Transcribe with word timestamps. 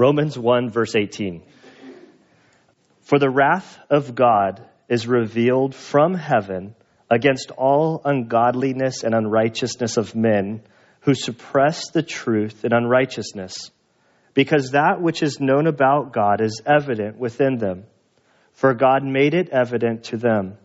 Romans 0.00 0.38
1, 0.38 0.70
verse 0.70 0.96
18. 0.96 1.42
For 3.02 3.18
the 3.18 3.28
wrath 3.28 3.78
of 3.90 4.14
God 4.14 4.66
is 4.88 5.06
revealed 5.06 5.74
from 5.74 6.14
heaven 6.14 6.74
against 7.10 7.50
all 7.50 8.00
ungodliness 8.02 9.04
and 9.04 9.14
unrighteousness 9.14 9.98
of 9.98 10.14
men 10.14 10.62
who 11.00 11.12
suppress 11.12 11.90
the 11.90 12.02
truth 12.02 12.64
in 12.64 12.72
unrighteousness, 12.72 13.72
because 14.32 14.70
that 14.70 15.02
which 15.02 15.22
is 15.22 15.38
known 15.38 15.66
about 15.66 16.14
God 16.14 16.40
is 16.40 16.62
evident 16.64 17.18
within 17.18 17.58
them, 17.58 17.84
for 18.54 18.72
God 18.72 19.04
made 19.04 19.34
it 19.34 19.50
evident 19.50 20.04
to 20.04 20.16
them. 20.16 20.56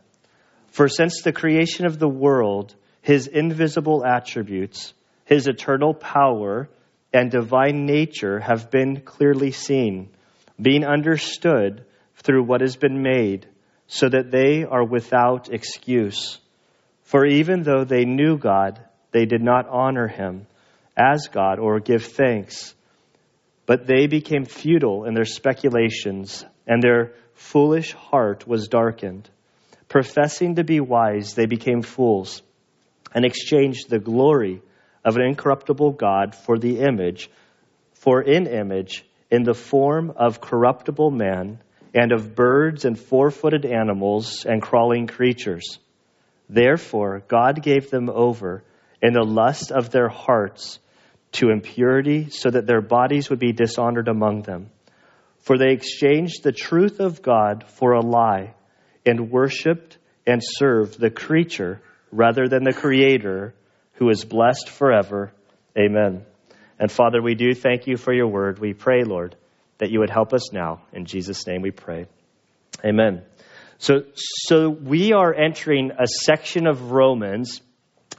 For 0.70 0.88
since 0.88 1.24
the 1.24 1.34
creation 1.34 1.86
of 1.86 2.00
the 2.00 2.08
world, 2.08 2.74
his 3.02 3.28
invisible 3.28 4.06
attributes, 4.06 4.94
his 5.26 5.48
eternal 5.48 5.94
power, 5.94 6.70
and 7.16 7.32
divine 7.32 7.86
nature 7.86 8.42
have 8.42 8.70
been 8.70 9.00
clearly 9.00 9.52
seen, 9.52 10.10
being 10.62 10.84
understood 10.84 11.86
through 12.18 12.44
what 12.44 12.60
has 12.60 12.76
been 12.76 13.02
made, 13.02 13.48
so 13.88 14.10
that 14.10 14.32
they 14.32 14.66
are 14.66 14.84
without 14.84 15.50
excuse. 15.50 16.40
For 17.04 17.26
even 17.26 17.64
though 17.64 17.86
they 17.86 18.04
knew 18.04 18.38
God, 18.38 18.82
they 19.12 19.26
did 19.26 19.42
not 19.42 19.70
honor 19.70 20.10
him 20.10 20.48
as 20.98 21.30
God 21.32 21.58
or 21.58 21.80
give 21.80 22.04
thanks, 22.04 22.76
but 23.66 23.88
they 23.88 24.08
became 24.08 24.44
futile 24.44 25.06
in 25.06 25.14
their 25.14 25.26
speculations, 25.26 26.44
and 26.68 26.84
their 26.84 27.14
foolish 27.34 27.94
heart 27.94 28.46
was 28.46 28.68
darkened. 28.68 29.30
Professing 29.88 30.56
to 30.56 30.66
be 30.66 30.82
wise, 30.82 31.34
they 31.34 31.46
became 31.46 31.82
fools 31.82 32.42
and 33.14 33.24
exchanged 33.24 33.90
the 33.90 34.00
glory 34.00 34.62
of 35.06 35.16
an 35.16 35.22
incorruptible 35.22 35.92
God 35.92 36.34
for 36.34 36.58
the 36.58 36.80
image, 36.80 37.30
for 37.94 38.22
in 38.22 38.48
image, 38.48 39.06
in 39.30 39.44
the 39.44 39.54
form 39.54 40.12
of 40.16 40.42
corruptible 40.42 41.12
man, 41.12 41.60
and 41.94 42.12
of 42.12 42.36
birds 42.36 42.84
and 42.84 43.00
four 43.00 43.30
footed 43.30 43.66
animals 43.66 44.46
and 44.46 44.62
crawling 44.62 45.08
creatures. 45.08 45.80
Therefore, 46.50 47.24
God 47.28 47.62
gave 47.62 47.90
them 47.90 48.10
over 48.10 48.64
in 49.02 49.14
the 49.14 49.24
lust 49.24 49.72
of 49.72 49.92
their 49.92 50.10
hearts 50.10 50.80
to 51.34 51.50
impurity, 51.50 52.30
so 52.30 52.50
that 52.50 52.66
their 52.66 52.82
bodies 52.82 53.30
would 53.30 53.40
be 53.40 53.52
dishonored 53.52 54.08
among 54.08 54.42
them. 54.42 54.70
For 55.40 55.58
they 55.58 55.74
exchanged 55.74 56.44
the 56.44 56.52
truth 56.52 57.00
of 57.00 57.22
God 57.22 57.66
for 57.68 57.92
a 57.92 58.02
lie, 58.02 58.56
and 59.06 59.30
worshiped 59.30 59.98
and 60.26 60.42
served 60.44 61.00
the 61.00 61.12
creature 61.12 61.82
rather 62.12 62.48
than 62.48 62.64
the 62.64 62.74
Creator 62.74 63.54
who 63.96 64.10
is 64.10 64.26
blessed 64.26 64.70
forever. 64.70 65.32
Amen. 65.78 66.26
And 66.80 66.92
Father, 66.92 67.22
we 67.22 67.36
do 67.36 67.54
thank 67.54 67.88
you 67.88 67.98
for 67.98 68.14
your 68.14 68.28
word. 68.28 68.60
We 68.60 68.74
pray, 68.74 69.04
Lord, 69.04 69.36
that 69.78 69.90
you 69.92 70.00
would 70.00 70.10
help 70.10 70.34
us 70.34 70.52
now. 70.52 70.82
In 70.94 71.06
Jesus' 71.06 71.48
name 71.48 71.62
we 71.62 71.72
pray. 71.72 72.08
Amen. 72.84 73.24
So, 73.78 74.04
so 74.16 74.70
we 74.70 75.14
are 75.14 75.34
entering 75.34 75.92
a 75.92 76.08
section 76.08 76.68
of 76.68 76.92
Romans 76.92 77.62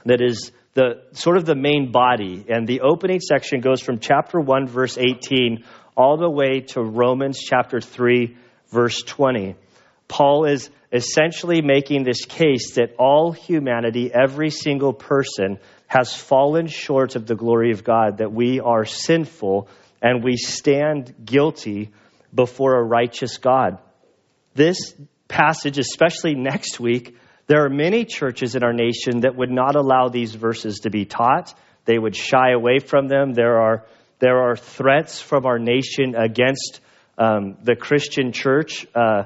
that 0.05 0.21
is 0.21 0.51
the 0.73 1.03
sort 1.13 1.37
of 1.37 1.45
the 1.45 1.55
main 1.55 1.91
body. 1.91 2.45
And 2.47 2.67
the 2.67 2.81
opening 2.81 3.19
section 3.19 3.61
goes 3.61 3.81
from 3.81 3.99
chapter 3.99 4.39
1, 4.39 4.67
verse 4.67 4.97
18, 4.97 5.63
all 5.95 6.17
the 6.17 6.29
way 6.29 6.61
to 6.61 6.81
Romans 6.81 7.39
chapter 7.39 7.81
3, 7.81 8.37
verse 8.69 9.01
20. 9.01 9.55
Paul 10.07 10.45
is 10.45 10.69
essentially 10.91 11.61
making 11.61 12.03
this 12.03 12.25
case 12.25 12.75
that 12.75 12.95
all 12.97 13.31
humanity, 13.31 14.11
every 14.13 14.49
single 14.49 14.93
person, 14.93 15.59
has 15.87 16.13
fallen 16.13 16.67
short 16.67 17.15
of 17.15 17.25
the 17.25 17.35
glory 17.35 17.71
of 17.71 17.83
God, 17.83 18.17
that 18.17 18.31
we 18.31 18.59
are 18.59 18.85
sinful 18.85 19.69
and 20.01 20.23
we 20.23 20.37
stand 20.37 21.13
guilty 21.25 21.91
before 22.33 22.75
a 22.75 22.83
righteous 22.83 23.37
God. 23.37 23.79
This 24.53 24.93
passage, 25.27 25.77
especially 25.77 26.35
next 26.35 26.79
week, 26.79 27.17
there 27.47 27.65
are 27.65 27.69
many 27.69 28.05
churches 28.05 28.55
in 28.55 28.63
our 28.63 28.73
nation 28.73 29.21
that 29.21 29.35
would 29.35 29.49
not 29.49 29.75
allow 29.75 30.09
these 30.09 30.35
verses 30.35 30.79
to 30.79 30.89
be 30.89 31.05
taught. 31.05 31.53
They 31.85 31.97
would 31.97 32.15
shy 32.15 32.51
away 32.51 32.79
from 32.79 33.07
them. 33.07 33.33
There 33.33 33.59
are, 33.59 33.85
there 34.19 34.41
are 34.41 34.57
threats 34.57 35.21
from 35.21 35.45
our 35.45 35.57
nation 35.57 36.15
against 36.15 36.81
um, 37.17 37.57
the 37.63 37.75
Christian 37.75 38.33
church. 38.33 38.85
Uh, 38.93 39.23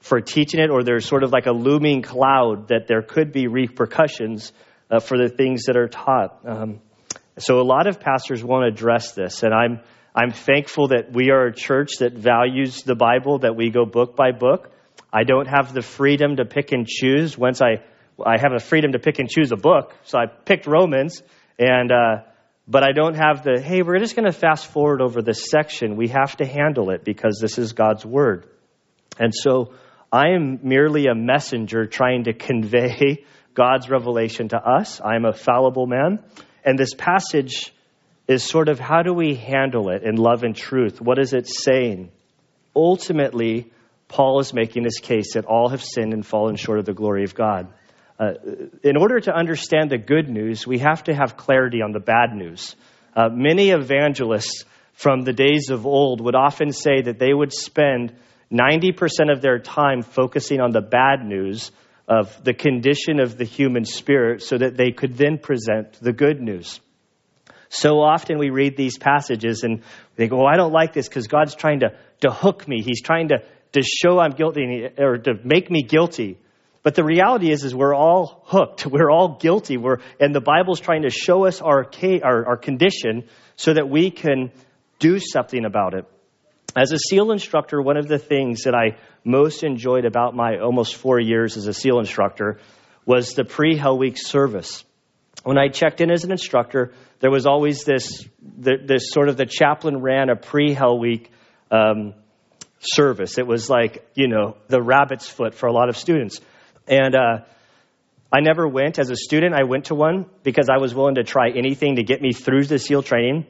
for 0.00 0.20
teaching 0.20 0.60
it, 0.60 0.70
or 0.70 0.82
there's 0.84 1.06
sort 1.06 1.22
of 1.24 1.32
like 1.32 1.46
a 1.46 1.52
looming 1.52 2.02
cloud 2.02 2.68
that 2.68 2.86
there 2.86 3.02
could 3.02 3.32
be 3.32 3.48
repercussions 3.48 4.52
uh, 4.90 5.00
for 5.00 5.18
the 5.18 5.28
things 5.28 5.64
that 5.64 5.76
are 5.76 5.88
taught. 5.88 6.40
Um, 6.46 6.80
so 7.38 7.60
a 7.60 7.62
lot 7.64 7.86
of 7.86 8.00
pastors 8.00 8.42
won't 8.42 8.66
address 8.66 9.12
this, 9.12 9.42
and 9.42 9.52
I'm 9.52 9.80
I'm 10.14 10.30
thankful 10.30 10.88
that 10.88 11.12
we 11.12 11.30
are 11.30 11.46
a 11.46 11.54
church 11.54 11.98
that 11.98 12.14
values 12.14 12.82
the 12.82 12.94
Bible, 12.94 13.40
that 13.40 13.54
we 13.54 13.70
go 13.70 13.84
book 13.84 14.16
by 14.16 14.32
book. 14.32 14.70
I 15.12 15.24
don't 15.24 15.46
have 15.46 15.74
the 15.74 15.82
freedom 15.82 16.36
to 16.36 16.46
pick 16.46 16.72
and 16.72 16.86
choose. 16.86 17.36
Once 17.36 17.60
I 17.60 17.82
I 18.24 18.38
have 18.40 18.52
a 18.54 18.60
freedom 18.60 18.92
to 18.92 18.98
pick 18.98 19.18
and 19.18 19.28
choose 19.28 19.52
a 19.52 19.56
book, 19.56 19.94
so 20.04 20.18
I 20.18 20.26
picked 20.26 20.66
Romans, 20.66 21.22
and 21.58 21.92
uh, 21.92 22.22
but 22.66 22.82
I 22.82 22.92
don't 22.92 23.14
have 23.14 23.44
the 23.44 23.60
hey, 23.60 23.82
we're 23.82 23.98
just 23.98 24.16
going 24.16 24.24
to 24.24 24.38
fast 24.38 24.66
forward 24.66 25.02
over 25.02 25.20
this 25.20 25.50
section. 25.50 25.96
We 25.96 26.08
have 26.08 26.36
to 26.36 26.46
handle 26.46 26.90
it 26.90 27.04
because 27.04 27.38
this 27.40 27.58
is 27.58 27.74
God's 27.74 28.06
word, 28.06 28.48
and 29.18 29.34
so 29.34 29.74
I 30.16 30.28
am 30.30 30.60
merely 30.62 31.08
a 31.08 31.14
messenger 31.14 31.84
trying 31.84 32.24
to 32.24 32.32
convey 32.32 33.26
God's 33.54 33.90
revelation 33.90 34.48
to 34.48 34.56
us. 34.56 34.98
I 34.98 35.14
am 35.14 35.26
a 35.26 35.34
fallible 35.34 35.86
man. 35.86 36.24
And 36.64 36.78
this 36.78 36.94
passage 36.94 37.70
is 38.26 38.42
sort 38.42 38.70
of 38.70 38.80
how 38.80 39.02
do 39.02 39.12
we 39.12 39.34
handle 39.34 39.90
it 39.90 40.04
in 40.04 40.16
love 40.16 40.42
and 40.42 40.56
truth? 40.56 41.02
What 41.02 41.18
is 41.18 41.34
it 41.34 41.46
saying? 41.46 42.10
Ultimately, 42.74 43.70
Paul 44.08 44.40
is 44.40 44.54
making 44.54 44.84
this 44.84 45.00
case 45.00 45.34
that 45.34 45.44
all 45.44 45.68
have 45.68 45.84
sinned 45.84 46.14
and 46.14 46.24
fallen 46.24 46.56
short 46.56 46.78
of 46.78 46.86
the 46.86 46.94
glory 46.94 47.24
of 47.24 47.34
God. 47.34 47.68
Uh, 48.18 48.32
in 48.82 48.96
order 48.96 49.20
to 49.20 49.34
understand 49.34 49.90
the 49.90 49.98
good 49.98 50.30
news, 50.30 50.66
we 50.66 50.78
have 50.78 51.04
to 51.04 51.14
have 51.14 51.36
clarity 51.36 51.82
on 51.82 51.92
the 51.92 52.00
bad 52.00 52.34
news. 52.34 52.74
Uh, 53.14 53.28
many 53.30 53.68
evangelists 53.68 54.64
from 54.94 55.22
the 55.22 55.34
days 55.34 55.68
of 55.68 55.84
old 55.84 56.22
would 56.22 56.34
often 56.34 56.72
say 56.72 57.02
that 57.02 57.18
they 57.18 57.34
would 57.34 57.52
spend 57.52 58.14
90% 58.52 59.32
of 59.32 59.40
their 59.40 59.58
time 59.58 60.02
focusing 60.02 60.60
on 60.60 60.70
the 60.70 60.80
bad 60.80 61.24
news 61.24 61.72
of 62.08 62.42
the 62.44 62.54
condition 62.54 63.18
of 63.20 63.36
the 63.36 63.44
human 63.44 63.84
spirit 63.84 64.42
so 64.42 64.58
that 64.58 64.76
they 64.76 64.92
could 64.92 65.16
then 65.16 65.38
present 65.38 65.94
the 66.00 66.12
good 66.12 66.40
news. 66.40 66.80
So 67.68 68.00
often 68.00 68.38
we 68.38 68.50
read 68.50 68.76
these 68.76 68.96
passages 68.96 69.64
and 69.64 69.82
they 70.14 70.28
go, 70.28 70.42
oh, 70.42 70.46
I 70.46 70.56
don't 70.56 70.72
like 70.72 70.92
this 70.92 71.08
because 71.08 71.26
God's 71.26 71.54
trying 71.54 71.80
to, 71.80 71.96
to 72.20 72.30
hook 72.30 72.68
me. 72.68 72.82
He's 72.82 73.02
trying 73.02 73.28
to, 73.28 73.38
to 73.72 73.82
show 73.82 74.20
I'm 74.20 74.32
guilty 74.32 74.88
or 74.96 75.18
to 75.18 75.34
make 75.42 75.70
me 75.70 75.82
guilty. 75.82 76.38
But 76.84 76.94
the 76.94 77.02
reality 77.02 77.50
is, 77.50 77.64
is 77.64 77.74
we're 77.74 77.94
all 77.94 78.44
hooked. 78.46 78.86
We're 78.90 79.10
all 79.10 79.38
guilty. 79.40 79.76
We're, 79.76 79.98
and 80.20 80.32
the 80.32 80.40
Bible's 80.40 80.78
trying 80.78 81.02
to 81.02 81.10
show 81.10 81.44
us 81.44 81.60
our, 81.60 81.90
our, 82.22 82.46
our 82.46 82.56
condition 82.56 83.24
so 83.56 83.74
that 83.74 83.88
we 83.88 84.12
can 84.12 84.52
do 85.00 85.18
something 85.18 85.64
about 85.64 85.94
it. 85.94 86.04
As 86.76 86.92
a 86.92 86.98
SEAL 86.98 87.32
instructor, 87.32 87.80
one 87.80 87.96
of 87.96 88.06
the 88.06 88.18
things 88.18 88.64
that 88.64 88.74
I 88.74 88.98
most 89.24 89.64
enjoyed 89.64 90.04
about 90.04 90.34
my 90.34 90.58
almost 90.58 90.94
four 90.94 91.18
years 91.18 91.56
as 91.56 91.66
a 91.66 91.72
SEAL 91.72 92.00
instructor 92.00 92.60
was 93.06 93.32
the 93.32 93.44
pre 93.44 93.78
Hell 93.78 93.96
Week 93.96 94.18
service. 94.18 94.84
When 95.42 95.56
I 95.56 95.68
checked 95.68 96.02
in 96.02 96.10
as 96.10 96.24
an 96.24 96.32
instructor, 96.32 96.92
there 97.20 97.30
was 97.30 97.46
always 97.46 97.84
this, 97.84 98.26
this 98.42 99.10
sort 99.10 99.30
of 99.30 99.38
the 99.38 99.46
chaplain 99.46 100.02
ran 100.02 100.28
a 100.28 100.36
pre 100.36 100.74
Hell 100.74 100.98
Week 100.98 101.30
um, 101.70 102.12
service. 102.80 103.38
It 103.38 103.46
was 103.46 103.70
like, 103.70 104.06
you 104.14 104.28
know, 104.28 104.58
the 104.68 104.82
rabbit's 104.82 105.26
foot 105.26 105.54
for 105.54 105.68
a 105.68 105.72
lot 105.72 105.88
of 105.88 105.96
students. 105.96 106.40
And 106.86 107.14
uh, 107.14 107.44
I 108.30 108.40
never 108.40 108.68
went 108.68 108.98
as 108.98 109.08
a 109.08 109.16
student. 109.16 109.54
I 109.54 109.64
went 109.64 109.86
to 109.86 109.94
one 109.94 110.26
because 110.42 110.68
I 110.70 110.78
was 110.78 110.94
willing 110.94 111.14
to 111.14 111.24
try 111.24 111.48
anything 111.56 111.96
to 111.96 112.02
get 112.02 112.20
me 112.20 112.34
through 112.34 112.64
the 112.64 112.78
SEAL 112.78 113.04
training. 113.04 113.46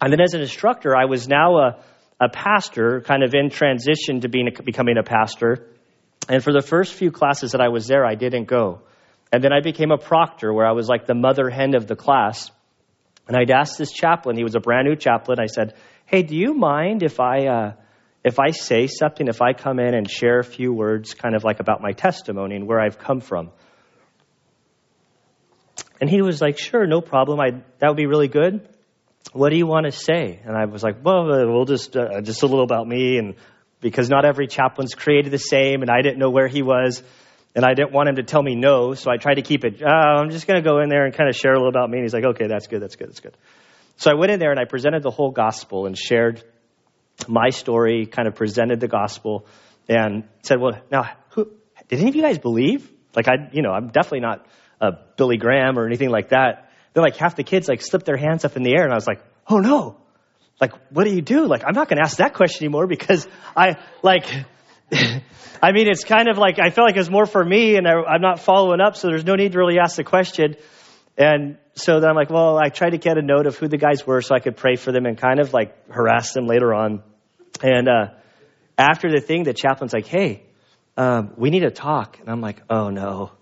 And 0.00 0.10
then 0.10 0.22
as 0.22 0.32
an 0.32 0.40
instructor, 0.40 0.96
I 0.96 1.04
was 1.04 1.28
now 1.28 1.58
a 1.58 1.84
a 2.22 2.28
pastor, 2.28 3.00
kind 3.00 3.24
of 3.24 3.34
in 3.34 3.50
transition 3.50 4.20
to 4.20 4.28
being 4.28 4.48
becoming 4.64 4.96
a 4.96 5.02
pastor. 5.02 5.66
And 6.28 6.42
for 6.42 6.52
the 6.52 6.62
first 6.62 6.94
few 6.94 7.10
classes 7.10 7.50
that 7.50 7.60
I 7.60 7.68
was 7.68 7.88
there, 7.88 8.04
I 8.04 8.14
didn't 8.14 8.44
go. 8.44 8.82
And 9.32 9.42
then 9.42 9.52
I 9.52 9.60
became 9.60 9.90
a 9.90 9.98
proctor, 9.98 10.52
where 10.52 10.66
I 10.66 10.72
was 10.72 10.88
like 10.88 11.06
the 11.06 11.14
mother 11.14 11.50
hen 11.50 11.74
of 11.74 11.88
the 11.88 11.96
class. 11.96 12.50
And 13.26 13.36
I'd 13.36 13.50
asked 13.50 13.76
this 13.76 13.90
chaplain, 13.90 14.36
he 14.36 14.44
was 14.44 14.54
a 14.54 14.60
brand 14.60 14.86
new 14.86 14.94
chaplain. 14.94 15.40
I 15.40 15.46
said, 15.46 15.74
"Hey, 16.06 16.22
do 16.22 16.36
you 16.36 16.54
mind 16.54 17.02
if 17.02 17.18
I 17.18 17.46
uh, 17.46 17.72
if 18.22 18.38
I 18.38 18.50
say 18.50 18.86
something, 18.86 19.26
if 19.26 19.42
I 19.42 19.52
come 19.52 19.80
in 19.80 19.94
and 19.94 20.08
share 20.08 20.38
a 20.38 20.44
few 20.44 20.72
words, 20.72 21.14
kind 21.14 21.34
of 21.34 21.42
like 21.42 21.58
about 21.58 21.80
my 21.80 21.92
testimony 21.92 22.54
and 22.54 22.68
where 22.68 22.80
I've 22.80 22.98
come 22.98 23.20
from?" 23.20 23.50
And 26.00 26.08
he 26.08 26.22
was 26.22 26.40
like, 26.40 26.58
"Sure, 26.58 26.86
no 26.86 27.00
problem. 27.00 27.40
I 27.40 27.62
that 27.78 27.88
would 27.88 27.96
be 27.96 28.06
really 28.06 28.28
good." 28.28 28.68
What 29.32 29.50
do 29.50 29.56
you 29.56 29.66
want 29.66 29.86
to 29.86 29.92
say? 29.92 30.40
And 30.44 30.56
I 30.56 30.66
was 30.66 30.82
like, 30.82 31.04
well, 31.04 31.32
uh, 31.32 31.46
we'll 31.46 31.64
just, 31.64 31.96
uh, 31.96 32.20
just 32.20 32.42
a 32.42 32.46
little 32.46 32.64
about 32.64 32.86
me. 32.86 33.18
And 33.18 33.34
because 33.80 34.08
not 34.08 34.24
every 34.24 34.46
chaplain's 34.46 34.94
created 34.94 35.32
the 35.32 35.38
same, 35.38 35.82
and 35.82 35.90
I 35.90 36.02
didn't 36.02 36.18
know 36.18 36.30
where 36.30 36.48
he 36.48 36.62
was, 36.62 37.02
and 37.54 37.64
I 37.64 37.74
didn't 37.74 37.92
want 37.92 38.08
him 38.08 38.16
to 38.16 38.22
tell 38.22 38.42
me 38.42 38.54
no, 38.54 38.94
so 38.94 39.10
I 39.10 39.16
tried 39.16 39.34
to 39.34 39.42
keep 39.42 39.64
it, 39.64 39.82
oh, 39.82 39.88
I'm 39.88 40.30
just 40.30 40.46
going 40.46 40.62
to 40.62 40.68
go 40.68 40.80
in 40.80 40.88
there 40.88 41.04
and 41.04 41.14
kind 41.14 41.28
of 41.28 41.36
share 41.36 41.52
a 41.52 41.56
little 41.56 41.68
about 41.68 41.90
me. 41.90 41.98
And 41.98 42.04
he's 42.04 42.14
like, 42.14 42.24
okay, 42.24 42.46
that's 42.46 42.66
good, 42.66 42.80
that's 42.80 42.96
good, 42.96 43.08
that's 43.08 43.20
good. 43.20 43.36
So 43.96 44.10
I 44.10 44.14
went 44.14 44.32
in 44.32 44.40
there 44.40 44.50
and 44.50 44.58
I 44.58 44.64
presented 44.64 45.02
the 45.02 45.10
whole 45.10 45.30
gospel 45.30 45.86
and 45.86 45.96
shared 45.96 46.42
my 47.28 47.50
story, 47.50 48.06
kind 48.06 48.26
of 48.26 48.34
presented 48.34 48.80
the 48.80 48.88
gospel, 48.88 49.46
and 49.88 50.24
said, 50.42 50.60
"Well, 50.60 50.80
now, 50.90 51.08
who, 51.30 51.50
did 51.88 52.00
any 52.00 52.08
of 52.08 52.16
you 52.16 52.22
guys 52.22 52.38
believe?" 52.38 52.90
Like, 53.14 53.28
I, 53.28 53.50
you 53.52 53.62
know, 53.62 53.70
I'm 53.70 53.88
definitely 53.88 54.20
not 54.20 54.46
a 54.80 54.92
Billy 55.16 55.36
Graham 55.36 55.78
or 55.78 55.86
anything 55.86 56.08
like 56.08 56.30
that. 56.30 56.71
They're 56.92 57.02
like 57.02 57.16
half 57.16 57.36
the 57.36 57.44
kids 57.44 57.68
like 57.68 57.82
slipped 57.82 58.06
their 58.06 58.16
hands 58.16 58.44
up 58.44 58.56
in 58.56 58.62
the 58.62 58.74
air, 58.74 58.84
and 58.84 58.92
I 58.92 58.96
was 58.96 59.06
like, 59.06 59.22
"Oh 59.48 59.58
no!" 59.58 59.96
Like, 60.60 60.72
what 60.90 61.04
do 61.04 61.10
you 61.10 61.22
do? 61.22 61.46
Like, 61.46 61.64
I'm 61.66 61.74
not 61.74 61.88
going 61.88 61.96
to 61.96 62.04
ask 62.04 62.18
that 62.18 62.34
question 62.34 62.64
anymore 62.64 62.86
because 62.86 63.26
I 63.56 63.76
like. 64.02 64.26
I 65.64 65.70
mean, 65.70 65.88
it's 65.88 66.02
kind 66.02 66.28
of 66.28 66.38
like 66.38 66.58
I 66.58 66.70
feel 66.70 66.84
like 66.84 66.96
it's 66.96 67.10
more 67.10 67.26
for 67.26 67.42
me, 67.42 67.76
and 67.76 67.86
I, 67.86 67.92
I'm 67.92 68.20
not 68.20 68.40
following 68.40 68.80
up, 68.80 68.96
so 68.96 69.08
there's 69.08 69.24
no 69.24 69.36
need 69.36 69.52
to 69.52 69.58
really 69.58 69.78
ask 69.78 69.96
the 69.96 70.04
question. 70.04 70.56
And 71.16 71.58
so 71.74 72.00
then 72.00 72.10
I'm 72.10 72.16
like, 72.16 72.30
well, 72.30 72.58
I 72.58 72.68
tried 72.68 72.90
to 72.90 72.98
get 72.98 73.18
a 73.18 73.22
note 73.22 73.46
of 73.46 73.56
who 73.56 73.68
the 73.68 73.76
guys 73.76 74.06
were 74.06 74.22
so 74.22 74.34
I 74.34 74.40
could 74.40 74.56
pray 74.56 74.76
for 74.76 74.92
them 74.92 75.06
and 75.06 75.16
kind 75.16 75.40
of 75.40 75.52
like 75.52 75.90
harass 75.90 76.32
them 76.32 76.46
later 76.46 76.72
on. 76.74 77.02
And 77.62 77.88
uh, 77.88 78.08
after 78.78 79.10
the 79.10 79.20
thing, 79.20 79.44
the 79.44 79.52
chaplain's 79.52 79.92
like, 79.92 80.06
hey, 80.06 80.42
um, 80.96 81.32
we 81.36 81.50
need 81.50 81.60
to 81.60 81.70
talk. 81.70 82.18
And 82.18 82.28
I'm 82.28 82.40
like, 82.40 82.62
oh 82.68 82.90
no. 82.90 83.32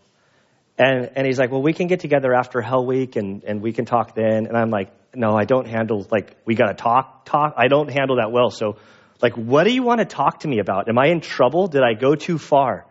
And, 0.81 1.11
and 1.15 1.27
he's 1.27 1.39
like, 1.39 1.51
well, 1.51 1.61
we 1.61 1.75
can 1.75 1.89
get 1.89 2.01
together 2.01 2.33
after 2.33 2.63
Hell 2.63 2.87
Week 2.87 3.17
and, 3.17 3.45
and 3.45 3.61
we 3.61 3.75
can 3.75 3.85
talk 3.85 4.15
then. 4.15 4.47
And 4.47 4.57
I'm 4.57 4.71
like, 4.71 4.91
no, 5.15 5.37
I 5.37 5.45
don't 5.45 5.69
handle, 5.69 6.07
like, 6.11 6.39
we 6.47 6.55
got 6.55 6.69
to 6.69 6.75
talk, 6.75 7.27
talk. 7.27 7.53
I 7.59 7.69
don't 7.69 7.91
handle 7.91 8.17
that 8.17 8.33
well. 8.33 8.49
So, 8.49 8.79
like, 9.21 9.35
what 9.35 9.65
do 9.65 9.75
you 9.75 9.83
want 9.83 9.99
to 9.99 10.07
talk 10.07 10.41
to 10.41 10.49
me 10.49 10.59
about? 10.59 10.89
Am 10.89 10.99
I 10.99 11.09
in 11.09 11.21
trouble? 11.21 11.67
Did 11.67 11.83
I 11.83 11.93
go 11.93 12.15
too 12.15 12.39
far? 12.39 12.87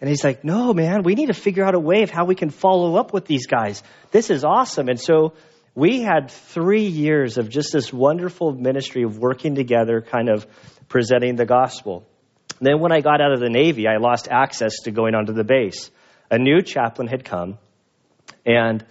And 0.00 0.10
he's 0.10 0.24
like, 0.24 0.42
no, 0.42 0.74
man, 0.74 1.04
we 1.04 1.14
need 1.14 1.26
to 1.26 1.32
figure 1.32 1.64
out 1.64 1.76
a 1.76 1.78
way 1.78 2.02
of 2.02 2.10
how 2.10 2.24
we 2.24 2.34
can 2.34 2.50
follow 2.50 2.96
up 2.96 3.12
with 3.12 3.26
these 3.26 3.46
guys. 3.46 3.84
This 4.10 4.30
is 4.30 4.44
awesome. 4.44 4.88
And 4.88 5.00
so 5.00 5.34
we 5.76 6.00
had 6.00 6.32
three 6.32 6.86
years 6.86 7.38
of 7.38 7.48
just 7.50 7.72
this 7.72 7.92
wonderful 7.92 8.50
ministry 8.50 9.04
of 9.04 9.16
working 9.16 9.54
together, 9.54 10.00
kind 10.00 10.28
of 10.28 10.44
presenting 10.88 11.36
the 11.36 11.46
gospel. 11.46 12.04
Then 12.60 12.80
when 12.80 12.90
I 12.90 13.00
got 13.00 13.20
out 13.20 13.30
of 13.30 13.38
the 13.38 13.48
Navy, 13.48 13.86
I 13.86 13.98
lost 13.98 14.26
access 14.28 14.80
to 14.84 14.90
going 14.90 15.14
onto 15.14 15.32
the 15.32 15.44
base. 15.44 15.92
A 16.30 16.38
new 16.38 16.62
chaplain 16.62 17.08
had 17.08 17.24
come, 17.24 17.58
and 18.44 18.84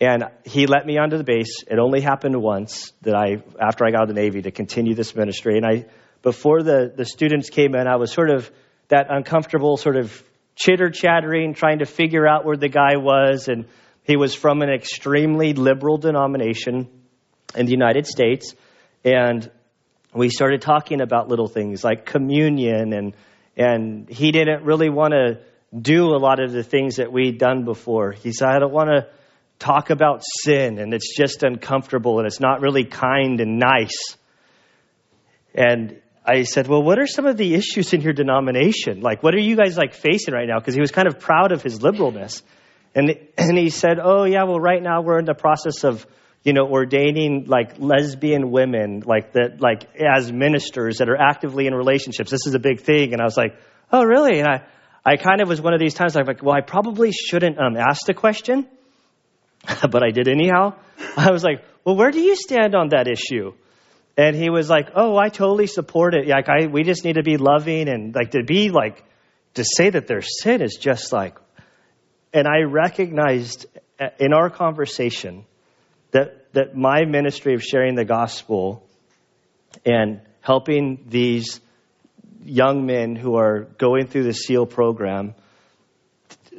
and 0.00 0.24
he 0.44 0.66
let 0.66 0.86
me 0.86 0.98
onto 0.98 1.16
the 1.16 1.24
base. 1.24 1.64
It 1.66 1.78
only 1.78 2.00
happened 2.00 2.36
once 2.36 2.92
that 3.02 3.14
I, 3.14 3.42
after 3.58 3.86
I 3.86 3.90
got 3.90 4.02
out 4.02 4.10
of 4.10 4.14
the 4.14 4.20
Navy, 4.20 4.42
to 4.42 4.50
continue 4.50 4.94
this 4.94 5.14
ministry. 5.14 5.56
And 5.56 5.64
I, 5.64 5.86
before 6.22 6.62
the, 6.62 6.92
the 6.94 7.06
students 7.06 7.48
came 7.48 7.74
in, 7.74 7.86
I 7.86 7.96
was 7.96 8.12
sort 8.12 8.30
of 8.30 8.50
that 8.88 9.06
uncomfortable 9.08 9.78
sort 9.78 9.96
of 9.96 10.22
chitter 10.54 10.90
chattering, 10.90 11.54
trying 11.54 11.78
to 11.78 11.86
figure 11.86 12.26
out 12.26 12.44
where 12.44 12.56
the 12.56 12.68
guy 12.68 12.96
was. 12.96 13.48
And 13.48 13.66
he 14.02 14.16
was 14.16 14.34
from 14.34 14.60
an 14.60 14.68
extremely 14.68 15.54
liberal 15.54 15.96
denomination 15.96 16.88
in 17.54 17.64
the 17.64 17.72
United 17.72 18.06
States. 18.06 18.54
And 19.02 19.50
we 20.12 20.28
started 20.28 20.60
talking 20.60 21.00
about 21.00 21.28
little 21.28 21.48
things 21.48 21.82
like 21.82 22.04
communion 22.04 22.92
and 22.92 23.14
and 23.58 24.06
he 24.10 24.32
didn't 24.32 24.64
really 24.64 24.90
want 24.90 25.12
to 25.12 25.38
do 25.74 26.14
a 26.14 26.18
lot 26.18 26.40
of 26.40 26.52
the 26.52 26.62
things 26.62 26.96
that 26.96 27.12
we'd 27.12 27.38
done 27.38 27.64
before. 27.64 28.12
He 28.12 28.32
said, 28.32 28.48
I 28.48 28.58
don't 28.58 28.72
want 28.72 28.90
to 28.90 29.08
talk 29.58 29.90
about 29.90 30.22
sin 30.44 30.78
and 30.78 30.92
it's 30.92 31.16
just 31.16 31.42
uncomfortable 31.42 32.18
and 32.18 32.26
it's 32.26 32.40
not 32.40 32.60
really 32.60 32.84
kind 32.84 33.40
and 33.40 33.58
nice. 33.58 34.16
And 35.54 36.00
I 36.24 36.42
said, 36.42 36.68
Well, 36.68 36.82
what 36.82 36.98
are 36.98 37.06
some 37.06 37.26
of 37.26 37.36
the 37.36 37.54
issues 37.54 37.92
in 37.92 38.02
your 38.02 38.12
denomination? 38.12 39.00
Like, 39.00 39.22
what 39.22 39.34
are 39.34 39.40
you 39.40 39.56
guys 39.56 39.76
like 39.76 39.94
facing 39.94 40.34
right 40.34 40.46
now? 40.46 40.58
Because 40.58 40.74
he 40.74 40.80
was 40.80 40.90
kind 40.90 41.08
of 41.08 41.18
proud 41.18 41.52
of 41.52 41.62
his 41.62 41.78
liberalness. 41.78 42.42
And, 42.94 43.14
and 43.38 43.56
he 43.56 43.70
said, 43.70 43.98
Oh, 44.02 44.24
yeah, 44.24 44.44
well, 44.44 44.60
right 44.60 44.82
now 44.82 45.02
we're 45.02 45.18
in 45.18 45.24
the 45.24 45.34
process 45.34 45.84
of, 45.84 46.06
you 46.42 46.52
know, 46.52 46.66
ordaining 46.66 47.44
like 47.46 47.78
lesbian 47.78 48.50
women, 48.50 49.02
like 49.06 49.32
that, 49.32 49.60
like 49.60 49.88
as 49.96 50.32
ministers 50.32 50.98
that 50.98 51.08
are 51.08 51.16
actively 51.16 51.66
in 51.66 51.74
relationships. 51.74 52.30
This 52.30 52.46
is 52.46 52.54
a 52.54 52.58
big 52.58 52.80
thing. 52.80 53.12
And 53.12 53.20
I 53.20 53.24
was 53.24 53.36
like, 53.36 53.56
Oh, 53.92 54.02
really? 54.04 54.40
And 54.40 54.48
I, 54.48 54.64
I 55.06 55.16
kind 55.16 55.40
of 55.40 55.48
was 55.48 55.60
one 55.60 55.72
of 55.72 55.78
these 55.78 55.94
times 55.94 56.16
like, 56.16 56.42
well, 56.42 56.56
I 56.56 56.62
probably 56.62 57.12
shouldn't 57.12 57.60
um, 57.60 57.76
ask 57.76 58.06
the 58.06 58.14
question, 58.14 58.66
but 59.90 60.02
I 60.02 60.10
did 60.10 60.26
anyhow. 60.26 60.74
I 61.16 61.30
was 61.30 61.44
like, 61.44 61.64
well, 61.84 61.94
where 61.94 62.10
do 62.10 62.20
you 62.20 62.34
stand 62.34 62.74
on 62.74 62.88
that 62.88 63.06
issue? 63.06 63.52
And 64.16 64.34
he 64.34 64.48
was 64.48 64.70
like, 64.70 64.88
"Oh, 64.94 65.16
I 65.16 65.28
totally 65.28 65.66
support 65.66 66.14
it. 66.14 66.26
Like, 66.26 66.48
I 66.48 66.66
we 66.66 66.84
just 66.84 67.04
need 67.04 67.16
to 67.16 67.22
be 67.22 67.36
loving 67.36 67.88
and 67.88 68.14
like 68.14 68.30
to 68.30 68.42
be 68.42 68.70
like 68.70 69.04
to 69.54 69.64
say 69.64 69.90
that 69.90 70.06
their 70.06 70.22
sin 70.22 70.62
is 70.62 70.78
just 70.80 71.12
like." 71.12 71.36
And 72.32 72.48
I 72.48 72.62
recognized 72.62 73.66
uh, 74.00 74.08
in 74.18 74.32
our 74.32 74.48
conversation 74.48 75.44
that 76.12 76.50
that 76.54 76.74
my 76.74 77.04
ministry 77.04 77.54
of 77.54 77.62
sharing 77.62 77.94
the 77.94 78.06
gospel 78.06 78.82
and 79.84 80.22
helping 80.40 81.04
these 81.08 81.60
young 82.44 82.86
men 82.86 83.16
who 83.16 83.36
are 83.36 83.64
going 83.78 84.06
through 84.06 84.24
the 84.24 84.32
SEAL 84.32 84.66
program 84.66 85.34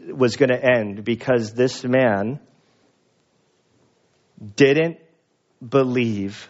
was 0.08 0.36
going 0.36 0.50
to 0.50 0.64
end 0.64 1.04
because 1.04 1.54
this 1.54 1.84
man 1.84 2.40
didn't 4.56 4.98
believe 5.68 6.50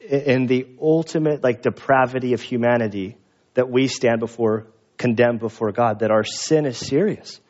in 0.00 0.46
the 0.46 0.66
ultimate 0.80 1.42
like 1.42 1.62
depravity 1.62 2.32
of 2.32 2.40
humanity 2.40 3.16
that 3.54 3.68
we 3.70 3.88
stand 3.88 4.20
before 4.20 4.66
condemned 4.96 5.38
before 5.38 5.72
God 5.72 6.00
that 6.00 6.10
our 6.10 6.24
sin 6.24 6.66
is 6.66 6.76
serious. 6.76 7.40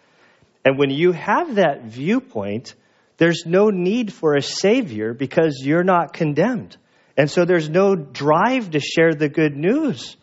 And 0.65 0.79
when 0.79 0.91
you 0.91 1.12
have 1.12 1.55
that 1.55 1.85
viewpoint, 1.85 2.75
there's 3.17 3.44
no 3.47 3.70
need 3.70 4.12
for 4.12 4.35
a 4.35 4.43
savior 4.43 5.15
because 5.15 5.62
you're 5.62 5.85
not 5.85 6.12
condemned. 6.12 6.76
And 7.17 7.31
so 7.31 7.44
there's 7.44 7.69
no 7.69 7.94
drive 7.97 8.70
to 8.73 8.81
share 8.81 9.15
the 9.15 9.29
good 9.29 9.56
news. 9.56 10.17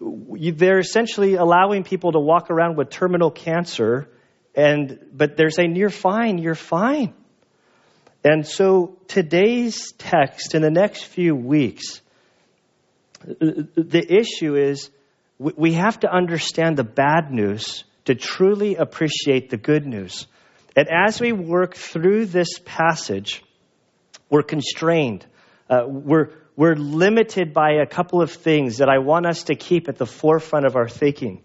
They're 0.00 0.78
essentially 0.78 1.34
allowing 1.34 1.84
people 1.84 2.12
to 2.12 2.18
walk 2.18 2.50
around 2.50 2.76
with 2.76 2.90
terminal 2.90 3.30
cancer 3.30 4.08
and 4.54 4.98
but 5.12 5.36
they're 5.36 5.50
saying 5.50 5.76
you're 5.76 5.88
fine, 5.88 6.38
you're 6.38 6.56
fine. 6.56 7.14
And 8.24 8.46
so 8.46 8.98
today's 9.06 9.92
text 9.92 10.54
in 10.54 10.62
the 10.62 10.70
next 10.70 11.04
few 11.04 11.36
weeks, 11.36 12.00
the 13.20 14.04
issue 14.08 14.56
is 14.56 14.90
we 15.38 15.74
have 15.74 16.00
to 16.00 16.12
understand 16.12 16.76
the 16.76 16.84
bad 16.84 17.30
news 17.30 17.84
to 18.06 18.16
truly 18.16 18.74
appreciate 18.74 19.50
the 19.50 19.56
good 19.56 19.86
news. 19.86 20.26
And 20.74 20.88
as 20.88 21.20
we 21.20 21.32
work 21.32 21.76
through 21.76 22.26
this 22.26 22.58
passage, 22.64 23.42
we're 24.28 24.42
constrained. 24.42 25.24
Uh, 25.70 25.82
we're, 25.86 26.30
we're 26.58 26.74
limited 26.74 27.54
by 27.54 27.74
a 27.74 27.86
couple 27.86 28.20
of 28.20 28.32
things 28.32 28.78
that 28.78 28.88
I 28.88 28.98
want 28.98 29.26
us 29.26 29.44
to 29.44 29.54
keep 29.54 29.88
at 29.88 29.96
the 29.96 30.06
forefront 30.06 30.66
of 30.66 30.74
our 30.74 30.88
thinking. 30.88 31.40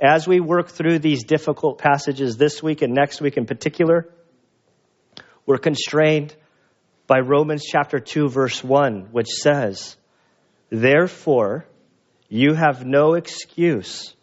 As 0.00 0.26
we 0.26 0.40
work 0.40 0.70
through 0.70 0.98
these 0.98 1.22
difficult 1.22 1.78
passages 1.78 2.36
this 2.36 2.60
week 2.60 2.82
and 2.82 2.92
next 2.92 3.20
week 3.20 3.36
in 3.36 3.46
particular, 3.46 4.12
we're 5.46 5.58
constrained 5.58 6.34
by 7.06 7.20
Romans 7.20 7.62
chapter 7.64 8.00
2, 8.00 8.28
verse 8.28 8.64
1, 8.64 9.10
which 9.12 9.28
says, 9.28 9.96
Therefore, 10.68 11.64
you 12.28 12.54
have 12.54 12.84
no 12.84 13.14
excuse, 13.14 14.16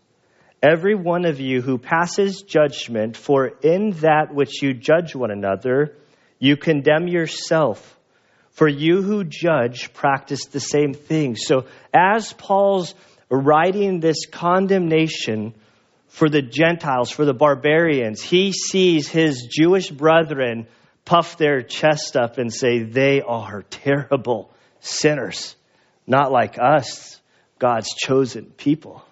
every 0.62 0.94
one 0.94 1.24
of 1.24 1.40
you 1.40 1.62
who 1.62 1.78
passes 1.78 2.42
judgment, 2.42 3.16
for 3.16 3.48
in 3.62 3.92
that 4.02 4.36
which 4.36 4.62
you 4.62 4.74
judge 4.74 5.16
one 5.16 5.32
another, 5.32 5.96
you 6.38 6.58
condemn 6.58 7.08
yourself. 7.08 7.98
For 8.54 8.68
you 8.68 9.02
who 9.02 9.24
judge 9.24 9.94
practice 9.94 10.46
the 10.46 10.60
same 10.60 10.94
thing. 10.94 11.36
So, 11.36 11.66
as 11.94 12.34
Paul's 12.34 12.94
writing 13.30 14.00
this 14.00 14.28
condemnation 14.28 15.54
for 16.08 16.30
the 16.30 16.44
Gentiles, 16.44 17.10
for 17.10 17.26
the 17.26 17.34
barbarians, 17.34 18.22
he 18.22 18.52
sees 18.52 19.08
his 19.08 19.48
Jewish 19.50 19.90
brethren 19.90 20.68
puff 21.04 21.38
their 21.38 21.64
chest 21.64 22.16
up 22.16 22.38
and 22.38 22.54
say 22.54 22.84
they 22.84 23.22
are 23.22 23.64
terrible 23.64 24.52
sinners, 24.80 25.56
not 26.06 26.32
like 26.32 26.60
us, 26.60 27.20
God's 27.58 27.90
chosen 27.96 28.46
people. 28.46 29.04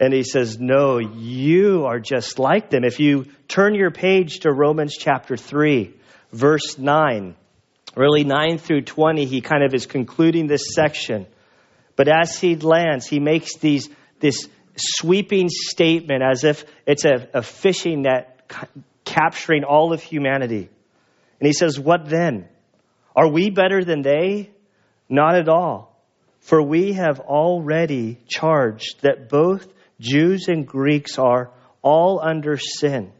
And 0.00 0.12
he 0.12 0.24
says, 0.24 0.58
No, 0.58 0.98
you 0.98 1.86
are 1.86 2.00
just 2.00 2.40
like 2.40 2.70
them. 2.70 2.82
If 2.82 2.98
you 2.98 3.26
turn 3.46 3.76
your 3.76 3.92
page 3.92 4.40
to 4.40 4.52
Romans 4.52 4.96
chapter 4.98 5.36
3, 5.36 5.94
verse 6.32 6.76
9, 6.76 7.36
really 7.96 8.24
9 8.24 8.58
through 8.58 8.82
20, 8.82 9.24
he 9.24 9.40
kind 9.40 9.62
of 9.62 9.74
is 9.74 9.86
concluding 9.86 10.46
this 10.46 10.74
section. 10.74 11.26
But 11.96 12.08
as 12.08 12.38
he 12.38 12.56
lands, 12.56 13.06
he 13.06 13.20
makes 13.20 13.56
these, 13.56 13.88
this 14.20 14.48
sweeping 14.76 15.48
statement 15.48 16.22
as 16.22 16.44
if 16.44 16.64
it's 16.86 17.04
a, 17.04 17.28
a 17.34 17.42
fishing 17.42 18.02
net 18.02 18.50
capturing 19.04 19.64
all 19.64 19.92
of 19.92 20.02
humanity. 20.02 20.68
And 21.40 21.46
he 21.46 21.52
says, 21.52 21.78
What 21.78 22.08
then? 22.08 22.48
Are 23.14 23.28
we 23.28 23.50
better 23.50 23.84
than 23.84 24.02
they? 24.02 24.50
Not 25.08 25.36
at 25.36 25.48
all. 25.48 25.94
For 26.40 26.62
we 26.62 26.94
have 26.94 27.20
already 27.20 28.18
charged 28.28 29.02
that 29.02 29.28
both 29.28 29.66
Jews 30.00 30.48
and 30.48 30.66
Greeks 30.66 31.18
are 31.18 31.50
all 31.80 32.20
under 32.20 32.58
sin. 32.58 33.12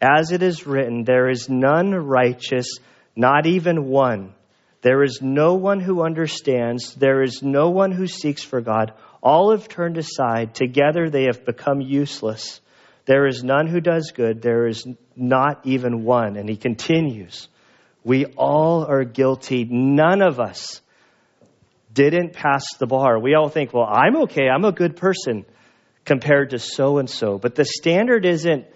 As 0.00 0.30
it 0.30 0.42
is 0.42 0.66
written, 0.66 1.04
there 1.04 1.28
is 1.28 1.48
none 1.48 1.90
righteous, 1.90 2.78
not 3.16 3.46
even 3.46 3.86
one. 3.86 4.34
There 4.82 5.02
is 5.02 5.20
no 5.20 5.54
one 5.54 5.80
who 5.80 6.02
understands. 6.02 6.94
There 6.94 7.22
is 7.22 7.42
no 7.42 7.70
one 7.70 7.92
who 7.92 8.06
seeks 8.06 8.42
for 8.42 8.60
God. 8.60 8.92
All 9.22 9.50
have 9.50 9.68
turned 9.68 9.98
aside. 9.98 10.54
Together 10.54 11.10
they 11.10 11.24
have 11.24 11.44
become 11.44 11.80
useless. 11.80 12.60
There 13.04 13.26
is 13.26 13.44
none 13.44 13.66
who 13.66 13.80
does 13.80 14.12
good. 14.14 14.40
There 14.40 14.66
is 14.66 14.86
not 15.16 15.60
even 15.64 16.04
one. 16.04 16.36
And 16.36 16.48
he 16.48 16.56
continues. 16.56 17.48
We 18.04 18.26
all 18.36 18.86
are 18.86 19.04
guilty. 19.04 19.64
None 19.64 20.22
of 20.22 20.40
us 20.40 20.80
didn't 21.92 22.32
pass 22.32 22.64
the 22.78 22.86
bar. 22.86 23.18
We 23.18 23.34
all 23.34 23.48
think, 23.48 23.74
well, 23.74 23.88
I'm 23.90 24.16
okay. 24.22 24.48
I'm 24.48 24.64
a 24.64 24.72
good 24.72 24.96
person 24.96 25.44
compared 26.04 26.50
to 26.50 26.58
so 26.58 26.98
and 26.98 27.10
so. 27.10 27.38
But 27.38 27.54
the 27.54 27.64
standard 27.64 28.24
isn't 28.24 28.66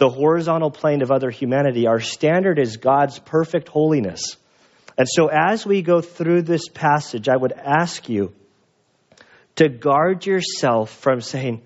the 0.00 0.08
horizontal 0.08 0.70
plane 0.70 1.02
of 1.02 1.12
other 1.12 1.30
humanity. 1.30 1.86
Our 1.86 2.00
standard 2.00 2.58
is 2.58 2.78
God's 2.78 3.18
perfect 3.18 3.68
holiness. 3.68 4.38
And 4.96 5.06
so 5.06 5.26
as 5.26 5.66
we 5.66 5.82
go 5.82 6.00
through 6.00 6.42
this 6.42 6.68
passage, 6.68 7.28
I 7.28 7.36
would 7.36 7.52
ask 7.52 8.08
you 8.08 8.32
to 9.56 9.68
guard 9.68 10.24
yourself 10.24 10.90
from 10.90 11.20
saying, 11.20 11.60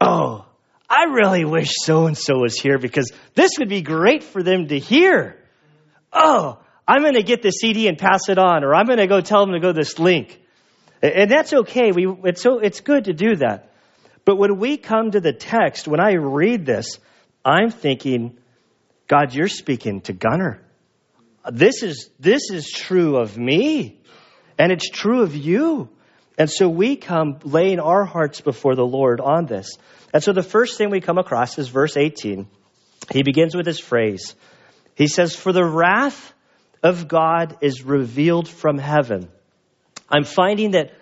oh, 0.00 0.46
I 0.88 1.06
really 1.12 1.44
wish 1.44 1.72
so 1.72 2.06
and 2.06 2.16
so 2.16 2.38
was 2.38 2.56
here 2.56 2.78
because 2.78 3.10
this 3.34 3.58
would 3.58 3.68
be 3.68 3.82
great 3.82 4.22
for 4.22 4.44
them 4.44 4.68
to 4.68 4.78
hear. 4.78 5.36
Oh, 6.12 6.60
I'm 6.86 7.02
going 7.02 7.14
to 7.14 7.24
get 7.24 7.42
the 7.42 7.50
CD 7.50 7.88
and 7.88 7.98
pass 7.98 8.28
it 8.28 8.38
on, 8.38 8.62
or 8.62 8.76
I'm 8.76 8.86
going 8.86 8.98
to 8.98 9.08
go 9.08 9.20
tell 9.20 9.44
them 9.44 9.54
to 9.54 9.60
go 9.60 9.72
this 9.72 9.98
link. 9.98 10.40
And 11.02 11.28
that's 11.28 11.52
okay. 11.52 11.90
We, 11.90 12.06
it's, 12.24 12.42
so, 12.42 12.60
it's 12.60 12.80
good 12.80 13.06
to 13.06 13.12
do 13.12 13.36
that. 13.36 13.72
But 14.24 14.36
when 14.36 14.58
we 14.58 14.76
come 14.76 15.10
to 15.10 15.20
the 15.20 15.32
text, 15.32 15.88
when 15.88 15.98
I 15.98 16.12
read 16.12 16.64
this, 16.64 16.98
I'm 17.44 17.70
thinking, 17.70 18.38
God, 19.06 19.34
you're 19.34 19.48
speaking 19.48 20.00
to 20.02 20.12
Gunner. 20.12 20.60
This 21.50 21.82
is, 21.82 22.08
this 22.18 22.50
is 22.50 22.70
true 22.70 23.16
of 23.16 23.36
me, 23.36 24.00
and 24.58 24.72
it's 24.72 24.88
true 24.88 25.22
of 25.22 25.36
you. 25.36 25.90
And 26.38 26.50
so 26.50 26.68
we 26.68 26.96
come 26.96 27.38
laying 27.44 27.80
our 27.80 28.04
hearts 28.04 28.40
before 28.40 28.74
the 28.74 28.86
Lord 28.86 29.20
on 29.20 29.46
this. 29.46 29.76
And 30.12 30.22
so 30.22 30.32
the 30.32 30.42
first 30.42 30.78
thing 30.78 30.90
we 30.90 31.00
come 31.00 31.18
across 31.18 31.58
is 31.58 31.68
verse 31.68 31.96
18. 31.96 32.46
He 33.10 33.22
begins 33.22 33.54
with 33.54 33.66
this 33.66 33.78
phrase. 33.78 34.34
He 34.94 35.06
says, 35.06 35.36
For 35.36 35.52
the 35.52 35.64
wrath 35.64 36.32
of 36.82 37.08
God 37.08 37.58
is 37.60 37.82
revealed 37.82 38.48
from 38.48 38.78
heaven. 38.78 39.28
I'm 40.08 40.24
finding 40.24 40.72
that 40.72 40.92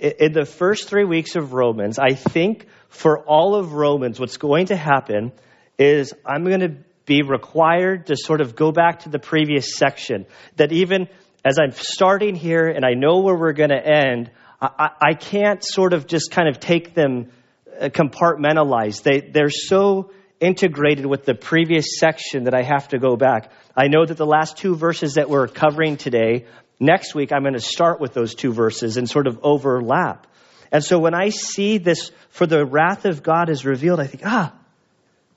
in 0.00 0.32
the 0.32 0.44
first 0.44 0.88
three 0.88 1.04
weeks 1.04 1.36
of 1.36 1.52
Romans, 1.52 1.98
I 1.98 2.14
think 2.14 2.66
for 2.88 3.20
all 3.20 3.54
of 3.54 3.74
Romans, 3.74 4.18
what's 4.18 4.36
going 4.36 4.66
to 4.66 4.76
happen 4.76 5.32
is 5.78 6.12
I'm 6.24 6.44
going 6.44 6.60
to 6.60 6.76
be 7.06 7.22
required 7.22 8.06
to 8.06 8.16
sort 8.16 8.40
of 8.40 8.56
go 8.56 8.72
back 8.72 9.00
to 9.00 9.08
the 9.08 9.18
previous 9.18 9.76
section. 9.76 10.26
That 10.56 10.72
even 10.72 11.08
as 11.44 11.58
I'm 11.58 11.72
starting 11.72 12.34
here 12.34 12.68
and 12.68 12.84
I 12.84 12.94
know 12.94 13.20
where 13.20 13.36
we're 13.36 13.52
going 13.52 13.70
to 13.70 13.86
end, 13.86 14.30
I, 14.60 14.90
I, 15.00 15.14
can't 15.14 15.62
sort 15.62 15.92
of 15.92 16.06
just 16.06 16.30
kind 16.30 16.48
of 16.48 16.58
take 16.58 16.94
them 16.94 17.30
uh, 17.78 17.90
compartmentalized. 17.90 19.02
They, 19.02 19.20
they're 19.20 19.50
so 19.50 20.12
integrated 20.40 21.04
with 21.04 21.24
the 21.24 21.34
previous 21.34 21.98
section 21.98 22.44
that 22.44 22.54
I 22.54 22.62
have 22.62 22.88
to 22.88 22.98
go 22.98 23.16
back. 23.16 23.50
I 23.76 23.88
know 23.88 24.06
that 24.06 24.16
the 24.16 24.26
last 24.26 24.56
two 24.56 24.74
verses 24.74 25.14
that 25.14 25.28
we're 25.28 25.48
covering 25.48 25.98
today, 25.98 26.46
next 26.80 27.14
week 27.14 27.32
I'm 27.32 27.42
going 27.42 27.54
to 27.54 27.60
start 27.60 28.00
with 28.00 28.14
those 28.14 28.34
two 28.34 28.52
verses 28.52 28.96
and 28.96 29.08
sort 29.08 29.26
of 29.26 29.40
overlap. 29.42 30.26
And 30.72 30.82
so 30.82 30.98
when 30.98 31.14
I 31.14 31.28
see 31.28 31.78
this, 31.78 32.10
for 32.30 32.46
the 32.46 32.64
wrath 32.64 33.04
of 33.04 33.22
God 33.22 33.50
is 33.50 33.64
revealed, 33.64 34.00
I 34.00 34.06
think, 34.06 34.22
ah, 34.24 34.52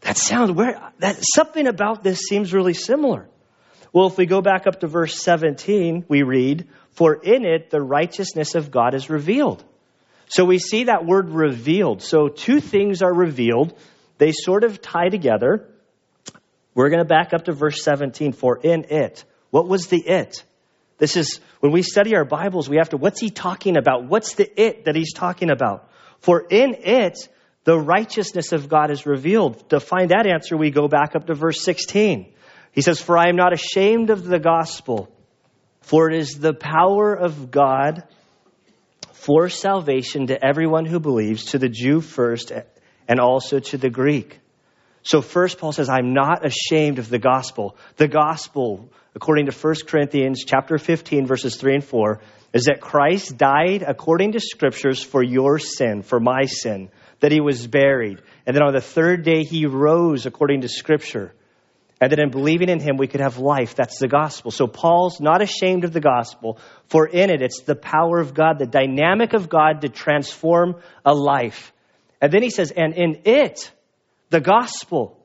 that 0.02 0.18
sounds 0.18 0.52
where 0.52 0.92
that 1.00 1.18
something 1.36 1.68
about 1.68 2.04
this 2.04 2.20
seems 2.20 2.54
really 2.54 2.74
similar. 2.74 3.28
Well, 3.94 4.08
if 4.08 4.18
we 4.18 4.26
go 4.26 4.42
back 4.42 4.68
up 4.68 4.82
to 4.82 4.88
verse 4.88 5.20
17, 5.22 6.06
we 6.08 6.24
read, 6.24 6.68
For 6.92 7.16
in 7.16 7.46
it 7.46 7.70
the 7.70 7.82
righteousness 7.82 8.56
of 8.56 8.70
God 8.70 8.94
is 8.94 9.10
revealed. 9.10 9.64
So 10.30 10.46
we 10.46 10.60
see 10.60 10.86
that 10.86 11.06
word 11.06 11.30
revealed. 11.30 12.02
So 12.02 12.28
two 12.28 12.60
things 12.60 13.02
are 13.02 13.14
revealed. 13.14 13.78
They 14.18 14.34
sort 14.34 14.64
of 14.64 14.82
tie 14.82 15.10
together. 15.10 15.70
We're 16.76 16.90
going 16.90 17.00
to 17.00 17.06
back 17.06 17.34
up 17.34 17.46
to 17.46 17.54
verse 17.54 17.84
17. 17.84 18.34
For 18.34 18.60
in 18.62 18.86
it, 18.90 19.24
what 19.50 19.68
was 19.68 19.88
the 19.88 20.06
it? 20.06 20.44
This 20.98 21.16
is 21.16 21.40
when 21.60 21.72
we 21.72 21.82
study 21.82 22.16
our 22.16 22.26
Bibles, 22.26 22.68
we 22.68 22.78
have 22.78 22.90
to, 22.90 22.98
what's 22.98 23.20
he 23.20 23.30
talking 23.30 23.78
about? 23.78 24.06
What's 24.06 24.36
the 24.36 24.62
it 24.62 24.86
that 24.86 24.96
he's 24.96 25.14
talking 25.14 25.50
about? 25.50 25.90
For 26.20 26.42
in 26.42 26.76
it, 26.80 27.30
the 27.68 27.78
righteousness 27.78 28.54
of 28.54 28.70
God 28.70 28.92
is 28.92 29.06
revealed. 29.06 29.70
To 29.72 29.82
find 29.82 30.12
that 30.12 30.26
answer, 30.26 30.56
we 30.56 30.72
go 30.72 30.88
back 30.88 31.18
up 31.18 31.28
to 31.28 31.34
verse 31.34 31.62
16. 31.66 32.32
He 32.72 32.82
says, 32.82 33.02
For 33.02 33.18
I 33.18 33.28
am 33.28 33.36
not 33.36 33.52
ashamed 33.52 34.10
of 34.10 34.24
the 34.24 34.40
gospel, 34.40 35.12
for 35.82 36.10
it 36.10 36.18
is 36.18 36.40
the 36.40 36.54
power 36.54 37.14
of 37.14 37.52
God 37.52 38.04
for 39.12 39.50
salvation 39.50 40.28
to 40.28 40.42
everyone 40.42 40.86
who 40.86 41.02
believes, 41.02 41.48
to 41.48 41.60
the 41.60 41.68
Jew 41.68 42.00
first, 42.00 42.54
and 43.06 43.20
also 43.20 43.60
to 43.60 43.78
the 43.78 43.90
Greek. 43.90 44.40
So 45.04 45.22
first 45.22 45.58
Paul 45.58 45.74
says, 45.74 45.90
I'm 45.90 46.14
not 46.14 46.46
ashamed 46.46 47.00
of 47.00 47.10
the 47.10 47.20
gospel. 47.20 47.76
The 47.98 48.08
gospel, 48.08 48.94
according 49.14 49.48
to 49.48 49.52
1 49.52 49.76
Corinthians 49.86 50.46
chapter 50.46 50.78
15, 50.78 51.26
verses 51.26 51.58
3 51.58 51.76
and 51.76 51.84
4, 51.84 52.22
is 52.54 52.64
that 52.64 52.80
Christ 52.80 53.36
died 53.36 53.84
according 53.86 54.32
to 54.32 54.40
scriptures 54.40 55.04
for 55.04 55.22
your 55.22 55.60
sin, 55.60 56.02
for 56.02 56.22
my 56.22 56.46
sin, 56.46 56.90
that 57.20 57.32
he 57.32 57.42
was 57.42 57.66
buried. 57.66 58.22
And 58.46 58.56
then 58.56 58.64
on 58.64 58.74
the 58.74 58.82
third 58.82 59.24
day, 59.24 59.44
he 59.44 59.66
rose 59.66 60.26
according 60.26 60.62
to 60.62 60.70
Scripture. 60.70 61.34
And 62.00 62.12
that 62.12 62.20
in 62.20 62.30
believing 62.30 62.70
in 62.70 62.80
him, 62.80 62.98
we 62.98 63.08
could 63.08 63.22
have 63.22 63.40
life. 63.40 63.74
That's 63.74 63.98
the 63.98 64.08
gospel. 64.08 64.52
So 64.52 64.68
Paul's 64.68 65.20
not 65.20 65.42
ashamed 65.42 65.84
of 65.84 65.94
the 65.94 66.00
gospel, 66.00 66.60
for 66.90 67.08
in 67.08 67.32
it, 67.32 67.42
it's 67.42 67.62
the 67.62 67.76
power 67.76 68.20
of 68.20 68.36
God, 68.36 68.60
the 68.60 68.68
dynamic 68.68 69.34
of 69.34 69.50
God 69.50 69.82
to 69.82 69.90
transform 69.90 70.76
a 71.04 71.14
life. 71.14 71.74
And 72.22 72.32
then 72.32 72.44
he 72.44 72.52
says, 72.52 72.72
and 72.72 72.94
in 72.94 73.22
it, 73.26 73.72
the 74.30 74.42
gospel, 74.42 75.18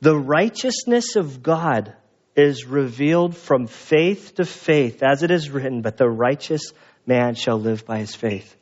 the 0.00 0.16
righteousness 0.16 1.16
of 1.16 1.42
God 1.42 1.94
is 2.34 2.64
revealed 2.64 3.36
from 3.36 3.66
faith 3.66 4.36
to 4.36 4.46
faith, 4.46 5.02
as 5.02 5.22
it 5.22 5.30
is 5.30 5.50
written, 5.50 5.82
but 5.82 5.98
the 5.98 6.08
righteous 6.08 6.72
man 7.06 7.34
shall 7.34 7.58
live 7.58 7.84
by 7.84 7.98
his 7.98 8.14
faith 8.14 8.56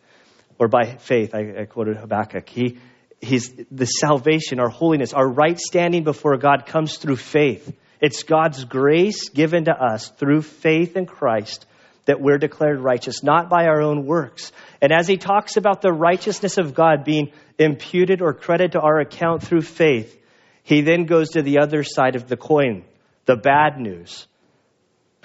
or 0.60 0.68
by 0.68 0.94
faith. 0.96 1.34
I, 1.34 1.62
I 1.62 1.64
quoted 1.64 1.96
Habakkuk. 1.96 2.48
He, 2.48 2.78
he's 3.20 3.50
the 3.70 3.86
salvation, 3.86 4.60
our 4.60 4.68
holiness, 4.68 5.14
our 5.14 5.26
right 5.26 5.58
standing 5.58 6.04
before 6.04 6.36
God 6.36 6.66
comes 6.66 6.98
through 6.98 7.16
faith. 7.16 7.74
It's 8.00 8.22
God's 8.22 8.64
grace 8.66 9.30
given 9.30 9.64
to 9.64 9.72
us 9.72 10.10
through 10.10 10.42
faith 10.42 10.96
in 10.96 11.06
Christ 11.06 11.66
that 12.04 12.20
we're 12.20 12.38
declared 12.38 12.80
righteous, 12.80 13.22
not 13.22 13.48
by 13.48 13.66
our 13.66 13.80
own 13.80 14.04
works. 14.04 14.52
And 14.82 14.92
as 14.92 15.08
he 15.08 15.16
talks 15.16 15.56
about 15.56 15.80
the 15.80 15.92
righteousness 15.92 16.58
of 16.58 16.74
God 16.74 17.04
being 17.04 17.32
imputed 17.58 18.20
or 18.20 18.34
credited 18.34 18.72
to 18.72 18.80
our 18.80 19.00
account 19.00 19.42
through 19.42 19.62
faith, 19.62 20.16
he 20.62 20.82
then 20.82 21.04
goes 21.04 21.30
to 21.30 21.42
the 21.42 21.58
other 21.60 21.84
side 21.84 22.16
of 22.16 22.28
the 22.28 22.36
coin, 22.36 22.84
the 23.24 23.36
bad 23.36 23.78
news. 23.78 24.26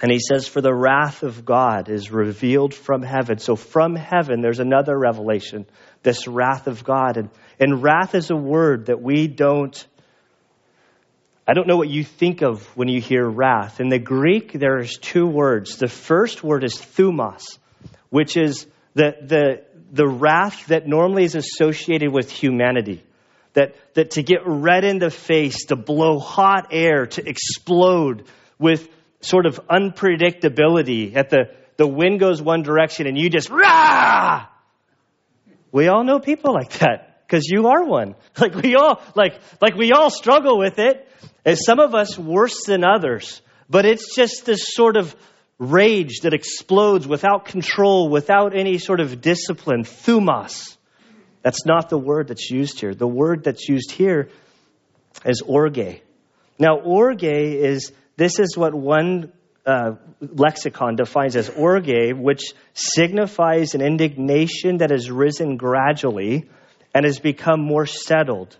And 0.00 0.12
he 0.12 0.18
says, 0.18 0.46
For 0.46 0.60
the 0.60 0.74
wrath 0.74 1.22
of 1.22 1.44
God 1.44 1.88
is 1.88 2.10
revealed 2.10 2.74
from 2.74 3.02
heaven. 3.02 3.38
So 3.38 3.56
from 3.56 3.96
heaven, 3.96 4.42
there's 4.42 4.60
another 4.60 4.96
revelation, 4.96 5.66
this 6.02 6.26
wrath 6.28 6.66
of 6.66 6.84
God. 6.84 7.16
And, 7.16 7.30
and 7.58 7.82
wrath 7.82 8.14
is 8.14 8.30
a 8.30 8.36
word 8.36 8.86
that 8.86 9.00
we 9.00 9.26
don't, 9.26 9.86
I 11.48 11.54
don't 11.54 11.66
know 11.66 11.78
what 11.78 11.88
you 11.88 12.04
think 12.04 12.42
of 12.42 12.66
when 12.76 12.88
you 12.88 13.00
hear 13.00 13.26
wrath. 13.26 13.80
In 13.80 13.88
the 13.88 13.98
Greek, 13.98 14.52
there's 14.52 14.98
two 14.98 15.26
words. 15.26 15.76
The 15.76 15.88
first 15.88 16.44
word 16.44 16.62
is 16.62 16.74
thumos, 16.74 17.58
which 18.10 18.36
is 18.36 18.66
the, 18.94 19.14
the, 19.22 19.62
the 19.92 20.06
wrath 20.06 20.66
that 20.66 20.86
normally 20.86 21.24
is 21.24 21.36
associated 21.36 22.12
with 22.12 22.30
humanity. 22.30 23.02
That, 23.54 23.74
that 23.94 24.10
to 24.12 24.22
get 24.22 24.40
red 24.44 24.84
in 24.84 24.98
the 24.98 25.10
face, 25.10 25.66
to 25.66 25.76
blow 25.76 26.18
hot 26.18 26.68
air, 26.72 27.06
to 27.06 27.26
explode 27.26 28.26
with 28.58 28.86
sort 29.20 29.46
of 29.46 29.60
unpredictability 29.68 31.16
at 31.16 31.30
the, 31.30 31.50
the 31.76 31.86
wind 31.86 32.20
goes 32.20 32.40
one 32.40 32.62
direction 32.62 33.06
and 33.06 33.18
you 33.18 33.30
just 33.30 33.50
rah! 33.50 34.46
We 35.72 35.88
all 35.88 36.04
know 36.04 36.20
people 36.20 36.54
like 36.54 36.72
that 36.78 37.22
because 37.26 37.44
you 37.46 37.68
are 37.68 37.84
one. 37.84 38.14
Like 38.38 38.54
we 38.54 38.76
all 38.76 39.00
like 39.14 39.40
like 39.60 39.74
we 39.74 39.92
all 39.92 40.10
struggle 40.10 40.58
with 40.58 40.78
it. 40.78 41.08
And 41.44 41.56
some 41.58 41.80
of 41.80 41.94
us 41.94 42.18
worse 42.18 42.64
than 42.66 42.84
others. 42.84 43.40
But 43.68 43.84
it's 43.86 44.14
just 44.14 44.44
this 44.44 44.74
sort 44.74 44.96
of 44.96 45.14
rage 45.58 46.20
that 46.20 46.34
explodes 46.34 47.06
without 47.06 47.46
control, 47.46 48.08
without 48.08 48.56
any 48.56 48.78
sort 48.78 49.00
of 49.00 49.20
discipline. 49.20 49.84
Thumos. 49.84 50.76
That's 51.42 51.64
not 51.64 51.88
the 51.88 51.98
word 51.98 52.28
that's 52.28 52.50
used 52.50 52.80
here. 52.80 52.94
The 52.94 53.06
word 53.06 53.44
that's 53.44 53.68
used 53.68 53.90
here 53.90 54.28
is 55.24 55.42
orge. 55.42 56.00
Now, 56.58 56.78
orge 56.80 57.22
is 57.22 57.92
this 58.16 58.38
is 58.38 58.56
what 58.56 58.74
one 58.74 59.32
uh, 59.66 59.92
lexicon 60.20 60.96
defines 60.96 61.36
as 61.36 61.50
orge, 61.50 62.14
which 62.14 62.52
signifies 62.72 63.74
an 63.74 63.80
indignation 63.80 64.78
that 64.78 64.90
has 64.90 65.10
risen 65.10 65.56
gradually 65.56 66.48
and 66.94 67.04
has 67.04 67.18
become 67.18 67.60
more 67.60 67.86
settled. 67.86 68.56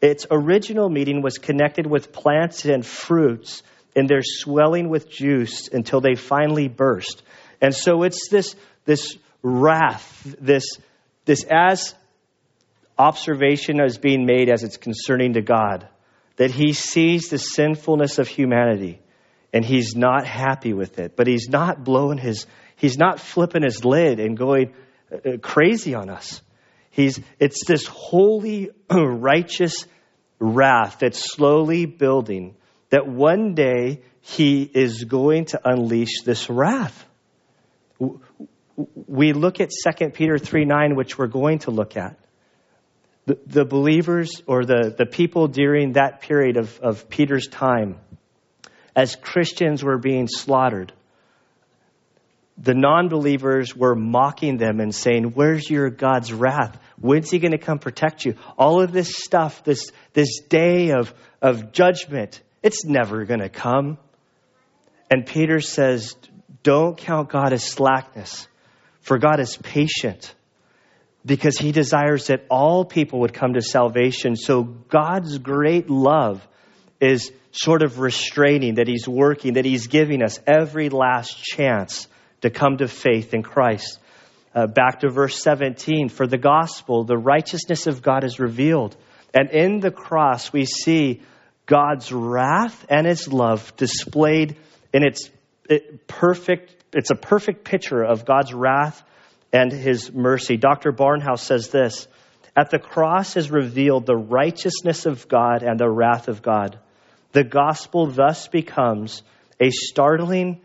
Its 0.00 0.26
original 0.30 0.88
meaning 0.88 1.22
was 1.22 1.38
connected 1.38 1.86
with 1.86 2.12
plants 2.12 2.64
and 2.64 2.84
fruits 2.84 3.62
and 3.96 4.08
they're 4.08 4.22
swelling 4.22 4.88
with 4.88 5.08
juice 5.08 5.68
until 5.68 6.00
they 6.00 6.14
finally 6.14 6.68
burst. 6.68 7.22
And 7.60 7.74
so 7.74 8.02
it's 8.02 8.28
this, 8.28 8.54
this 8.84 9.16
wrath, 9.42 10.36
this, 10.40 10.64
this 11.24 11.44
as 11.50 11.94
observation 12.98 13.80
is 13.80 13.98
being 13.98 14.26
made 14.26 14.48
as 14.48 14.62
it's 14.62 14.76
concerning 14.76 15.34
to 15.34 15.42
God, 15.42 15.88
that 16.36 16.50
he 16.50 16.72
sees 16.72 17.28
the 17.28 17.38
sinfulness 17.38 18.18
of 18.18 18.28
humanity 18.28 19.00
and 19.52 19.64
he's 19.64 19.94
not 19.94 20.26
happy 20.26 20.72
with 20.72 20.98
it, 20.98 21.14
but 21.16 21.26
he's 21.26 21.48
not 21.48 21.84
blowing 21.84 22.18
his, 22.18 22.46
he's 22.76 22.98
not 22.98 23.20
flipping 23.20 23.62
his 23.62 23.84
lid 23.84 24.18
and 24.18 24.36
going 24.36 24.74
uh, 25.12 25.36
crazy 25.40 25.94
on 25.94 26.10
us. 26.10 26.42
He's, 26.90 27.20
it's 27.38 27.64
this 27.66 27.86
holy, 27.86 28.70
righteous 28.90 29.86
wrath 30.40 30.98
that's 31.00 31.32
slowly 31.32 31.86
building 31.86 32.56
that 32.90 33.06
one 33.06 33.54
day 33.54 34.02
he 34.20 34.62
is 34.62 35.04
going 35.04 35.46
to 35.46 35.60
unleash 35.64 36.22
this 36.24 36.48
wrath. 36.48 37.04
We 38.76 39.32
look 39.32 39.60
at 39.60 39.70
2 39.70 40.10
Peter 40.10 40.38
3 40.38 40.64
9, 40.64 40.96
which 40.96 41.16
we're 41.16 41.28
going 41.28 41.60
to 41.60 41.70
look 41.70 41.96
at. 41.96 42.18
The, 43.26 43.38
the 43.46 43.64
believers 43.64 44.42
or 44.46 44.64
the, 44.64 44.94
the 44.96 45.06
people 45.06 45.48
during 45.48 45.92
that 45.92 46.20
period 46.20 46.56
of, 46.56 46.78
of 46.80 47.08
Peter's 47.08 47.48
time, 47.48 47.96
as 48.94 49.16
Christians 49.16 49.82
were 49.82 49.98
being 49.98 50.28
slaughtered, 50.28 50.92
the 52.56 52.74
non 52.74 53.08
believers 53.08 53.74
were 53.74 53.96
mocking 53.96 54.58
them 54.58 54.78
and 54.78 54.94
saying, 54.94 55.32
Where's 55.32 55.68
your 55.68 55.90
God's 55.90 56.32
wrath? 56.32 56.78
When's 57.00 57.30
he 57.30 57.38
going 57.38 57.52
to 57.52 57.58
come 57.58 57.78
protect 57.78 58.24
you? 58.24 58.36
All 58.56 58.80
of 58.80 58.92
this 58.92 59.16
stuff, 59.16 59.64
this, 59.64 59.90
this 60.12 60.40
day 60.40 60.90
of, 60.90 61.12
of 61.42 61.72
judgment, 61.72 62.40
it's 62.62 62.84
never 62.84 63.24
going 63.24 63.40
to 63.40 63.48
come. 63.48 63.98
And 65.10 65.26
Peter 65.26 65.60
says, 65.60 66.14
Don't 66.62 66.96
count 66.96 67.28
God 67.28 67.52
as 67.52 67.64
slackness, 67.64 68.46
for 69.00 69.18
God 69.18 69.40
is 69.40 69.56
patient 69.56 70.34
because 71.26 71.56
he 71.58 71.72
desires 71.72 72.26
that 72.26 72.44
all 72.50 72.84
people 72.84 73.20
would 73.20 73.32
come 73.32 73.54
to 73.54 73.62
salvation. 73.62 74.36
So 74.36 74.62
God's 74.62 75.38
great 75.38 75.88
love 75.88 76.46
is 77.00 77.32
sort 77.52 77.82
of 77.82 77.98
restraining, 77.98 78.74
that 78.74 78.88
he's 78.88 79.08
working, 79.08 79.54
that 79.54 79.64
he's 79.64 79.86
giving 79.86 80.22
us 80.22 80.38
every 80.46 80.90
last 80.90 81.42
chance 81.42 82.08
to 82.42 82.50
come 82.50 82.78
to 82.78 82.88
faith 82.88 83.32
in 83.32 83.42
Christ. 83.42 83.98
Uh, 84.54 84.66
back 84.66 85.00
to 85.00 85.08
verse 85.08 85.42
17 85.42 86.08
for 86.08 86.26
the 86.26 86.38
gospel, 86.38 87.04
the 87.04 87.16
righteousness 87.16 87.86
of 87.86 88.02
God 88.02 88.22
is 88.22 88.38
revealed. 88.38 88.96
And 89.32 89.50
in 89.50 89.80
the 89.80 89.90
cross, 89.90 90.52
we 90.52 90.64
see 90.64 91.22
God's 91.66 92.12
wrath 92.12 92.84
and 92.88 93.06
his 93.06 93.32
love 93.32 93.74
displayed 93.76 94.56
in 94.92 95.04
its 95.04 95.30
it, 95.68 96.06
perfect, 96.06 96.76
it's 96.92 97.10
a 97.10 97.16
perfect 97.16 97.64
picture 97.64 98.02
of 98.02 98.24
God's 98.24 98.52
wrath 98.52 99.02
and 99.54 99.70
his 99.70 100.12
mercy. 100.12 100.56
Dr. 100.56 100.92
Barnhouse 100.92 101.44
says 101.44 101.68
this 101.68 102.08
At 102.56 102.70
the 102.70 102.80
cross 102.80 103.36
is 103.36 103.50
revealed 103.52 104.04
the 104.04 104.16
righteousness 104.16 105.06
of 105.06 105.28
God 105.28 105.62
and 105.62 105.78
the 105.78 105.88
wrath 105.88 106.28
of 106.28 106.42
God. 106.42 106.78
The 107.32 107.44
gospel 107.44 108.08
thus 108.08 108.48
becomes 108.48 109.22
a 109.60 109.70
startling 109.70 110.60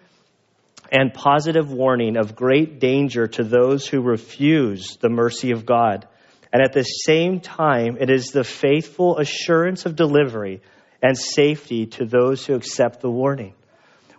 and 0.92 1.14
positive 1.14 1.72
warning 1.72 2.18
of 2.18 2.36
great 2.36 2.80
danger 2.80 3.28
to 3.28 3.44
those 3.44 3.88
who 3.88 4.02
refuse 4.02 4.98
the 4.98 5.10
mercy 5.10 5.52
of 5.52 5.68
God. 5.68 6.08
And 6.52 6.64
at 6.64 6.74
the 6.74 6.82
same 6.82 7.42
time, 7.42 7.98
it 8.00 8.10
is 8.10 8.32
the 8.32 8.44
faithful 8.44 9.20
assurance 9.20 9.86
of 9.86 9.96
delivery 9.96 10.62
and 11.00 11.16
safety 11.16 11.86
to 11.86 12.06
those 12.06 12.44
who 12.44 12.56
accept 12.56 13.02
the 13.02 13.12
warning. 13.12 13.54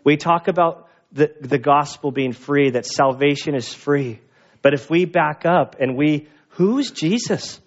We 0.04 0.16
talk 0.16 0.46
about 0.46 0.88
the, 1.10 1.34
the 1.40 1.58
gospel 1.58 2.12
being 2.12 2.32
free, 2.32 2.70
that 2.70 2.86
salvation 2.86 3.56
is 3.56 3.74
free. 3.74 4.20
But 4.62 4.74
if 4.74 4.90
we 4.90 5.04
back 5.04 5.44
up 5.46 5.76
and 5.80 5.96
we, 5.96 6.28
who's 6.50 6.90
Jesus? 6.90 7.60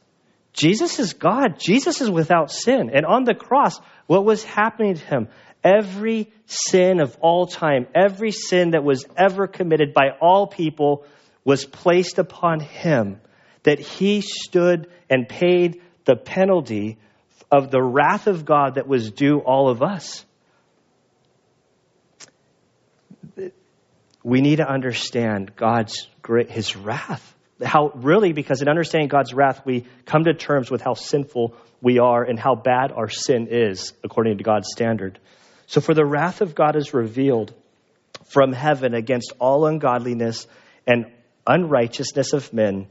Jesus 0.54 1.00
is 1.00 1.14
God. 1.14 1.60
Jesus 1.60 2.02
is 2.02 2.10
without 2.10 2.52
sin. 2.52 2.92
And 2.94 3.06
on 3.06 3.24
the 3.24 3.34
cross, 3.34 3.80
what 4.06 4.24
was 4.24 4.44
happening 4.44 4.96
to 4.96 5.06
him? 5.06 5.28
Every 5.64 6.32
sin 6.46 7.00
of 7.00 7.18
all 7.22 7.48
time, 7.48 7.88
every 7.96 8.32
sin 8.32 8.72
that 8.72 8.84
was 8.84 9.06
ever 9.18 9.48
committed 9.48 9.94
by 9.94 10.10
all 10.22 10.46
people 10.46 11.06
was 11.44 11.66
placed 11.66 12.20
upon 12.20 12.60
him, 12.60 13.20
that 13.64 13.80
he 13.80 14.22
stood 14.22 14.90
and 15.10 15.28
paid 15.28 15.82
the 16.06 16.16
penalty 16.16 16.98
of 17.52 17.72
the 17.72 17.82
wrath 17.82 18.28
of 18.28 18.46
God 18.46 18.76
that 18.76 18.88
was 18.88 19.12
due 19.12 19.40
all 19.40 19.70
of 19.70 19.82
us. 19.82 20.26
We 24.24 24.42
need 24.42 24.58
to 24.58 24.68
understand 24.68 25.56
God's 25.56 26.08
great, 26.24 26.50
his 26.50 26.76
wrath. 26.76 27.36
How 27.64 27.92
really, 27.94 28.34
because 28.34 28.64
in 28.64 28.68
understanding 28.68 29.10
God's 29.10 29.34
wrath, 29.34 29.64
we 29.64 29.86
come 30.06 30.24
to 30.24 30.34
terms 30.34 30.72
with 30.72 30.82
how 30.82 30.96
sinful 30.96 31.56
we 31.82 32.00
are 32.00 32.24
and 32.24 32.40
how 32.40 32.56
bad 32.56 32.92
our 32.92 33.10
sin 33.10 33.48
is 33.52 33.94
according 34.04 34.40
to 34.40 34.44
God's 34.44 34.70
standard. 34.72 35.20
So, 35.68 35.80
for 35.80 35.94
the 35.94 36.06
wrath 36.06 36.42
of 36.42 36.56
God 36.56 36.76
is 36.76 36.94
revealed 36.94 37.54
from 38.26 38.54
heaven 38.54 38.96
against 38.96 39.34
all 39.40 39.68
ungodliness 39.68 40.48
and 40.88 41.06
unrighteousness 41.46 42.34
of 42.34 42.52
men 42.54 42.88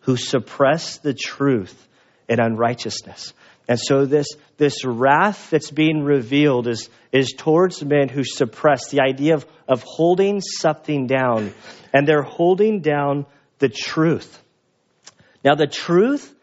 who 0.00 0.16
suppress 0.16 0.98
the 0.98 1.14
truth 1.14 1.88
in 2.28 2.40
unrighteousness. 2.40 3.34
And 3.70 3.78
so 3.78 4.04
this, 4.04 4.26
this 4.56 4.84
wrath 4.84 5.50
that's 5.50 5.70
being 5.70 6.02
revealed 6.02 6.66
is, 6.66 6.90
is 7.12 7.34
towards 7.38 7.84
men 7.84 8.08
who 8.08 8.24
suppress 8.24 8.90
the 8.90 9.00
idea 9.00 9.34
of, 9.34 9.46
of 9.68 9.84
holding 9.84 10.40
something 10.40 11.06
down. 11.06 11.54
And 11.94 12.04
they're 12.04 12.24
holding 12.24 12.80
down 12.80 13.26
the 13.60 13.68
truth. 13.68 14.42
Now, 15.44 15.54
the 15.54 15.68
truth, 15.68 16.34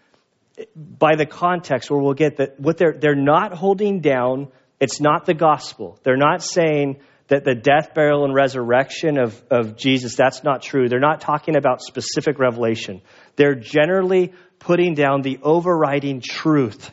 by 0.75 1.17
the 1.17 1.25
context 1.25 1.91
where 1.91 1.99
we'll 1.99 2.13
get 2.13 2.37
that, 2.37 2.61
what 2.61 2.77
they're, 2.77 2.93
they're 2.97 3.13
not 3.13 3.53
holding 3.53 3.99
down 3.99 4.47
it's 4.79 5.01
not 5.01 5.25
the 5.25 5.33
gospel. 5.33 5.99
They're 6.03 6.15
not 6.15 6.43
saying 6.43 7.01
that 7.29 7.43
the 7.43 7.55
death, 7.55 7.93
burial, 7.93 8.23
and 8.23 8.33
resurrection 8.33 9.19
of, 9.19 9.43
of 9.49 9.75
Jesus, 9.75 10.15
that's 10.15 10.43
not 10.45 10.61
true. 10.61 10.87
They're 10.87 10.99
not 10.99 11.19
talking 11.19 11.57
about 11.57 11.81
specific 11.81 12.39
revelation. 12.39 13.01
They're 13.35 13.55
generally 13.55 14.33
putting 14.59 14.93
down 14.93 15.23
the 15.23 15.39
overriding 15.41 16.21
truth 16.21 16.91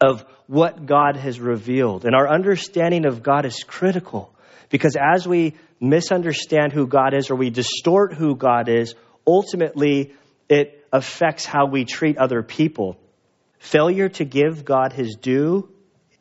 of 0.00 0.24
what 0.46 0.86
God 0.86 1.16
has 1.16 1.40
revealed. 1.40 2.04
And 2.04 2.14
our 2.14 2.28
understanding 2.28 3.06
of 3.06 3.22
God 3.22 3.44
is 3.44 3.64
critical 3.66 4.32
because 4.68 4.96
as 4.96 5.26
we 5.26 5.54
misunderstand 5.80 6.72
who 6.72 6.86
God 6.86 7.14
is 7.14 7.30
or 7.30 7.36
we 7.36 7.50
distort 7.50 8.14
who 8.14 8.36
God 8.36 8.68
is, 8.68 8.94
ultimately 9.26 10.14
it 10.48 10.86
affects 10.92 11.44
how 11.44 11.66
we 11.66 11.84
treat 11.84 12.18
other 12.18 12.42
people. 12.42 12.96
Failure 13.58 14.08
to 14.10 14.24
give 14.24 14.64
God 14.64 14.92
his 14.92 15.16
due 15.16 15.68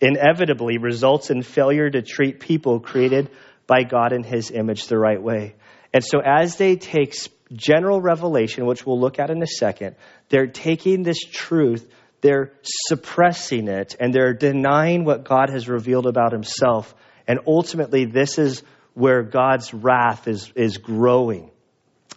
inevitably 0.02 0.78
results 0.78 1.30
in 1.30 1.42
failure 1.42 1.90
to 1.90 2.02
treat 2.02 2.40
people 2.40 2.80
created 2.80 3.30
by 3.68 3.84
God 3.84 4.14
in 4.14 4.24
his 4.24 4.52
image 4.52 4.88
the 4.88 4.98
right 4.98 5.22
way. 5.22 5.56
And 5.94 6.04
so, 6.04 6.20
as 6.20 6.58
they 6.58 6.76
take 6.76 7.16
general 7.54 8.02
revelation, 8.02 8.66
which 8.66 8.86
we'll 8.86 9.00
look 9.00 9.20
at 9.20 9.30
in 9.30 9.42
a 9.42 9.48
second, 9.48 9.96
they're 10.30 10.48
taking 10.48 11.04
this 11.04 11.20
truth, 11.20 11.90
they're 12.26 12.54
suppressing 12.64 13.68
it, 13.68 13.96
and 14.00 14.14
they're 14.14 14.34
denying 14.34 15.06
what 15.06 15.24
God 15.24 15.50
has 15.50 15.68
revealed 15.70 16.08
about 16.08 16.32
himself. 16.32 16.96
And 17.28 17.40
ultimately, 17.46 18.06
this 18.06 18.38
is 18.38 18.64
where 18.94 19.24
God's 19.24 19.74
wrath 19.74 20.28
is, 20.28 20.52
is 20.56 20.78
growing. 20.78 21.52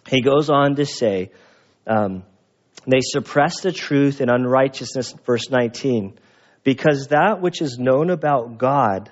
He 0.07 0.21
goes 0.21 0.49
on 0.49 0.75
to 0.75 0.85
say, 0.85 1.31
um, 1.85 2.23
they 2.87 3.01
suppress 3.01 3.61
the 3.61 3.71
truth 3.71 4.21
in 4.21 4.29
unrighteousness, 4.29 5.13
verse 5.25 5.49
19 5.49 6.17
because 6.63 7.07
that 7.07 7.41
which 7.41 7.61
is 7.61 7.77
known 7.79 8.09
about 8.09 8.57
God 8.57 9.11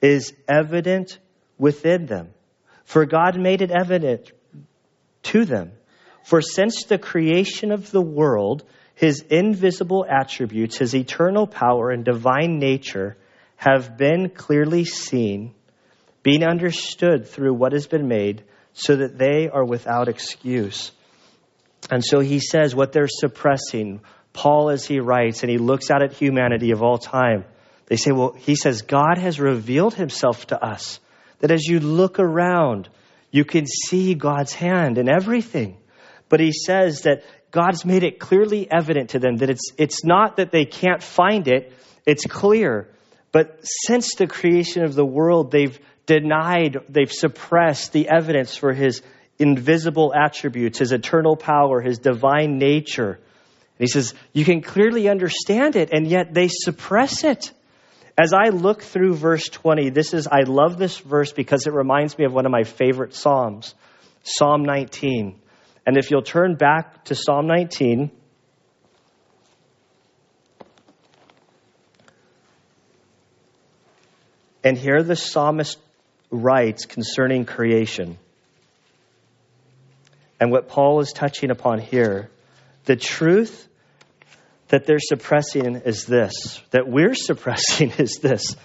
is 0.00 0.32
evident 0.48 1.18
within 1.58 2.06
them. 2.06 2.30
For 2.84 3.06
God 3.06 3.38
made 3.38 3.62
it 3.62 3.70
evident 3.70 4.32
to 5.24 5.44
them. 5.44 5.72
For 6.24 6.40
since 6.42 6.84
the 6.84 6.98
creation 6.98 7.70
of 7.70 7.90
the 7.90 8.02
world, 8.02 8.64
his 9.00 9.24
invisible 9.30 10.04
attributes, 10.06 10.76
his 10.76 10.94
eternal 10.94 11.46
power 11.46 11.88
and 11.88 12.04
divine 12.04 12.58
nature 12.58 13.16
have 13.56 13.96
been 13.96 14.28
clearly 14.28 14.84
seen, 14.84 15.54
being 16.22 16.44
understood 16.44 17.26
through 17.26 17.54
what 17.54 17.72
has 17.72 17.86
been 17.86 18.08
made, 18.08 18.44
so 18.74 18.96
that 18.96 19.16
they 19.16 19.48
are 19.48 19.64
without 19.64 20.08
excuse. 20.08 20.92
And 21.90 22.04
so 22.04 22.20
he 22.20 22.40
says 22.40 22.74
what 22.74 22.92
they're 22.92 23.08
suppressing, 23.08 24.02
Paul, 24.34 24.68
as 24.68 24.84
he 24.84 25.00
writes, 25.00 25.42
and 25.42 25.50
he 25.50 25.56
looks 25.56 25.90
out 25.90 26.02
at 26.02 26.12
humanity 26.12 26.72
of 26.72 26.82
all 26.82 26.98
time, 26.98 27.46
they 27.86 27.96
say, 27.96 28.12
well, 28.12 28.32
he 28.32 28.54
says, 28.54 28.82
God 28.82 29.16
has 29.16 29.40
revealed 29.40 29.94
himself 29.94 30.48
to 30.48 30.62
us. 30.62 31.00
That 31.38 31.50
as 31.50 31.64
you 31.64 31.80
look 31.80 32.18
around, 32.18 32.90
you 33.30 33.46
can 33.46 33.64
see 33.66 34.14
God's 34.14 34.52
hand 34.52 34.98
in 34.98 35.08
everything. 35.08 35.78
But 36.28 36.40
he 36.40 36.52
says 36.52 37.02
that 37.02 37.24
God's 37.50 37.84
made 37.84 38.04
it 38.04 38.18
clearly 38.18 38.70
evident 38.70 39.10
to 39.10 39.18
them 39.18 39.36
that 39.36 39.50
it's, 39.50 39.72
it's 39.76 40.04
not 40.04 40.36
that 40.36 40.52
they 40.52 40.64
can't 40.64 41.02
find 41.02 41.48
it, 41.48 41.72
it's 42.06 42.24
clear. 42.26 42.88
But 43.32 43.60
since 43.62 44.14
the 44.14 44.26
creation 44.26 44.84
of 44.84 44.94
the 44.94 45.04
world, 45.04 45.50
they've 45.50 45.78
denied, 46.06 46.78
they've 46.88 47.10
suppressed 47.10 47.92
the 47.92 48.08
evidence 48.08 48.56
for 48.56 48.72
his 48.72 49.02
invisible 49.38 50.12
attributes, 50.14 50.78
his 50.78 50.92
eternal 50.92 51.36
power, 51.36 51.80
his 51.80 51.98
divine 51.98 52.58
nature. 52.58 53.12
And 53.12 53.78
he 53.78 53.86
says, 53.86 54.14
you 54.32 54.44
can 54.44 54.60
clearly 54.60 55.08
understand 55.08 55.76
it, 55.76 55.90
and 55.92 56.06
yet 56.06 56.34
they 56.34 56.48
suppress 56.48 57.24
it. 57.24 57.52
As 58.22 58.34
I 58.34 58.50
look 58.50 58.82
through 58.82 59.14
verse 59.14 59.48
20, 59.48 59.90
this 59.90 60.12
is, 60.12 60.26
I 60.26 60.42
love 60.42 60.76
this 60.76 60.98
verse 60.98 61.32
because 61.32 61.66
it 61.66 61.72
reminds 61.72 62.18
me 62.18 62.26
of 62.26 62.34
one 62.34 62.44
of 62.44 62.52
my 62.52 62.64
favorite 62.64 63.14
Psalms, 63.14 63.74
Psalm 64.24 64.64
19. 64.64 65.39
And 65.86 65.96
if 65.96 66.10
you'll 66.10 66.22
turn 66.22 66.54
back 66.54 67.04
to 67.06 67.14
Psalm 67.14 67.46
19, 67.46 68.10
and 74.62 74.76
here 74.76 75.02
the 75.02 75.16
psalmist 75.16 75.78
writes 76.30 76.86
concerning 76.86 77.44
creation. 77.44 78.18
And 80.38 80.50
what 80.50 80.68
Paul 80.68 81.00
is 81.00 81.12
touching 81.12 81.50
upon 81.50 81.80
here, 81.80 82.30
the 82.84 82.96
truth 82.96 83.68
that 84.68 84.86
they're 84.86 84.98
suppressing 85.00 85.76
is 85.76 86.06
this, 86.06 86.60
that 86.70 86.88
we're 86.88 87.14
suppressing 87.14 87.90
is 87.98 88.18
this. 88.22 88.56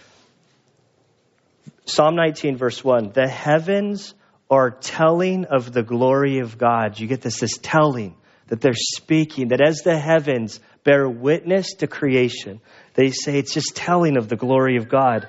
Psalm 1.86 2.16
19, 2.16 2.58
verse 2.58 2.84
1 2.84 3.12
The 3.14 3.28
heavens 3.28 4.14
are 4.50 4.72
telling 4.72 5.46
of 5.46 5.74
the 5.74 5.84
glory 5.84 6.40
of 6.40 6.58
God. 6.58 7.00
You 7.00 7.08
get 7.08 7.22
this, 7.22 7.40
this 7.40 7.58
telling 7.62 8.16
that 8.48 8.62
they're 8.62 8.74
speaking, 8.76 9.50
that 9.50 9.62
as 9.62 9.80
the 9.80 9.98
heavens 9.98 10.60
bear 10.84 11.10
witness 11.10 11.74
to 11.76 11.88
creation, 11.88 12.62
they 12.94 13.10
say 13.10 13.40
it's 13.40 13.54
just 13.54 13.76
telling 13.76 14.18
of 14.18 14.30
the 14.30 14.36
glory 14.36 14.78
of 14.78 14.88
God. 14.88 15.28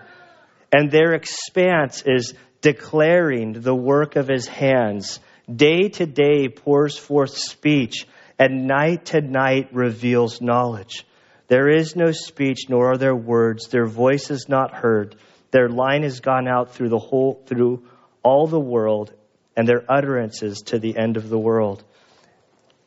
And 0.73 0.91
their 0.91 1.15
expanse 1.15 2.03
is 2.05 2.35
declaring 2.61 3.53
the 3.55 3.75
work 3.75 4.17
of 4.17 4.29
his 4.29 4.47
hands. 4.47 5.21
Day 5.55 5.89
to 5.89 6.07
day 6.07 6.49
pours 6.49 6.99
forth 6.99 7.37
speech, 7.37 8.07
and 8.39 8.67
night 8.67 9.07
to 9.07 9.21
night 9.21 9.73
reveals 9.73 10.43
knowledge. 10.43 11.07
There 11.49 11.69
is 11.69 11.95
no 11.97 12.11
speech, 12.11 12.69
nor 12.69 12.93
are 12.93 12.97
there 12.99 13.15
words. 13.15 13.69
Their 13.69 13.87
voice 13.87 14.31
is 14.31 14.49
not 14.49 14.75
heard. 14.75 15.17
Their 15.53 15.69
line 15.69 16.03
has 16.03 16.21
gone 16.21 16.49
out 16.49 16.75
through 16.75 16.89
the 16.89 16.99
whole, 16.99 17.43
through 17.47 17.85
all 18.27 18.49
the 18.49 18.59
world, 18.59 19.13
and 19.57 19.69
their 19.69 19.85
utterances 19.89 20.63
to 20.63 20.81
the 20.81 20.97
end 20.99 21.17
of 21.17 21.29
the 21.29 21.39
world. 21.39 21.85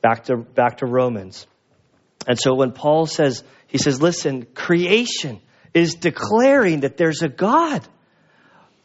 Back 0.02 0.26
to, 0.26 0.36
back 0.36 0.80
to 0.80 0.86
Romans. 0.86 1.48
And 2.28 2.38
so 2.38 2.56
when 2.56 2.74
Paul 2.74 3.06
says, 3.06 3.42
he 3.68 3.78
says, 3.78 4.02
listen, 4.02 4.46
creation 4.54 5.40
is 5.74 5.96
declaring 5.96 6.82
that 6.82 6.98
there's 6.98 7.22
a 7.22 7.30
God. 7.30 7.88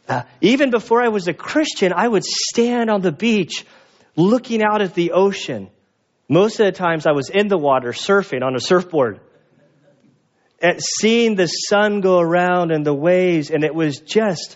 Uh, 0.07 0.23
even 0.39 0.71
before 0.71 1.03
I 1.03 1.09
was 1.09 1.27
a 1.27 1.33
Christian, 1.33 1.91
I 1.93 2.07
would 2.07 2.23
stand 2.23 2.89
on 2.89 3.01
the 3.01 3.11
beach 3.11 3.65
looking 4.15 4.63
out 4.63 4.81
at 4.81 4.93
the 4.93 5.11
ocean. 5.11 5.69
Most 6.29 6.61
of 6.61 6.67
the 6.67 6.71
times 6.71 7.05
I 7.05 7.11
was 7.11 7.29
in 7.29 7.49
the 7.49 7.57
water 7.57 7.89
surfing 7.91 8.43
on 8.43 8.55
a 8.55 8.61
surfboard. 8.61 9.19
At 10.61 10.79
seeing 10.81 11.35
the 11.35 11.47
sun 11.47 11.99
go 11.99 12.17
around 12.19 12.71
and 12.71 12.85
the 12.85 12.93
waves, 12.93 13.51
and 13.51 13.65
it 13.65 13.75
was 13.75 13.99
just 13.99 14.55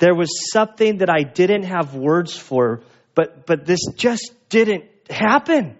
there 0.00 0.14
was 0.14 0.50
something 0.50 0.98
that 0.98 1.10
I 1.10 1.22
didn't 1.22 1.64
have 1.64 1.94
words 1.94 2.36
for, 2.36 2.80
but, 3.14 3.46
but 3.46 3.66
this 3.66 3.80
just 3.94 4.32
didn't 4.48 4.84
happen. 5.08 5.76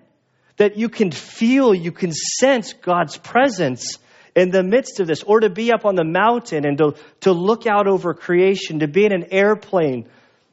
That 0.59 0.77
you 0.77 0.91
can 0.91 1.11
feel, 1.11 1.75
you 1.75 1.91
can 1.91 2.13
sense 2.13 2.75
God's 2.75 3.17
presence 3.17 3.99
in 4.37 4.51
the 4.51 4.63
midst 4.63 5.01
of 5.01 5.07
this, 5.07 5.23
or 5.23 5.41
to 5.41 5.49
be 5.49 5.73
up 5.73 5.87
on 5.87 5.95
the 5.95 6.05
mountain 6.05 6.67
and 6.67 6.77
to, 6.79 6.95
to 7.23 7.33
look 7.33 7.67
out 7.67 7.89
over 7.89 8.13
creation, 8.13 8.81
to 8.81 8.89
be 8.89 9.07
in 9.07 9.13
an 9.13 9.29
airplane 9.33 10.07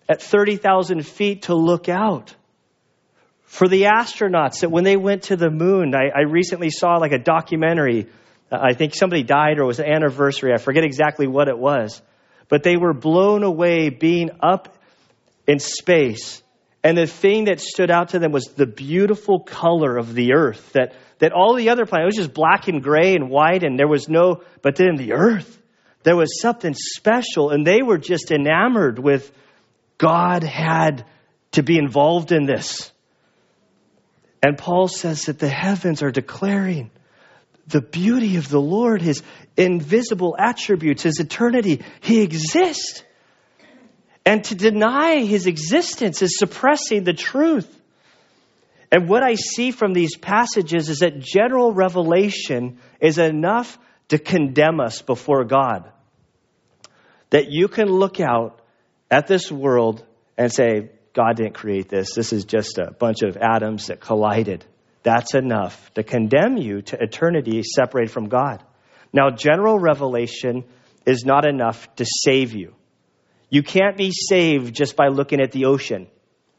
at 0.07 0.21
30,000 0.21 1.05
feet 1.05 1.43
to 1.43 1.53
look 1.53 1.89
out. 1.89 2.33
For 3.43 3.67
the 3.67 3.83
astronauts 3.83 4.61
that 4.61 4.71
when 4.71 4.85
they 4.85 4.95
went 4.95 5.23
to 5.23 5.35
the 5.35 5.49
moon, 5.49 5.93
I, 5.93 6.07
I 6.17 6.21
recently 6.21 6.69
saw 6.69 6.95
like 6.95 7.11
a 7.11 7.19
documentary. 7.19 8.07
I 8.49 8.73
think 8.73 8.95
somebody 8.95 9.23
died 9.23 9.59
or 9.59 9.63
it 9.63 9.67
was 9.67 9.79
an 9.79 9.91
anniversary. 9.91 10.53
I 10.53 10.57
forget 10.57 10.85
exactly 10.85 11.27
what 11.27 11.49
it 11.49 11.57
was 11.57 12.01
but 12.49 12.63
they 12.63 12.77
were 12.77 12.93
blown 12.93 13.43
away 13.43 13.89
being 13.89 14.31
up 14.41 14.77
in 15.45 15.59
space. 15.59 16.41
And 16.83 16.97
the 16.97 17.07
thing 17.07 17.45
that 17.45 17.59
stood 17.59 17.91
out 17.91 18.09
to 18.09 18.19
them 18.19 18.31
was 18.31 18.45
the 18.45 18.65
beautiful 18.65 19.39
color 19.39 19.97
of 19.97 20.13
the 20.13 20.33
earth. 20.33 20.71
That, 20.73 20.93
that 21.19 21.33
all 21.33 21.55
the 21.55 21.69
other 21.69 21.85
planets, 21.85 22.17
was 22.17 22.25
just 22.25 22.33
black 22.33 22.67
and 22.67 22.81
gray 22.81 23.15
and 23.15 23.29
white, 23.29 23.63
and 23.63 23.77
there 23.77 23.87
was 23.87 24.07
no, 24.07 24.43
but 24.61 24.75
then 24.75 24.95
the 24.95 25.13
earth, 25.13 25.59
there 26.03 26.15
was 26.15 26.39
something 26.39 26.73
special, 26.73 27.49
and 27.49 27.65
they 27.65 27.81
were 27.81 27.97
just 27.97 28.31
enamored 28.31 28.99
with 28.99 29.31
God 29.97 30.43
had 30.43 31.05
to 31.53 31.63
be 31.63 31.77
involved 31.77 32.31
in 32.31 32.45
this. 32.45 32.91
And 34.43 34.57
Paul 34.57 34.87
says 34.87 35.23
that 35.23 35.39
the 35.39 35.49
heavens 35.49 36.03
are 36.03 36.11
declaring 36.11 36.91
the 37.67 37.81
beauty 37.81 38.37
of 38.37 38.49
the 38.49 38.61
Lord, 38.61 39.01
his 39.01 39.21
invisible 39.57 40.35
attributes, 40.39 41.03
his 41.03 41.19
eternity. 41.19 41.83
He 42.01 42.21
exists. 42.21 43.03
And 44.25 44.43
to 44.45 44.55
deny 44.55 45.23
his 45.23 45.47
existence 45.47 46.21
is 46.21 46.37
suppressing 46.37 47.03
the 47.03 47.13
truth. 47.13 47.73
And 48.91 49.09
what 49.09 49.23
I 49.23 49.35
see 49.35 49.71
from 49.71 49.93
these 49.93 50.17
passages 50.17 50.89
is 50.89 50.99
that 50.99 51.19
general 51.19 51.73
revelation 51.73 52.79
is 53.01 53.17
enough 53.17 53.77
to 54.09 54.17
condemn 54.17 54.79
us 54.79 55.01
before 55.01 55.43
God. 55.43 55.91
That 57.31 57.47
you 57.49 57.67
can 57.67 57.87
look 57.87 58.21
out 58.21 58.61
at 59.11 59.27
this 59.27 59.51
world 59.51 60.05
and 60.37 60.53
say, 60.53 60.91
God 61.13 61.35
didn't 61.35 61.55
create 61.55 61.89
this. 61.89 62.13
This 62.13 62.31
is 62.31 62.45
just 62.45 62.77
a 62.77 62.91
bunch 62.91 63.23
of 63.23 63.35
atoms 63.35 63.87
that 63.87 63.99
collided 63.99 64.63
that's 65.07 65.35
enough 65.35 65.93
to 65.93 66.03
condemn 66.03 66.57
you 66.57 66.81
to 66.81 67.01
eternity 67.01 67.63
separated 67.63 68.11
from 68.11 68.27
God. 68.27 68.61
Now, 69.13 69.29
general 69.29 69.79
revelation 69.79 70.65
is 71.05 71.23
not 71.23 71.47
enough 71.47 71.87
to 71.95 72.05
save 72.05 72.53
you. 72.53 72.75
You 73.49 73.63
can't 73.63 73.95
be 73.95 74.11
saved 74.11 74.75
just 74.75 74.97
by 74.97 75.07
looking 75.07 75.39
at 75.39 75.53
the 75.53 75.67
ocean. 75.67 76.07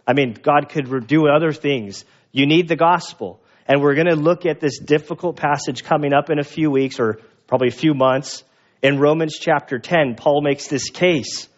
I 0.07 0.15
mean, 0.15 0.33
God 0.33 0.71
could 0.71 1.07
do 1.07 1.29
other 1.29 1.53
things. 1.53 2.07
You 2.33 2.47
need 2.47 2.69
the 2.69 2.77
gospel. 2.77 3.43
And 3.67 3.83
we're 3.83 3.95
going 3.95 4.07
to 4.07 4.17
look 4.17 4.47
at 4.47 4.61
this 4.61 4.79
difficult 4.79 5.37
passage 5.37 5.85
coming 5.85 6.15
up 6.15 6.31
in 6.31 6.39
a 6.39 6.45
few 6.45 6.71
weeks 6.71 6.99
or 6.99 7.21
probably 7.49 7.69
a 7.69 7.79
few 7.85 7.93
months. 7.93 8.45
In 8.81 8.99
Romans 8.99 9.37
chapter 9.39 9.79
10, 9.79 10.15
Paul 10.17 10.41
makes 10.41 10.69
this 10.69 10.89
case 10.89 11.51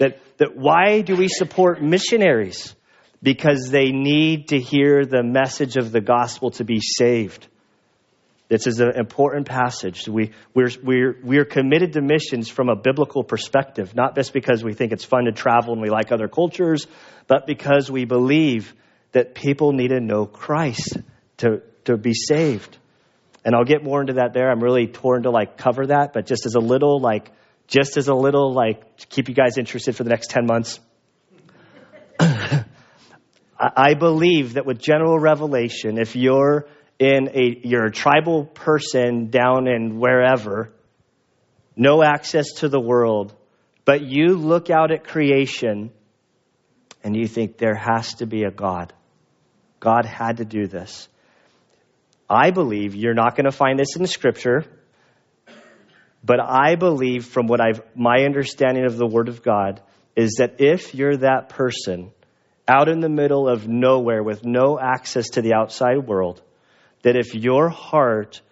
that, 0.00 0.18
that 0.38 0.56
why 0.56 1.02
do 1.02 1.14
we 1.14 1.28
support 1.28 1.82
missionaries? 1.82 2.74
Because 3.22 3.70
they 3.70 3.90
need 3.90 4.48
to 4.48 4.60
hear 4.60 5.04
the 5.04 5.22
message 5.22 5.76
of 5.76 5.90
the 5.92 6.00
gospel 6.00 6.50
to 6.52 6.64
be 6.64 6.80
saved. 6.80 7.46
This 8.48 8.66
is 8.66 8.80
an 8.80 8.92
important 8.96 9.46
passage. 9.46 10.08
We, 10.08 10.32
we're, 10.54 10.70
we're, 10.82 11.18
we're 11.22 11.44
committed 11.44 11.92
to 11.94 12.00
missions 12.00 12.48
from 12.48 12.70
a 12.70 12.76
biblical 12.76 13.22
perspective, 13.22 13.94
not 13.94 14.14
just 14.14 14.32
because 14.32 14.64
we 14.64 14.72
think 14.72 14.92
it's 14.92 15.04
fun 15.04 15.24
to 15.24 15.32
travel 15.32 15.74
and 15.74 15.82
we 15.82 15.90
like 15.90 16.12
other 16.12 16.28
cultures, 16.28 16.86
but 17.26 17.46
because 17.46 17.90
we 17.90 18.06
believe 18.06 18.72
that 19.12 19.34
people 19.34 19.72
need 19.72 19.88
to 19.88 20.00
know 20.00 20.24
Christ 20.24 20.96
to, 21.38 21.62
to 21.84 21.98
be 21.98 22.14
saved. 22.14 22.78
And 23.44 23.54
I'll 23.54 23.64
get 23.64 23.84
more 23.84 24.00
into 24.00 24.14
that 24.14 24.32
there. 24.32 24.50
I'm 24.50 24.62
really 24.62 24.86
torn 24.86 25.24
to 25.24 25.30
like 25.30 25.58
cover 25.58 25.86
that, 25.86 26.14
but 26.14 26.24
just 26.24 26.46
as 26.46 26.54
a 26.54 26.60
little 26.60 27.00
like, 27.00 27.30
just 27.66 27.98
as 27.98 28.08
a 28.08 28.14
little 28.14 28.54
like, 28.54 28.96
to 28.98 29.06
keep 29.08 29.28
you 29.28 29.34
guys 29.34 29.58
interested 29.58 29.94
for 29.94 30.04
the 30.04 30.10
next 30.10 30.30
10 30.30 30.46
months. 30.46 30.80
I 33.58 33.94
believe 33.94 34.54
that 34.54 34.66
with 34.66 34.78
general 34.78 35.18
revelation, 35.18 35.98
if 35.98 36.14
you're 36.14 36.68
in 36.98 37.28
a 37.34 37.60
you're 37.64 37.86
a 37.86 37.90
tribal 37.90 38.44
person 38.44 39.30
down 39.30 39.66
in 39.66 39.98
wherever, 39.98 40.72
no 41.76 42.02
access 42.02 42.52
to 42.58 42.68
the 42.68 42.80
world, 42.80 43.34
but 43.84 44.02
you 44.02 44.36
look 44.36 44.70
out 44.70 44.92
at 44.92 45.04
creation 45.04 45.90
and 47.02 47.16
you 47.16 47.26
think 47.26 47.58
there 47.58 47.74
has 47.74 48.14
to 48.14 48.26
be 48.26 48.44
a 48.44 48.50
God. 48.50 48.92
God 49.80 50.04
had 50.04 50.36
to 50.36 50.44
do 50.44 50.66
this. 50.66 51.08
I 52.28 52.50
believe 52.50 52.94
you're 52.94 53.14
not 53.14 53.36
going 53.36 53.46
to 53.46 53.52
find 53.52 53.78
this 53.78 53.96
in 53.96 54.06
scripture, 54.06 54.64
but 56.22 56.38
I 56.40 56.76
believe 56.76 57.24
from 57.24 57.46
what 57.46 57.60
I've 57.60 57.80
my 57.96 58.24
understanding 58.24 58.84
of 58.84 58.96
the 58.96 59.06
word 59.06 59.28
of 59.28 59.42
God 59.42 59.80
is 60.14 60.36
that 60.38 60.60
if 60.60 60.94
you're 60.94 61.16
that 61.18 61.48
person 61.48 62.12
out 62.68 62.88
in 62.88 63.00
the 63.00 63.08
middle 63.08 63.48
of 63.48 63.66
nowhere 63.66 64.22
with 64.22 64.44
no 64.44 64.78
access 64.78 65.30
to 65.30 65.42
the 65.42 65.54
outside 65.54 66.06
world, 66.06 66.42
that 67.02 67.16
if 67.16 67.34
your 67.34 67.68
heart 67.68 68.42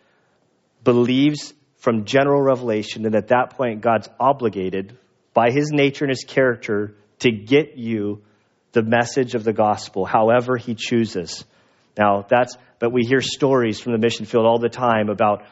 believes 0.82 1.52
from 1.76 2.04
general 2.04 2.40
revelation, 2.40 3.02
then 3.02 3.14
at 3.14 3.28
that 3.28 3.50
point 3.56 3.82
God's 3.82 4.08
obligated 4.18 4.96
by 5.34 5.50
his 5.50 5.70
nature 5.70 6.04
and 6.04 6.10
his 6.10 6.24
character 6.24 6.94
to 7.18 7.30
get 7.30 7.76
you 7.76 8.22
the 8.72 8.82
message 8.82 9.34
of 9.34 9.44
the 9.44 9.52
gospel, 9.52 10.04
however 10.04 10.56
he 10.56 10.74
chooses. 10.74 11.44
Now, 11.98 12.26
that's, 12.28 12.56
but 12.78 12.92
we 12.92 13.02
hear 13.06 13.20
stories 13.20 13.80
from 13.80 13.92
the 13.92 13.98
mission 13.98 14.26
field 14.26 14.46
all 14.46 14.58
the 14.58 14.68
time 14.68 15.08
about, 15.08 15.44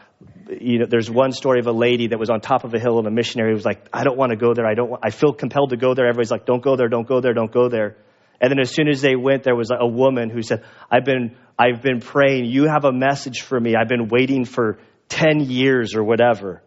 you 0.49 0.79
know, 0.79 0.87
there's 0.89 1.11
one 1.11 1.33
story 1.33 1.59
of 1.59 1.67
a 1.67 1.73
lady 1.73 2.09
that 2.09 2.19
was 2.19 2.31
on 2.31 2.41
top 2.41 2.65
of 2.65 2.75
a 2.75 2.79
hill 2.79 2.99
and 2.99 3.07
a 3.07 3.11
missionary 3.11 3.55
was 3.55 3.65
like, 3.65 3.89
I 3.93 4.05
don't 4.05 4.17
want 4.17 4.31
to 4.31 4.37
go 4.37 4.53
there. 4.55 4.67
I 4.67 4.75
don't 4.75 4.99
I 5.03 5.11
feel 5.11 5.33
compelled 5.33 5.71
to 5.71 5.77
go 5.77 5.95
there. 5.95 6.07
Everybody's 6.07 6.31
like, 6.31 6.45
don't 6.45 6.63
go 6.63 6.77
there, 6.77 6.89
don't 6.89 7.07
go 7.07 7.21
there, 7.21 7.33
don't 7.33 7.53
go 7.53 7.69
there. 7.69 7.97
And 8.41 8.51
then 8.51 8.59
as 8.59 8.75
soon 8.75 8.89
as 8.89 9.01
they 9.01 9.17
went, 9.17 9.45
there 9.45 9.57
was 9.57 9.71
a 9.71 9.87
woman 9.87 10.31
who 10.31 10.43
said, 10.43 10.65
I've 10.91 11.05
been, 11.05 11.37
I've 11.59 11.83
been 11.83 12.01
praying. 12.01 12.47
You 12.47 12.69
have 12.69 12.85
a 12.85 12.93
message 12.93 13.43
for 13.43 13.59
me. 13.59 13.75
I've 13.77 13.89
been 13.89 14.09
waiting 14.09 14.45
for 14.45 14.79
10 15.09 15.41
years 15.41 15.95
or 15.95 16.03
whatever. 16.03 16.63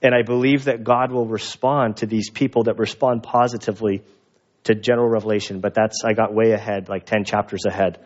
And 0.00 0.14
I 0.14 0.22
believe 0.22 0.64
that 0.64 0.82
God 0.82 1.12
will 1.12 1.26
respond 1.26 1.98
to 1.98 2.06
these 2.06 2.30
people 2.30 2.64
that 2.64 2.78
respond 2.78 3.22
positively 3.22 4.02
to 4.64 4.74
general 4.74 5.08
revelation. 5.08 5.60
But 5.60 5.74
that's, 5.74 6.04
I 6.04 6.12
got 6.12 6.34
way 6.34 6.52
ahead, 6.52 6.88
like 6.88 7.06
10 7.06 7.24
chapters 7.24 7.64
ahead. 7.66 8.04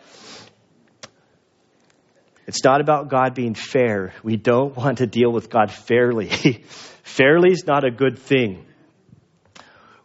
It's 2.47 2.63
not 2.63 2.81
about 2.81 3.09
God 3.09 3.33
being 3.33 3.55
fair. 3.55 4.13
We 4.23 4.37
don't 4.37 4.75
want 4.77 4.99
to 4.99 5.07
deal 5.07 5.31
with 5.31 5.49
God 5.49 5.71
fairly. 5.71 6.29
fairly 7.03 7.51
is 7.51 7.65
not 7.65 7.83
a 7.83 7.91
good 7.91 8.19
thing. 8.19 8.66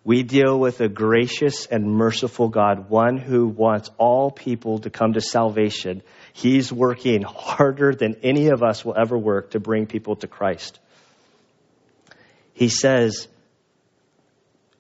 We 0.05 0.25
deal 0.25 0.59
with 0.59 0.81
a 0.81 0.89
gracious 0.89 1.67
and 1.67 1.87
merciful 1.87 2.49
God, 2.49 2.91
one 2.91 3.19
who 3.19 3.47
wants 3.47 3.89
all 3.99 4.31
people 4.33 4.81
to 4.81 4.91
come 4.91 5.13
to 5.13 5.21
salvation. 5.21 6.03
He's 6.33 6.73
working 6.73 7.23
harder 7.23 7.95
than 7.95 8.17
any 8.23 8.49
of 8.49 8.63
us 8.63 8.85
will 8.85 8.97
ever 9.01 9.17
work 9.17 9.53
to 9.53 9.61
bring 9.61 9.87
people 9.87 10.17
to 10.17 10.27
Christ. 10.27 10.81
He 12.53 12.69
says, 12.69 13.29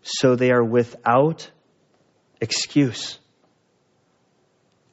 so 0.02 0.34
they 0.34 0.50
are 0.50 0.64
without 0.64 1.48
excuse. 2.40 3.18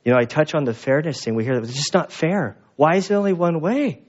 You 0.05 0.13
know, 0.13 0.19
I 0.19 0.25
touch 0.25 0.53
on 0.53 0.63
the 0.63 0.73
fairness 0.73 1.23
thing. 1.23 1.33
We 1.35 1.43
hear 1.43 1.55
that 1.55 1.63
it's 1.63 1.73
just 1.73 1.93
not 1.93 2.11
fair. 2.11 2.55
Why 2.75 2.95
is 2.95 3.09
it 3.09 3.15
only 3.15 3.33
one 3.33 3.61
way? 3.61 4.03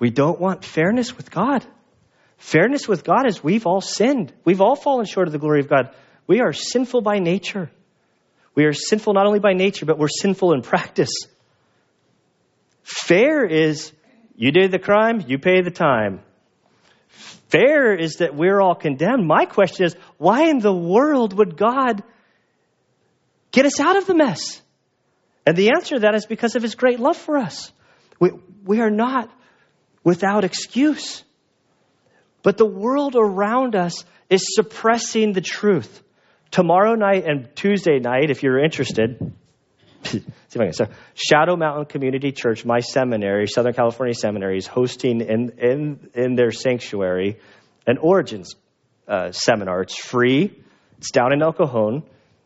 We 0.00 0.10
don't 0.10 0.40
want 0.40 0.64
fairness 0.64 1.16
with 1.16 1.30
God. 1.30 1.64
Fairness 2.38 2.88
with 2.88 3.04
God 3.04 3.28
is 3.28 3.42
we've 3.42 3.66
all 3.66 3.80
sinned. 3.80 4.32
We've 4.44 4.60
all 4.60 4.76
fallen 4.76 5.06
short 5.06 5.28
of 5.28 5.32
the 5.32 5.38
glory 5.38 5.60
of 5.60 5.68
God. 5.68 5.94
We 6.26 6.40
are 6.40 6.52
sinful 6.52 7.02
by 7.02 7.18
nature. 7.18 7.70
We 8.54 8.64
are 8.64 8.72
sinful 8.72 9.12
not 9.12 9.26
only 9.26 9.40
by 9.40 9.52
nature, 9.52 9.86
but 9.86 9.98
we're 9.98 10.08
sinful 10.08 10.52
in 10.52 10.62
practice. 10.62 11.12
Fair 12.82 13.44
is 13.44 13.92
you 14.36 14.52
did 14.52 14.70
the 14.70 14.78
crime, 14.78 15.24
you 15.26 15.38
pay 15.38 15.62
the 15.62 15.70
time. 15.70 16.20
Fair 17.48 17.94
is 17.94 18.16
that 18.16 18.34
we're 18.34 18.60
all 18.60 18.74
condemned. 18.74 19.26
My 19.26 19.44
question 19.44 19.86
is 19.86 19.96
why 20.16 20.48
in 20.48 20.60
the 20.60 20.74
world 20.74 21.36
would 21.36 21.56
God 21.56 22.02
get 23.50 23.66
us 23.66 23.80
out 23.80 23.96
of 23.96 24.06
the 24.06 24.14
mess? 24.14 24.60
And 25.46 25.56
the 25.56 25.70
answer 25.70 25.96
to 25.96 26.00
that 26.00 26.14
is 26.14 26.26
because 26.26 26.56
of 26.56 26.62
his 26.62 26.74
great 26.74 27.00
love 27.00 27.16
for 27.16 27.38
us. 27.38 27.72
We, 28.20 28.30
we 28.64 28.80
are 28.80 28.90
not 28.90 29.30
without 30.04 30.44
excuse. 30.44 31.24
But 32.42 32.56
the 32.56 32.66
world 32.66 33.16
around 33.16 33.74
us 33.74 34.04
is 34.30 34.42
suppressing 34.54 35.32
the 35.32 35.40
truth. 35.40 36.02
Tomorrow 36.50 36.94
night 36.94 37.24
and 37.26 37.54
Tuesday 37.54 37.98
night, 37.98 38.30
if 38.30 38.42
you're 38.42 38.62
interested, 38.62 39.34
see 40.04 40.18
if 40.18 40.56
I 40.56 40.64
can. 40.64 40.72
So, 40.72 40.86
Shadow 41.14 41.56
Mountain 41.56 41.86
Community 41.86 42.32
Church, 42.32 42.64
my 42.64 42.80
seminary, 42.80 43.46
Southern 43.46 43.74
California 43.74 44.14
Seminary, 44.14 44.58
is 44.58 44.66
hosting 44.66 45.20
in, 45.20 45.52
in, 45.58 46.10
in 46.14 46.34
their 46.36 46.50
sanctuary 46.50 47.38
an 47.86 47.98
Origins 47.98 48.54
uh, 49.06 49.32
seminar. 49.32 49.82
It's 49.82 49.98
free, 49.98 50.62
it's 50.98 51.10
down 51.10 51.32
in 51.32 51.42
El 51.42 51.52
Cajon, 51.52 52.02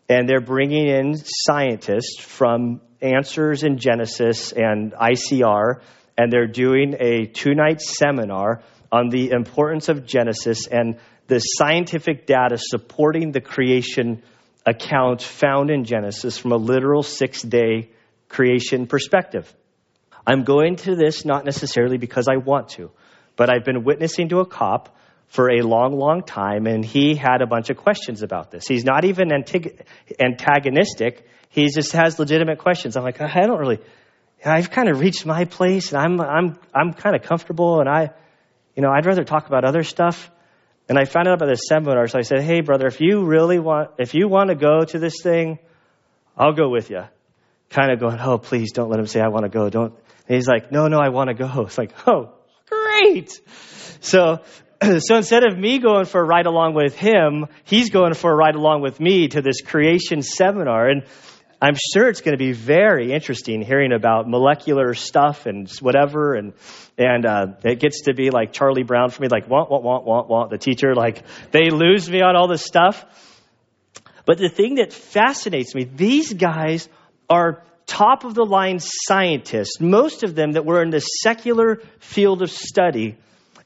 and 0.08 0.28
they're 0.28 0.40
bringing 0.40 0.88
in 0.88 1.14
scientists 1.16 2.18
from 2.20 2.80
Answers 3.00 3.64
in 3.64 3.78
Genesis 3.78 4.52
and 4.52 4.92
ICR, 4.92 5.80
and 6.16 6.32
they're 6.32 6.46
doing 6.46 6.94
a 7.00 7.26
two 7.26 7.54
night 7.54 7.80
seminar 7.80 8.62
on 8.92 9.08
the 9.08 9.30
importance 9.30 9.88
of 9.88 10.06
Genesis 10.06 10.66
and 10.66 10.98
the 11.26 11.38
scientific 11.38 12.26
data 12.26 12.58
supporting 12.58 13.32
the 13.32 13.40
creation 13.40 14.22
account 14.66 15.22
found 15.22 15.70
in 15.70 15.84
Genesis 15.84 16.36
from 16.36 16.52
a 16.52 16.56
literal 16.56 17.02
six 17.02 17.40
day 17.40 17.90
creation 18.28 18.86
perspective. 18.86 19.52
I'm 20.26 20.44
going 20.44 20.76
to 20.76 20.94
this 20.94 21.24
not 21.24 21.44
necessarily 21.44 21.96
because 21.96 22.28
I 22.28 22.36
want 22.36 22.68
to, 22.70 22.90
but 23.34 23.50
I've 23.50 23.64
been 23.64 23.82
witnessing 23.82 24.28
to 24.28 24.40
a 24.40 24.46
cop 24.46 24.94
for 25.28 25.50
a 25.50 25.62
long, 25.62 25.96
long 25.98 26.22
time, 26.22 26.66
and 26.66 26.84
he 26.84 27.14
had 27.14 27.40
a 27.40 27.46
bunch 27.46 27.70
of 27.70 27.78
questions 27.78 28.22
about 28.22 28.50
this. 28.50 28.68
He's 28.68 28.84
not 28.84 29.06
even 29.06 29.30
antagonistic. 30.20 31.26
He 31.48 31.66
just 31.74 31.92
has 31.92 32.18
legitimate 32.18 32.58
questions. 32.58 32.96
I'm 32.96 33.02
like, 33.02 33.20
I 33.20 33.46
don't 33.46 33.58
really, 33.58 33.80
I've 34.44 34.70
kind 34.70 34.90
of 34.90 35.00
reached 35.00 35.24
my 35.24 35.46
place 35.46 35.92
and 35.92 36.02
I'm, 36.02 36.20
I'm, 36.20 36.58
I'm 36.74 36.92
kind 36.92 37.16
of 37.16 37.22
comfortable 37.22 37.80
and 37.80 37.88
I, 37.88 38.10
you 38.74 38.82
know, 38.82 38.90
I'd 38.90 39.06
rather 39.06 39.24
talk 39.24 39.46
about 39.46 39.64
other 39.64 39.82
stuff. 39.82 40.30
And 40.88 40.98
I 40.98 41.04
found 41.04 41.28
out 41.28 41.34
about 41.34 41.48
this 41.48 41.66
seminar. 41.68 42.06
So 42.08 42.18
I 42.18 42.22
said, 42.22 42.42
Hey, 42.42 42.60
brother, 42.60 42.86
if 42.86 43.00
you 43.00 43.24
really 43.24 43.58
want, 43.58 43.90
if 43.98 44.14
you 44.14 44.28
want 44.28 44.48
to 44.48 44.54
go 44.54 44.84
to 44.84 44.98
this 44.98 45.22
thing, 45.22 45.58
I'll 46.36 46.54
go 46.54 46.68
with 46.68 46.90
you. 46.90 47.04
Kind 47.70 47.92
of 47.92 48.00
going, 48.00 48.18
Oh, 48.20 48.38
please 48.38 48.72
don't 48.72 48.90
let 48.90 48.98
him 48.98 49.06
say 49.06 49.20
I 49.20 49.28
want 49.28 49.44
to 49.44 49.48
go. 49.48 49.70
Don't. 49.70 49.94
And 50.28 50.36
he's 50.36 50.48
like, 50.48 50.72
No, 50.72 50.88
no, 50.88 50.98
I 50.98 51.10
want 51.10 51.28
to 51.28 51.34
go. 51.34 51.62
It's 51.66 51.78
like, 51.78 51.92
Oh, 52.06 52.34
great. 52.68 53.30
So, 54.00 54.40
so 54.98 55.16
instead 55.16 55.44
of 55.44 55.56
me 55.56 55.78
going 55.78 56.06
for 56.06 56.20
a 56.20 56.24
ride 56.24 56.46
along 56.46 56.74
with 56.74 56.96
him, 56.96 57.46
he's 57.64 57.90
going 57.90 58.14
for 58.14 58.32
a 58.32 58.34
ride 58.34 58.56
along 58.56 58.82
with 58.82 58.98
me 58.98 59.28
to 59.28 59.40
this 59.40 59.60
creation 59.60 60.22
seminar. 60.22 60.88
And 60.88 61.04
I'm 61.62 61.76
sure 61.94 62.08
it's 62.08 62.22
going 62.22 62.36
to 62.36 62.44
be 62.44 62.50
very 62.50 63.12
interesting 63.12 63.62
hearing 63.62 63.92
about 63.92 64.28
molecular 64.28 64.94
stuff 64.94 65.46
and 65.46 65.70
whatever. 65.80 66.34
And, 66.34 66.54
and, 66.98 67.24
uh, 67.24 67.46
it 67.62 67.78
gets 67.78 68.02
to 68.06 68.14
be 68.14 68.30
like 68.30 68.52
Charlie 68.52 68.82
Brown 68.82 69.10
for 69.10 69.22
me, 69.22 69.28
like, 69.28 69.48
want, 69.48 69.70
want, 69.70 69.84
want, 69.84 70.04
want, 70.04 70.28
want. 70.28 70.50
The 70.50 70.58
teacher, 70.58 70.96
like, 70.96 71.22
they 71.52 71.70
lose 71.70 72.10
me 72.10 72.20
on 72.20 72.34
all 72.34 72.48
this 72.48 72.64
stuff. 72.64 73.04
But 74.26 74.38
the 74.38 74.48
thing 74.48 74.74
that 74.74 74.92
fascinates 74.92 75.72
me, 75.72 75.84
these 75.84 76.32
guys 76.32 76.88
are 77.30 77.62
top 77.86 78.24
of 78.24 78.34
the 78.34 78.44
line 78.44 78.80
scientists, 78.80 79.80
most 79.80 80.24
of 80.24 80.34
them 80.34 80.52
that 80.52 80.64
were 80.64 80.82
in 80.82 80.90
the 80.90 80.98
secular 80.98 81.76
field 82.00 82.42
of 82.42 82.50
study. 82.50 83.16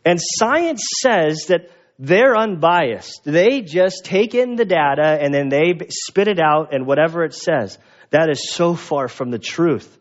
And 0.05 0.21
science 0.21 0.83
says 1.01 1.47
that 1.49 1.71
they're 1.99 2.37
unbiased. 2.37 3.23
They 3.25 3.63
just 3.63 4.05
take 4.05 4.35
in 4.35 4.57
the 4.57 4.65
data 4.65 5.19
and 5.21 5.33
then 5.33 5.49
they 5.49 5.75
spit 5.89 6.29
it 6.29 6.39
out 6.39 6.75
and 6.75 6.87
whatever 6.87 7.25
it 7.25 7.35
says. 7.35 7.79
That 8.11 8.31
is 8.31 8.51
so 8.51 8.75
far 8.75 9.09
from 9.09 9.31
the 9.31 9.39
truth. 9.39 9.99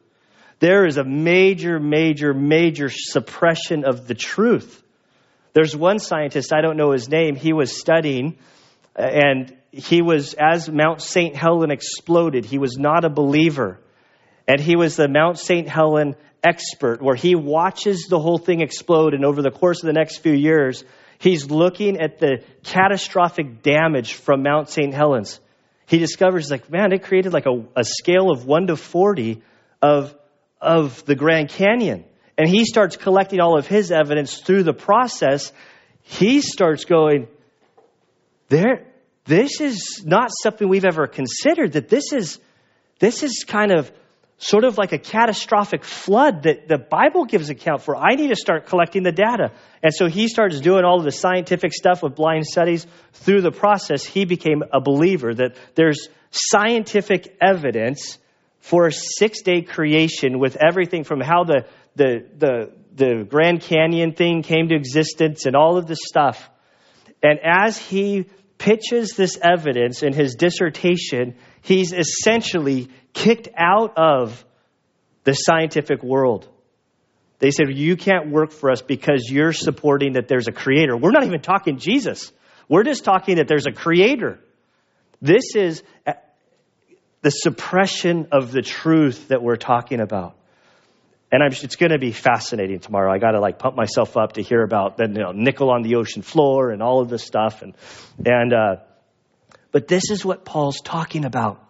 There 0.60 0.86
is 0.86 0.98
a 0.98 1.04
major, 1.04 1.80
major, 1.80 2.34
major 2.34 2.90
suppression 2.90 3.86
of 3.86 4.08
the 4.08 4.16
truth. 4.16 4.82
There's 5.54 5.76
one 5.76 6.00
scientist, 6.00 6.54
I 6.54 6.62
don't 6.62 6.78
know 6.78 6.92
his 6.92 7.10
name, 7.10 7.36
he 7.36 7.54
was 7.54 7.80
studying 7.80 8.38
uh, 8.98 9.04
and 9.04 9.58
he 9.72 10.02
was, 10.02 10.34
as 10.34 10.70
Mount 10.70 11.02
St. 11.02 11.36
Helen 11.36 11.72
exploded, 11.72 12.46
he 12.46 12.58
was 12.58 12.78
not 12.78 13.04
a 13.04 13.10
believer. 13.10 13.80
And 14.48 14.60
he 14.60 14.76
was 14.76 14.96
the 14.96 15.10
Mount 15.10 15.38
St. 15.38 15.68
Helen 15.68 16.16
expert, 16.44 17.02
where 17.02 17.16
he 17.16 17.36
watches 17.36 18.06
the 18.10 18.20
whole 18.20 18.38
thing 18.38 18.62
explode, 18.62 19.14
and 19.14 19.26
over 19.26 19.42
the 19.42 19.52
course 19.52 19.82
of 19.84 19.88
the 19.88 19.94
next 19.94 20.20
few 20.20 20.34
years, 20.34 20.84
He's 21.18 21.50
looking 21.50 22.00
at 22.00 22.20
the 22.20 22.44
catastrophic 22.64 23.62
damage 23.62 24.14
from 24.14 24.44
Mount 24.44 24.70
St. 24.70 24.94
Helens. 24.94 25.40
He 25.88 25.98
discovers, 25.98 26.50
like, 26.50 26.70
man, 26.70 26.92
it 26.94 27.04
created 27.04 27.34
like 27.34 27.46
a, 27.46 27.64
a 27.76 27.84
scale 27.84 28.32
of 28.32 28.46
1 28.46 28.68
to 28.68 28.76
40 28.76 29.42
of, 29.82 30.16
of 30.60 31.06
the 31.06 31.16
Grand 31.16 31.50
Canyon. 31.50 32.06
And 32.38 32.50
he 32.50 32.66
starts 32.66 32.98
collecting 32.98 33.40
all 33.40 33.58
of 33.58 33.68
his 33.68 33.92
evidence 33.92 34.40
through 34.40 34.64
the 34.64 34.74
process. 34.74 35.54
He 36.02 36.42
starts 36.42 36.86
going, 36.86 37.28
there, 38.50 38.86
this 39.26 39.62
is 39.62 40.04
not 40.06 40.30
something 40.44 40.68
we've 40.68 40.86
ever 40.86 41.08
considered, 41.08 41.74
that 41.74 41.90
this 41.90 42.14
is, 42.14 42.40
this 43.00 43.24
is 43.24 43.46
kind 43.48 43.72
of 43.72 43.92
sort 44.38 44.66
of 44.66 44.78
like 44.78 44.92
a 44.92 44.98
catastrophic 44.98 45.84
flood 45.84 46.44
that 46.44 46.68
the 46.68 46.78
Bible 46.78 47.26
gives 47.26 47.50
account 47.50 47.82
for. 47.82 47.96
I 47.96 48.16
need 48.16 48.28
to 48.28 48.36
start 48.36 48.66
collecting 48.66 49.04
the 49.04 49.12
data. 49.12 49.52
And 49.82 49.94
so 49.94 50.08
he 50.08 50.28
starts 50.28 50.60
doing 50.60 50.84
all 50.84 51.00
of 51.00 51.06
the 51.06 51.12
scientific 51.12 51.74
stuff 51.74 52.04
with 52.04 52.16
blind 52.16 52.46
studies. 52.46 52.86
Through 53.14 53.42
the 53.42 53.52
process, 53.52 54.04
he 54.04 54.26
became 54.26 54.64
a 54.74 54.82
believer 54.82 55.34
that 55.34 55.56
there's 55.76 56.10
scientific 56.32 57.38
evidence 57.42 58.18
for 58.60 58.88
a 58.88 58.92
six 58.92 59.42
day 59.42 59.62
creation 59.62 60.40
with 60.40 60.58
everything 60.58 61.04
from 61.04 61.22
how 61.22 61.44
the, 61.44 61.66
the, 61.96 62.26
the, 62.38 62.72
the 62.96 63.26
Grand 63.30 63.62
Canyon 63.62 64.14
thing 64.14 64.42
came 64.42 64.68
to 64.70 64.76
existence 64.76 65.46
and 65.46 65.56
all 65.56 65.78
of 65.78 65.88
this 65.88 66.00
stuff. 66.04 66.50
And 67.24 67.40
as 67.44 67.78
he 67.78 68.26
pitches 68.58 69.12
this 69.16 69.38
evidence 69.42 70.04
in 70.04 70.14
his 70.14 70.36
dissertation, 70.36 71.36
he's 71.62 71.94
essentially 71.94 72.90
kicked 73.14 73.50
out 73.58 73.98
of 73.98 74.46
the 75.24 75.34
scientific 75.34 76.04
world. 76.04 76.48
They 77.40 77.52
said, 77.52 77.68
You 77.70 77.98
can't 77.98 78.32
work 78.32 78.52
for 78.52 78.72
us 78.72 78.82
because 78.82 79.30
you're 79.30 79.54
supporting 79.54 80.14
that 80.14 80.28
there's 80.28 80.48
a 80.48 80.52
creator. 80.52 80.96
We're 80.96 81.12
not 81.12 81.26
even 81.26 81.42
talking 81.42 81.78
Jesus. 81.78 82.32
We're 82.70 82.84
just 82.84 83.04
talking 83.04 83.38
that 83.38 83.48
there's 83.48 83.68
a 83.68 83.72
creator. 83.72 84.40
This 85.22 85.56
is 85.56 85.84
the 87.22 87.30
suppression 87.30 88.28
of 88.32 88.52
the 88.52 88.62
truth 88.62 89.30
that 89.30 89.42
we're 89.42 89.56
talking 89.56 90.00
about. 90.00 90.38
And 91.32 91.44
I'm, 91.44 91.52
it's 91.52 91.76
going 91.76 91.92
to 91.92 91.98
be 91.98 92.12
fascinating 92.12 92.80
tomorrow. 92.80 93.12
I 93.12 93.18
got 93.18 93.32
to 93.32 93.40
like 93.40 93.60
pump 93.60 93.76
myself 93.76 94.16
up 94.16 94.34
to 94.34 94.42
hear 94.42 94.64
about 94.64 94.98
the 94.98 95.08
you 95.08 95.20
know, 95.20 95.32
nickel 95.32 95.72
on 95.72 95.82
the 95.82 95.96
ocean 95.96 96.22
floor 96.22 96.72
and 96.72 96.82
all 96.82 97.02
of 97.02 97.10
this 97.10 97.24
stuff. 97.24 97.62
And, 97.62 97.76
and, 98.26 98.54
uh, 98.54 98.76
but 99.72 99.88
this 99.88 100.12
is 100.12 100.24
what 100.24 100.46
Paul's 100.46 100.80
talking 100.82 101.26
about. 101.26 101.62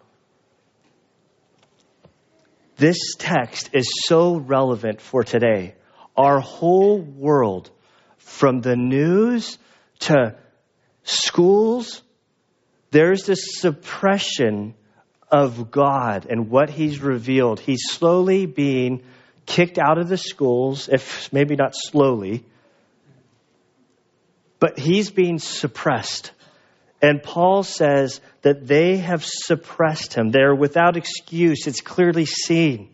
This 2.76 3.14
text 3.18 3.70
is 3.72 3.88
so 4.04 4.36
relevant 4.36 5.00
for 5.00 5.24
today. 5.24 5.74
Our 6.16 6.40
whole 6.40 7.00
world, 7.00 7.70
from 8.18 8.60
the 8.60 8.76
news 8.76 9.58
to 10.00 10.36
schools, 11.02 12.02
there's 12.90 13.24
this 13.24 13.58
suppression 13.60 14.74
of 15.30 15.70
God 15.70 16.26
and 16.28 16.50
what 16.50 16.68
He's 16.68 17.00
revealed. 17.00 17.60
He's 17.60 17.82
slowly 17.88 18.46
being 18.46 19.02
kicked 19.46 19.78
out 19.78 19.98
of 19.98 20.08
the 20.08 20.18
schools, 20.18 20.88
if 20.88 21.32
maybe 21.32 21.56
not 21.56 21.74
slowly, 21.74 22.44
but 24.58 24.78
He's 24.78 25.10
being 25.10 25.38
suppressed. 25.38 26.32
And 27.02 27.22
Paul 27.22 27.62
says 27.62 28.20
that 28.42 28.66
they 28.66 28.96
have 28.96 29.24
suppressed 29.24 30.14
him. 30.14 30.30
They're 30.30 30.54
without 30.54 30.96
excuse. 30.96 31.66
It's 31.66 31.82
clearly 31.82 32.24
seen. 32.24 32.88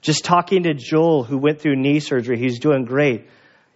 Just 0.00 0.24
talking 0.24 0.62
to 0.62 0.74
Joel, 0.74 1.24
who 1.24 1.38
went 1.38 1.60
through 1.60 1.74
knee 1.74 1.98
surgery, 1.98 2.38
he's 2.38 2.60
doing 2.60 2.84
great. 2.84 3.26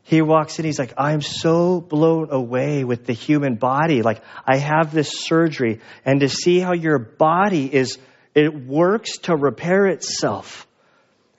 He 0.04 0.22
walks 0.22 0.58
in, 0.58 0.64
he's 0.64 0.78
like, 0.78 0.94
I'm 0.98 1.20
so 1.20 1.80
blown 1.80 2.28
away 2.30 2.84
with 2.84 3.06
the 3.06 3.12
human 3.12 3.54
body. 3.56 4.02
Like, 4.02 4.22
I 4.46 4.56
have 4.56 4.92
this 4.92 5.20
surgery, 5.20 5.80
and 6.04 6.20
to 6.20 6.28
see 6.28 6.58
how 6.58 6.74
your 6.74 6.98
body 6.98 7.72
is, 7.72 7.98
it 8.34 8.54
works 8.54 9.18
to 9.18 9.36
repair 9.36 9.86
itself. 9.86 10.66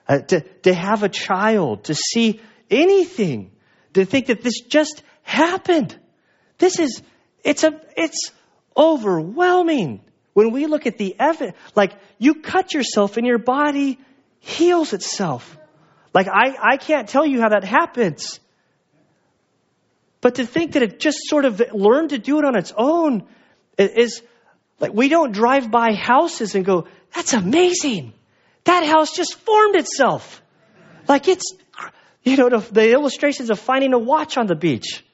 Uh, 0.06 0.18
to, 0.18 0.40
to 0.62 0.74
have 0.74 1.02
a 1.02 1.08
child, 1.08 1.84
to 1.84 1.94
see 1.94 2.40
anything, 2.70 3.50
to 3.94 4.04
think 4.04 4.26
that 4.26 4.42
this 4.42 4.60
just 4.60 5.02
happened. 5.22 5.98
This 6.58 6.78
is, 6.78 7.02
it's 7.42 7.64
a, 7.64 7.80
it's 7.96 8.30
overwhelming. 8.76 10.02
When 10.34 10.50
we 10.50 10.66
look 10.66 10.86
at 10.86 10.98
the 10.98 11.16
evidence, 11.18 11.56
like 11.74 11.94
you 12.18 12.42
cut 12.42 12.74
yourself 12.74 13.16
and 13.16 13.26
your 13.26 13.38
body 13.38 13.98
heals 14.40 14.92
itself. 14.92 15.56
Like 16.12 16.28
I, 16.28 16.54
I 16.60 16.76
can't 16.76 17.08
tell 17.08 17.24
you 17.24 17.40
how 17.40 17.48
that 17.48 17.64
happens. 17.64 18.40
But 20.20 20.36
to 20.36 20.46
think 20.46 20.72
that 20.72 20.82
it 20.82 21.00
just 21.00 21.18
sort 21.28 21.44
of 21.44 21.62
learned 21.72 22.10
to 22.10 22.18
do 22.18 22.38
it 22.38 22.44
on 22.44 22.56
its 22.56 22.72
own 22.76 23.26
is 23.78 24.22
like 24.80 24.92
we 24.92 25.08
don't 25.08 25.32
drive 25.32 25.70
by 25.70 25.94
houses 25.94 26.54
and 26.54 26.64
go, 26.64 26.88
that's 27.14 27.32
amazing. 27.32 28.12
That 28.64 28.84
house 28.84 29.14
just 29.14 29.34
formed 29.34 29.76
itself. 29.76 30.42
Like 31.06 31.28
it's, 31.28 31.52
you 32.22 32.36
know, 32.36 32.48
the, 32.48 32.58
the 32.58 32.92
illustrations 32.92 33.50
of 33.50 33.58
finding 33.58 33.92
a 33.92 33.98
watch 33.98 34.36
on 34.36 34.46
the 34.46 34.54
beach 34.54 35.04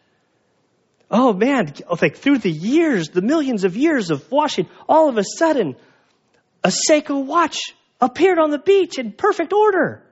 oh 1.11 1.33
man, 1.33 1.73
like 2.01 2.17
through 2.17 2.39
the 2.39 2.51
years, 2.51 3.09
the 3.09 3.23
millions 3.23 3.65
of 3.65 3.77
years 3.77 4.11
of 4.11 4.31
washing, 4.31 4.69
all 4.89 5.09
of 5.09 5.19
a 5.19 5.25
sudden, 5.25 5.77
a 6.63 6.71
Seiko 6.71 7.25
watch 7.25 7.59
appeared 8.01 8.39
on 8.39 8.51
the 8.51 8.59
beach 8.59 8.99
in 8.99 9.13
perfect 9.13 9.53
order. 9.53 10.03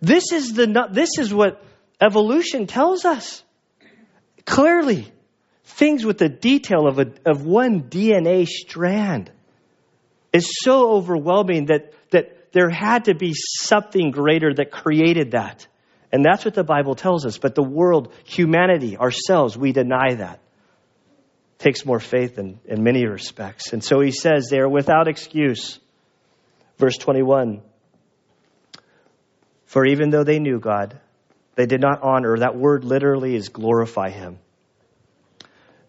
This 0.00 0.32
is 0.32 0.54
the 0.54 0.88
this 0.90 1.18
is 1.18 1.32
what 1.32 1.62
evolution 2.00 2.66
tells 2.66 3.04
us 3.04 3.42
clearly. 4.44 5.06
Things 5.64 6.04
with 6.04 6.18
the 6.18 6.28
detail 6.28 6.86
of 6.86 6.98
a, 6.98 7.12
of 7.24 7.46
one 7.46 7.84
DNA 7.84 8.46
strand 8.46 9.30
is 10.32 10.50
so 10.62 10.90
overwhelming 10.92 11.66
that 11.66 11.92
that 11.92 11.94
there 12.52 12.70
had 12.70 13.04
to 13.04 13.14
be 13.14 13.32
something 13.34 14.10
greater 14.10 14.52
that 14.54 14.70
created 14.70 15.32
that. 15.32 15.66
And 16.12 16.24
that's 16.24 16.44
what 16.44 16.54
the 16.54 16.64
Bible 16.64 16.94
tells 16.94 17.24
us. 17.24 17.38
But 17.38 17.54
the 17.54 17.62
world, 17.62 18.12
humanity, 18.24 18.96
ourselves, 18.96 19.56
we 19.56 19.72
deny 19.72 20.14
that. 20.14 20.40
Takes 21.58 21.84
more 21.84 22.00
faith 22.00 22.38
in, 22.38 22.58
in 22.64 22.82
many 22.82 23.06
respects. 23.06 23.72
And 23.72 23.84
so 23.84 24.00
he 24.00 24.10
says 24.10 24.48
they 24.48 24.58
are 24.58 24.68
without 24.68 25.08
excuse. 25.08 25.78
Verse 26.78 26.96
21 26.96 27.62
For 29.66 29.86
even 29.86 30.10
though 30.10 30.24
they 30.24 30.38
knew 30.38 30.58
God, 30.58 30.98
they 31.54 31.66
did 31.66 31.80
not 31.80 32.02
honor, 32.02 32.38
that 32.38 32.56
word 32.56 32.84
literally 32.84 33.36
is 33.36 33.50
glorify 33.50 34.10
him. 34.10 34.38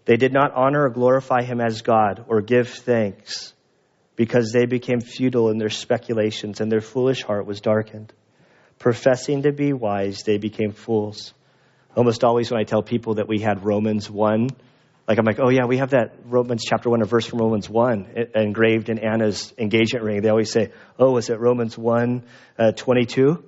They 0.06 0.18
did 0.18 0.34
not 0.34 0.54
honor 0.54 0.86
or 0.86 0.90
glorify 0.90 1.44
him 1.44 1.62
as 1.62 1.82
God 1.82 2.26
or 2.28 2.42
give 2.42 2.70
thanks 2.70 3.54
because 4.16 4.52
they 4.52 4.66
became 4.66 5.02
futile 5.02 5.50
in 5.50 5.58
their 5.58 5.70
speculations 5.70 6.62
and 6.62 6.72
their 6.72 6.82
foolish 6.82 7.24
heart 7.24 7.46
was 7.46 7.62
darkened. 7.62 8.14
Professing 8.80 9.44
to 9.44 9.52
be 9.52 9.74
wise, 9.74 10.24
they 10.24 10.38
became 10.38 10.72
fools. 10.72 11.34
Almost 11.96 12.24
always 12.24 12.50
when 12.50 12.60
I 12.60 12.64
tell 12.64 12.82
people 12.82 13.16
that 13.16 13.28
we 13.28 13.40
had 13.40 13.66
Romans 13.66 14.10
1, 14.10 14.50
like 15.08 15.18
I'm 15.18 15.26
like, 15.26 15.40
oh 15.40 15.50
yeah, 15.50 15.66
we 15.66 15.78
have 15.78 15.92
that 15.92 16.16
Romans 16.26 16.64
chapter 16.64 16.90
1, 16.90 17.02
a 17.02 17.06
verse 17.06 17.26
from 17.26 17.40
Romans 17.40 17.70
1 17.70 18.30
engraved 18.36 18.90
in 18.90 19.00
Anna's 19.00 19.54
engagement 19.58 20.06
ring. 20.06 20.22
They 20.22 20.30
always 20.30 20.52
say, 20.52 20.72
oh, 20.98 21.18
is 21.18 21.30
it 21.30 21.40
Romans 21.40 21.78
1, 21.78 22.24
uh, 22.58 22.72
22? 22.72 23.44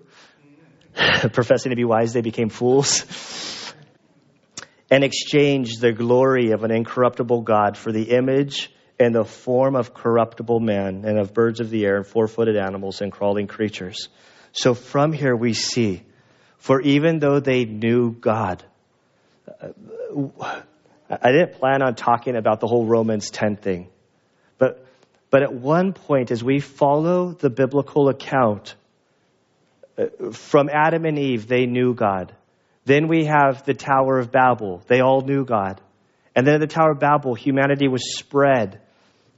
Professing 1.34 1.70
to 1.70 1.76
be 1.76 1.86
wise, 1.86 2.14
they 2.14 2.22
became 2.22 2.50
fools. 2.50 3.74
and 4.92 5.04
exchanged 5.04 5.82
the 5.82 5.92
glory 5.92 6.52
of 6.52 6.64
an 6.64 6.72
incorruptible 6.72 7.42
God 7.42 7.78
for 7.78 7.92
the 7.92 8.12
image 8.12 8.72
and 9.04 9.14
the 9.14 9.26
form 9.26 9.76
of 9.76 9.94
corruptible 9.94 10.60
men 10.60 11.04
and 11.06 11.20
of 11.20 11.34
birds 11.34 11.60
of 11.60 11.70
the 11.70 11.86
air 11.86 11.98
and 11.98 12.08
four 12.08 12.28
footed 12.28 12.58
animals 12.58 13.02
and 13.02 13.12
crawling 13.12 13.48
creatures. 13.48 14.10
So 14.52 14.74
from 14.74 15.14
here 15.14 15.36
we 15.36 15.54
see, 15.54 16.04
for 16.58 16.82
even 16.82 17.20
though 17.20 17.40
they 17.40 17.66
knew 17.66 18.12
God, 18.12 18.64
I 21.10 21.32
didn't 21.32 21.54
plan 21.54 21.82
on 21.82 21.96
talking 21.96 22.36
about 22.36 22.60
the 22.60 22.68
whole 22.68 22.86
Romans 22.86 23.30
10 23.30 23.58
thing, 23.58 23.90
but, 24.58 24.86
but 25.30 25.44
at 25.44 25.54
one 25.54 25.94
point, 25.94 26.32
as 26.32 26.44
we 26.44 26.60
follow 26.60 27.32
the 27.32 27.50
biblical 27.50 28.10
account, 28.10 28.76
uh, 29.98 30.32
from 30.32 30.70
Adam 30.70 31.06
and 31.06 31.20
Eve, 31.20 31.48
they 31.48 31.66
knew 31.66 31.94
God. 31.94 32.34
Then 32.86 33.08
we 33.08 33.26
have 33.26 33.64
the 33.64 33.74
Tower 33.74 34.20
of 34.20 34.32
Babel. 34.32 34.82
They 34.88 35.02
all 35.02 35.22
knew 35.22 35.46
God. 35.46 35.82
And 36.36 36.48
then 36.48 36.56
at 36.56 36.62
the 36.62 36.68
Tower 36.68 36.92
of 36.92 37.00
Babel, 37.00 37.36
humanity 37.36 37.88
was 37.88 38.18
spread 38.18 38.82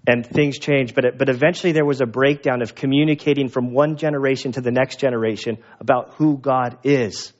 and 0.07 0.25
things 0.25 0.59
changed. 0.59 0.95
But, 0.95 1.05
it, 1.05 1.17
but 1.17 1.29
eventually 1.29 1.71
there 1.71 1.85
was 1.85 2.01
a 2.01 2.05
breakdown 2.05 2.61
of 2.61 2.75
communicating 2.75 3.49
from 3.49 3.71
one 3.71 3.97
generation 3.97 4.51
to 4.53 4.61
the 4.61 4.71
next 4.71 4.99
generation 4.99 5.57
about 5.79 6.13
who 6.15 6.37
God 6.37 6.77
is. 6.83 7.33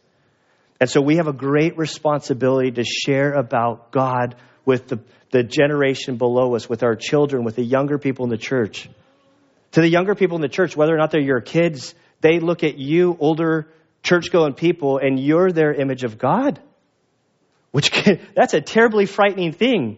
And 0.80 0.90
so 0.90 1.02
we 1.02 1.18
have 1.18 1.28
a 1.28 1.34
great 1.34 1.78
responsibility 1.78 2.72
to 2.72 2.84
share 2.84 3.34
about 3.34 3.92
God 3.92 4.36
with 4.66 4.88
the, 4.88 5.00
the 5.32 5.44
generation 5.44 6.18
below 6.18 6.56
us, 6.56 6.68
with 6.68 6.84
our 6.84 6.96
children, 6.96 7.44
with 7.44 7.56
the 7.56 7.64
younger 7.64 7.98
people 7.98 8.26
in 8.26 8.30
the 8.30 8.38
church. 8.38 8.90
To 9.74 9.82
the 9.82 9.90
younger 9.90 10.16
people 10.16 10.36
in 10.36 10.42
the 10.42 10.50
church, 10.50 10.76
whether 10.76 10.94
or 10.94 10.98
not 10.98 11.12
they're 11.12 11.22
your 11.22 11.42
kids, 11.42 11.94
they 12.22 12.40
look 12.40 12.64
at 12.64 12.78
you, 12.78 13.16
older 13.20 13.68
church 14.04 14.32
going 14.32 14.54
people, 14.54 14.98
and 14.98 15.20
you're 15.20 15.52
their 15.52 15.74
image 15.74 16.04
of 16.04 16.18
God. 16.18 16.60
Which 17.72 17.92
can, 17.92 18.20
that's 18.36 18.54
a 18.54 18.62
terribly 18.62 19.06
frightening 19.06 19.54
thing 19.54 19.98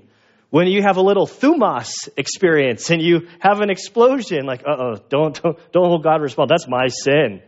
when 0.49 0.67
you 0.67 0.81
have 0.81 0.97
a 0.97 1.01
little 1.01 1.27
thumos 1.27 2.09
experience 2.15 2.89
and 2.89 3.01
you 3.01 3.27
have 3.39 3.59
an 3.59 3.69
explosion, 3.69 4.45
like, 4.45 4.61
uh 4.61 4.75
oh, 4.77 4.95
don't, 5.09 5.41
don't, 5.41 5.71
don't 5.71 5.85
hold 5.85 6.03
God 6.03 6.21
responsible. 6.21 6.47
That's 6.47 6.67
my 6.67 6.87
sin. 6.87 7.41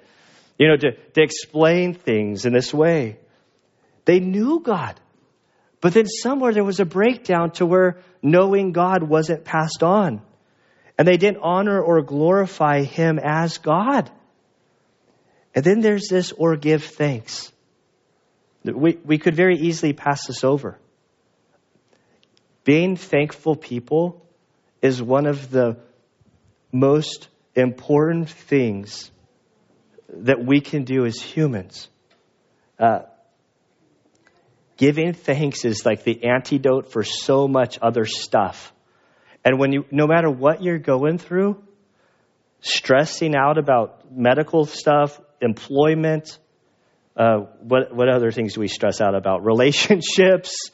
You 0.57 0.67
know, 0.67 0.77
to, 0.77 0.91
to 0.91 1.21
explain 1.21 1.93
things 1.93 2.45
in 2.45 2.51
this 2.51 2.73
way. 2.73 3.17
They 4.05 4.19
knew 4.19 4.59
God. 4.59 4.99
But 5.81 5.93
then 5.93 6.07
somewhere 6.07 6.53
there 6.53 6.63
was 6.63 6.81
a 6.81 6.85
breakdown 6.85 7.51
to 7.51 7.65
where 7.65 8.01
knowing 8.21 8.73
God 8.73 9.03
wasn't 9.03 9.45
passed 9.45 9.81
on. 9.81 10.21
And 10.97 11.07
they 11.07 11.15
didn't 11.15 11.41
honor 11.41 11.81
or 11.81 12.01
glorify 12.01 12.83
Him 12.83 13.19
as 13.23 13.59
God. 13.59 14.12
And 15.55 15.63
then 15.63 15.79
there's 15.79 16.09
this 16.09 16.33
or 16.33 16.57
give 16.57 16.83
thanks. 16.83 17.51
We, 18.65 18.99
we 19.05 19.17
could 19.17 19.35
very 19.35 19.57
easily 19.57 19.93
pass 19.93 20.28
this 20.28 20.43
over. 20.43 20.78
Being 22.70 22.97
thankful 22.97 23.55
people 23.55 24.24
is 24.80 25.01
one 25.01 25.26
of 25.26 25.49
the 25.49 25.78
most 26.72 27.28
important 27.55 28.30
things 28.30 29.09
that 30.09 30.45
we 30.45 30.61
can 30.61 30.84
do 30.84 31.07
as 31.07 31.20
humans. 31.20 31.89
Uh, 32.78 33.05
giving 34.78 35.13
thanks 35.13 35.65
is 35.65 35.84
like 35.84 36.03
the 36.03 36.24
antidote 36.26 36.91
for 36.91 37.03
so 37.03 37.47
much 37.47 37.80
other 37.82 38.05
stuff. 38.05 38.72
And 39.43 39.57
when 39.57 39.72
you, 39.72 39.86
no 39.89 40.05
matter 40.05 40.30
what 40.30 40.61
you're 40.61 40.78
going 40.78 41.17
through, 41.17 41.59
stressing 42.61 43.36
out 43.36 43.57
about 43.57 44.15
medical 44.15 44.67
stuff, 44.67 45.20
employment, 45.41 46.38
uh, 47.17 47.47
what, 47.61 47.95
what 47.95 48.09
other 48.09 48.32
things 48.32 48.53
do 48.53 48.59
we 48.59 48.67
stress 48.67 49.01
out 49.01 49.15
about? 49.15 49.43
Relationships, 49.53 50.70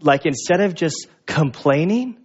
like 0.00 0.26
instead 0.26 0.60
of 0.60 0.74
just 0.74 1.06
complaining, 1.26 2.18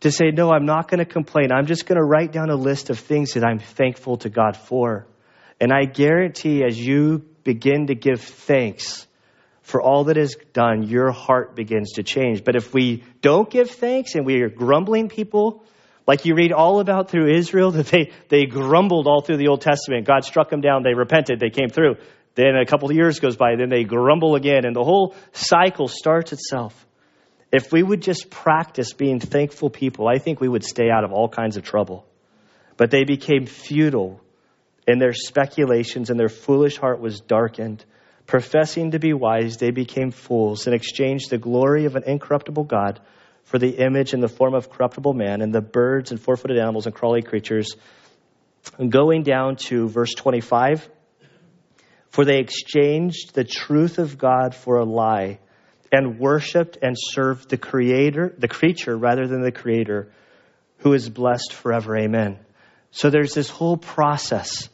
to 0.00 0.10
say, 0.10 0.30
no, 0.30 0.52
I'm 0.52 0.66
not 0.66 0.88
going 0.88 0.98
to 0.98 1.04
complain. 1.04 1.50
I'm 1.52 1.66
just 1.66 1.86
going 1.86 1.96
to 1.96 2.04
write 2.04 2.32
down 2.32 2.50
a 2.50 2.56
list 2.56 2.90
of 2.90 2.98
things 2.98 3.34
that 3.34 3.44
I'm 3.44 3.58
thankful 3.58 4.18
to 4.18 4.28
God 4.28 4.56
for. 4.56 5.06
And 5.60 5.72
I 5.72 5.84
guarantee 5.84 6.62
as 6.64 6.78
you 6.78 7.24
begin 7.44 7.86
to 7.86 7.94
give 7.94 8.20
thanks 8.20 9.06
for 9.62 9.80
all 9.80 10.04
that 10.04 10.16
is 10.16 10.36
done, 10.52 10.82
your 10.84 11.10
heart 11.10 11.56
begins 11.56 11.92
to 11.94 12.02
change. 12.02 12.44
But 12.44 12.56
if 12.56 12.74
we 12.74 13.04
don't 13.22 13.48
give 13.48 13.70
thanks 13.70 14.14
and 14.14 14.26
we 14.26 14.42
are 14.42 14.50
grumbling 14.50 15.08
people, 15.08 15.64
like 16.06 16.24
you 16.24 16.34
read 16.34 16.52
all 16.52 16.78
about 16.78 17.10
through 17.10 17.34
Israel, 17.34 17.70
that 17.72 17.86
they, 17.86 18.12
they 18.28 18.44
grumbled 18.44 19.06
all 19.06 19.22
through 19.22 19.38
the 19.38 19.48
Old 19.48 19.62
Testament. 19.62 20.06
God 20.06 20.24
struck 20.24 20.50
them 20.50 20.60
down, 20.60 20.82
they 20.82 20.94
repented, 20.94 21.40
they 21.40 21.50
came 21.50 21.70
through. 21.70 21.96
Then 22.36 22.54
a 22.54 22.66
couple 22.66 22.90
of 22.90 22.94
years 22.94 23.18
goes 23.18 23.36
by, 23.36 23.56
then 23.56 23.70
they 23.70 23.82
grumble 23.82 24.36
again, 24.36 24.66
and 24.66 24.76
the 24.76 24.84
whole 24.84 25.16
cycle 25.32 25.88
starts 25.88 26.32
itself. 26.32 26.86
If 27.50 27.72
we 27.72 27.82
would 27.82 28.02
just 28.02 28.30
practice 28.30 28.92
being 28.92 29.20
thankful 29.20 29.70
people, 29.70 30.06
I 30.06 30.18
think 30.18 30.40
we 30.40 30.48
would 30.48 30.62
stay 30.62 30.90
out 30.90 31.02
of 31.02 31.12
all 31.12 31.28
kinds 31.28 31.56
of 31.56 31.64
trouble. 31.64 32.06
But 32.76 32.90
they 32.90 33.04
became 33.04 33.46
futile 33.46 34.20
in 34.86 34.98
their 34.98 35.14
speculations, 35.14 36.10
and 36.10 36.20
their 36.20 36.28
foolish 36.28 36.76
heart 36.76 37.00
was 37.00 37.20
darkened. 37.20 37.84
Professing 38.26 38.90
to 38.90 38.98
be 38.98 39.14
wise, 39.14 39.56
they 39.56 39.70
became 39.70 40.10
fools 40.10 40.66
and 40.66 40.74
exchanged 40.74 41.30
the 41.30 41.38
glory 41.38 41.86
of 41.86 41.96
an 41.96 42.02
incorruptible 42.06 42.64
God 42.64 43.00
for 43.44 43.58
the 43.58 43.70
image 43.70 44.12
and 44.12 44.22
the 44.22 44.28
form 44.28 44.54
of 44.54 44.68
corruptible 44.68 45.14
man 45.14 45.40
and 45.40 45.54
the 45.54 45.62
birds 45.62 46.10
and 46.10 46.20
four 46.20 46.36
footed 46.36 46.58
animals 46.58 46.84
and 46.84 46.94
crawly 46.94 47.22
creatures. 47.22 47.76
And 48.78 48.92
going 48.92 49.22
down 49.22 49.56
to 49.68 49.88
verse 49.88 50.12
25, 50.12 50.86
for 52.16 52.24
they 52.24 52.38
exchanged 52.38 53.34
the 53.34 53.44
truth 53.44 53.98
of 53.98 54.16
God 54.16 54.54
for 54.54 54.78
a 54.78 54.86
lie 54.86 55.38
and 55.92 56.18
worshiped 56.18 56.78
and 56.80 56.96
served 56.98 57.50
the 57.50 57.58
creator, 57.58 58.34
the 58.38 58.48
creature 58.48 58.96
rather 58.96 59.26
than 59.26 59.42
the 59.42 59.52
creator 59.52 60.10
who 60.78 60.94
is 60.94 61.10
blessed 61.10 61.52
forever. 61.52 61.94
Amen. 61.94 62.38
So 62.90 63.10
there's 63.10 63.34
this 63.34 63.50
whole 63.50 63.76
process 63.76 64.70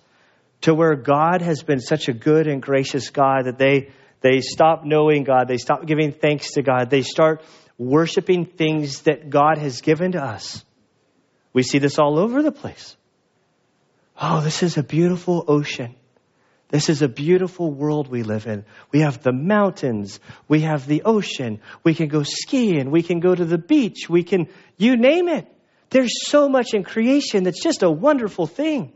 to 0.60 0.72
where 0.72 0.94
God 0.94 1.42
has 1.42 1.64
been 1.64 1.80
such 1.80 2.06
a 2.06 2.12
good 2.12 2.46
and 2.46 2.62
gracious 2.62 3.10
God 3.10 3.46
that 3.46 3.58
they, 3.58 3.90
they 4.20 4.40
stop 4.40 4.84
knowing 4.84 5.24
God. 5.24 5.48
They 5.48 5.56
stop 5.56 5.84
giving 5.84 6.12
thanks 6.12 6.52
to 6.52 6.62
God. 6.62 6.90
They 6.90 7.02
start 7.02 7.42
worshiping 7.76 8.46
things 8.46 9.00
that 9.00 9.30
God 9.30 9.58
has 9.58 9.80
given 9.80 10.12
to 10.12 10.22
us. 10.22 10.64
We 11.52 11.64
see 11.64 11.78
this 11.78 11.98
all 11.98 12.20
over 12.20 12.40
the 12.40 12.52
place. 12.52 12.96
Oh, 14.16 14.42
this 14.42 14.62
is 14.62 14.78
a 14.78 14.84
beautiful 14.84 15.44
ocean. 15.48 15.96
This 16.72 16.88
is 16.88 17.02
a 17.02 17.08
beautiful 17.08 17.70
world 17.70 18.08
we 18.08 18.22
live 18.22 18.46
in. 18.46 18.64
We 18.92 19.00
have 19.00 19.22
the 19.22 19.30
mountains. 19.30 20.18
We 20.48 20.62
have 20.62 20.86
the 20.86 21.02
ocean. 21.02 21.60
We 21.84 21.94
can 21.94 22.08
go 22.08 22.22
skiing. 22.22 22.90
We 22.90 23.02
can 23.02 23.20
go 23.20 23.34
to 23.34 23.44
the 23.44 23.58
beach. 23.58 24.08
We 24.08 24.22
can, 24.22 24.48
you 24.78 24.96
name 24.96 25.28
it. 25.28 25.46
There's 25.90 26.26
so 26.26 26.48
much 26.48 26.72
in 26.72 26.82
creation 26.82 27.44
that's 27.44 27.62
just 27.62 27.82
a 27.82 27.90
wonderful 27.90 28.46
thing 28.46 28.94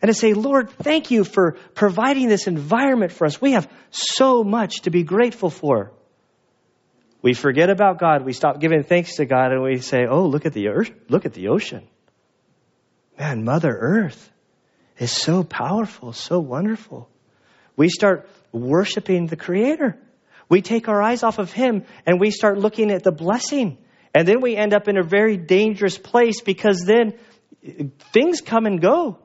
and 0.00 0.08
to 0.08 0.14
say, 0.14 0.32
Lord, 0.32 0.70
thank 0.70 1.10
you 1.10 1.24
for 1.24 1.58
providing 1.74 2.28
this 2.28 2.46
environment 2.46 3.12
for 3.12 3.26
us. 3.26 3.38
We 3.38 3.52
have 3.52 3.70
so 3.90 4.42
much 4.42 4.82
to 4.82 4.90
be 4.90 5.02
grateful 5.02 5.50
for. 5.50 5.92
We 7.20 7.34
forget 7.34 7.68
about 7.68 7.98
God. 7.98 8.24
We 8.24 8.32
stop 8.32 8.60
giving 8.60 8.82
thanks 8.82 9.16
to 9.16 9.26
God 9.26 9.52
and 9.52 9.62
we 9.62 9.80
say, 9.80 10.06
oh, 10.08 10.24
look 10.24 10.46
at 10.46 10.54
the 10.54 10.68
earth. 10.68 10.90
Look 11.10 11.26
at 11.26 11.34
the 11.34 11.48
ocean. 11.48 11.86
Man, 13.18 13.44
Mother 13.44 13.76
Earth 13.78 14.30
is 15.00 15.10
so 15.10 15.42
powerful, 15.42 16.12
so 16.12 16.38
wonderful. 16.38 17.08
We 17.74 17.88
start 17.88 18.28
worshiping 18.52 19.26
the 19.26 19.36
Creator. 19.36 19.98
We 20.48 20.60
take 20.60 20.88
our 20.88 21.02
eyes 21.02 21.22
off 21.22 21.38
of 21.38 21.52
Him 21.52 21.84
and 22.06 22.20
we 22.20 22.30
start 22.30 22.58
looking 22.58 22.90
at 22.90 23.02
the 23.02 23.10
blessing. 23.10 23.78
And 24.14 24.28
then 24.28 24.40
we 24.40 24.56
end 24.56 24.74
up 24.74 24.88
in 24.88 24.98
a 24.98 25.02
very 25.02 25.36
dangerous 25.36 25.96
place 25.96 26.42
because 26.42 26.84
then 26.84 27.14
things 28.12 28.40
come 28.42 28.66
and 28.66 28.80
go. 28.80 29.18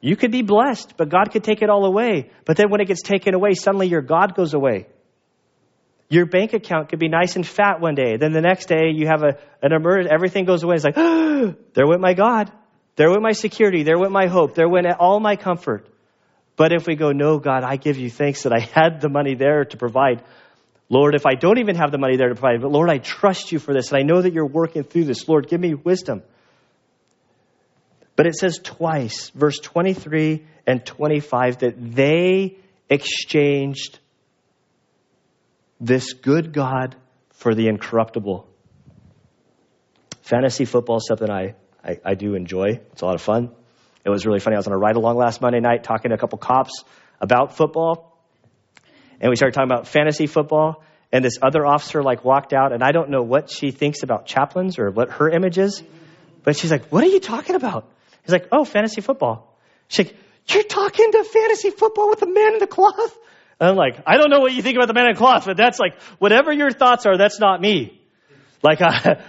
You 0.00 0.16
could 0.16 0.30
be 0.30 0.42
blessed, 0.42 0.96
but 0.96 1.08
God 1.08 1.32
could 1.32 1.44
take 1.44 1.62
it 1.62 1.68
all 1.68 1.84
away. 1.84 2.30
But 2.44 2.56
then 2.56 2.70
when 2.70 2.80
it 2.80 2.86
gets 2.86 3.02
taken 3.02 3.34
away, 3.34 3.54
suddenly 3.54 3.88
your 3.88 4.02
God 4.02 4.34
goes 4.34 4.54
away. 4.54 4.86
Your 6.08 6.26
bank 6.26 6.54
account 6.54 6.88
could 6.88 6.98
be 6.98 7.08
nice 7.08 7.36
and 7.36 7.46
fat 7.46 7.80
one 7.80 7.94
day. 7.94 8.16
Then 8.16 8.32
the 8.32 8.40
next 8.40 8.66
day 8.66 8.90
you 8.94 9.06
have 9.06 9.22
a, 9.22 9.38
an 9.62 9.72
emergency, 9.72 10.10
everything 10.12 10.44
goes 10.44 10.62
away. 10.62 10.76
It's 10.76 10.84
like, 10.84 10.94
oh, 10.96 11.54
there 11.74 11.86
went 11.86 12.00
my 12.00 12.14
God. 12.14 12.52
There 12.96 13.10
went 13.10 13.22
my 13.22 13.32
security. 13.32 13.82
There 13.82 13.98
went 13.98 14.12
my 14.12 14.26
hope. 14.26 14.54
There 14.54 14.68
went 14.68 14.86
all 14.98 15.20
my 15.20 15.36
comfort. 15.36 15.86
But 16.56 16.72
if 16.72 16.86
we 16.86 16.94
go, 16.94 17.12
no, 17.12 17.38
God, 17.38 17.64
I 17.64 17.76
give 17.76 17.96
you 17.96 18.10
thanks 18.10 18.42
that 18.42 18.52
I 18.52 18.60
had 18.60 19.00
the 19.00 19.08
money 19.08 19.34
there 19.34 19.64
to 19.64 19.76
provide. 19.76 20.22
Lord, 20.90 21.14
if 21.14 21.24
I 21.24 21.34
don't 21.34 21.58
even 21.58 21.76
have 21.76 21.92
the 21.92 21.98
money 21.98 22.16
there 22.16 22.28
to 22.28 22.34
provide, 22.34 22.60
but 22.60 22.70
Lord, 22.70 22.90
I 22.90 22.98
trust 22.98 23.52
you 23.52 23.58
for 23.58 23.72
this, 23.72 23.92
and 23.92 23.98
I 23.98 24.02
know 24.02 24.20
that 24.20 24.32
you're 24.32 24.44
working 24.44 24.82
through 24.82 25.04
this. 25.04 25.28
Lord, 25.28 25.48
give 25.48 25.60
me 25.60 25.74
wisdom. 25.74 26.22
But 28.16 28.26
it 28.26 28.34
says 28.34 28.58
twice, 28.62 29.30
verse 29.30 29.58
23 29.60 30.44
and 30.66 30.84
25, 30.84 31.58
that 31.60 31.74
they 31.94 32.58
exchanged 32.90 33.98
this 35.80 36.12
good 36.12 36.52
God 36.52 36.96
for 37.30 37.54
the 37.54 37.68
incorruptible. 37.68 38.46
Fantasy 40.22 40.66
football 40.66 40.98
is 40.98 41.06
something 41.06 41.30
I, 41.30 41.54
I, 41.84 41.98
I, 42.04 42.14
do 42.14 42.34
enjoy. 42.34 42.80
It's 42.92 43.02
a 43.02 43.06
lot 43.06 43.14
of 43.14 43.22
fun. 43.22 43.50
It 44.04 44.10
was 44.10 44.26
really 44.26 44.40
funny. 44.40 44.56
I 44.56 44.58
was 44.58 44.66
on 44.66 44.72
a 44.72 44.78
ride 44.78 44.96
along 44.96 45.16
last 45.16 45.40
Monday 45.40 45.60
night 45.60 45.84
talking 45.84 46.10
to 46.10 46.14
a 46.14 46.18
couple 46.18 46.38
cops 46.38 46.84
about 47.20 47.56
football. 47.56 48.18
And 49.20 49.30
we 49.30 49.36
started 49.36 49.54
talking 49.54 49.70
about 49.70 49.86
fantasy 49.86 50.26
football. 50.26 50.82
And 51.12 51.24
this 51.24 51.38
other 51.42 51.66
officer 51.66 52.02
like 52.02 52.24
walked 52.24 52.52
out, 52.52 52.72
and 52.72 52.84
I 52.84 52.92
don't 52.92 53.10
know 53.10 53.22
what 53.22 53.50
she 53.50 53.72
thinks 53.72 54.04
about 54.04 54.26
chaplains 54.26 54.78
or 54.78 54.90
what 54.90 55.10
her 55.10 55.28
image 55.28 55.58
is. 55.58 55.82
But 56.44 56.56
she's 56.56 56.70
like, 56.70 56.86
What 56.86 57.02
are 57.02 57.08
you 57.08 57.20
talking 57.20 57.56
about? 57.56 57.90
He's 58.22 58.32
like, 58.32 58.48
oh, 58.52 58.64
fantasy 58.64 59.00
football. 59.00 59.56
She's 59.88 60.06
like, 60.06 60.16
you're 60.48 60.62
talking 60.62 61.12
to 61.12 61.24
fantasy 61.24 61.70
football 61.70 62.10
with 62.10 62.20
the 62.20 62.26
man 62.26 62.54
in 62.54 62.58
the 62.58 62.66
cloth? 62.66 63.18
And 63.58 63.70
I'm 63.70 63.76
like, 63.76 64.02
I 64.06 64.16
don't 64.16 64.30
know 64.30 64.40
what 64.40 64.52
you 64.52 64.62
think 64.62 64.76
about 64.76 64.86
the 64.86 64.94
man 64.94 65.06
in 65.06 65.14
the 65.14 65.18
cloth, 65.18 65.46
but 65.46 65.56
that's 65.56 65.78
like, 65.78 66.00
whatever 66.18 66.52
your 66.52 66.70
thoughts 66.70 67.06
are, 67.06 67.16
that's 67.16 67.38
not 67.38 67.60
me. 67.60 68.00
Like, 68.62 68.80
I, 68.82 69.22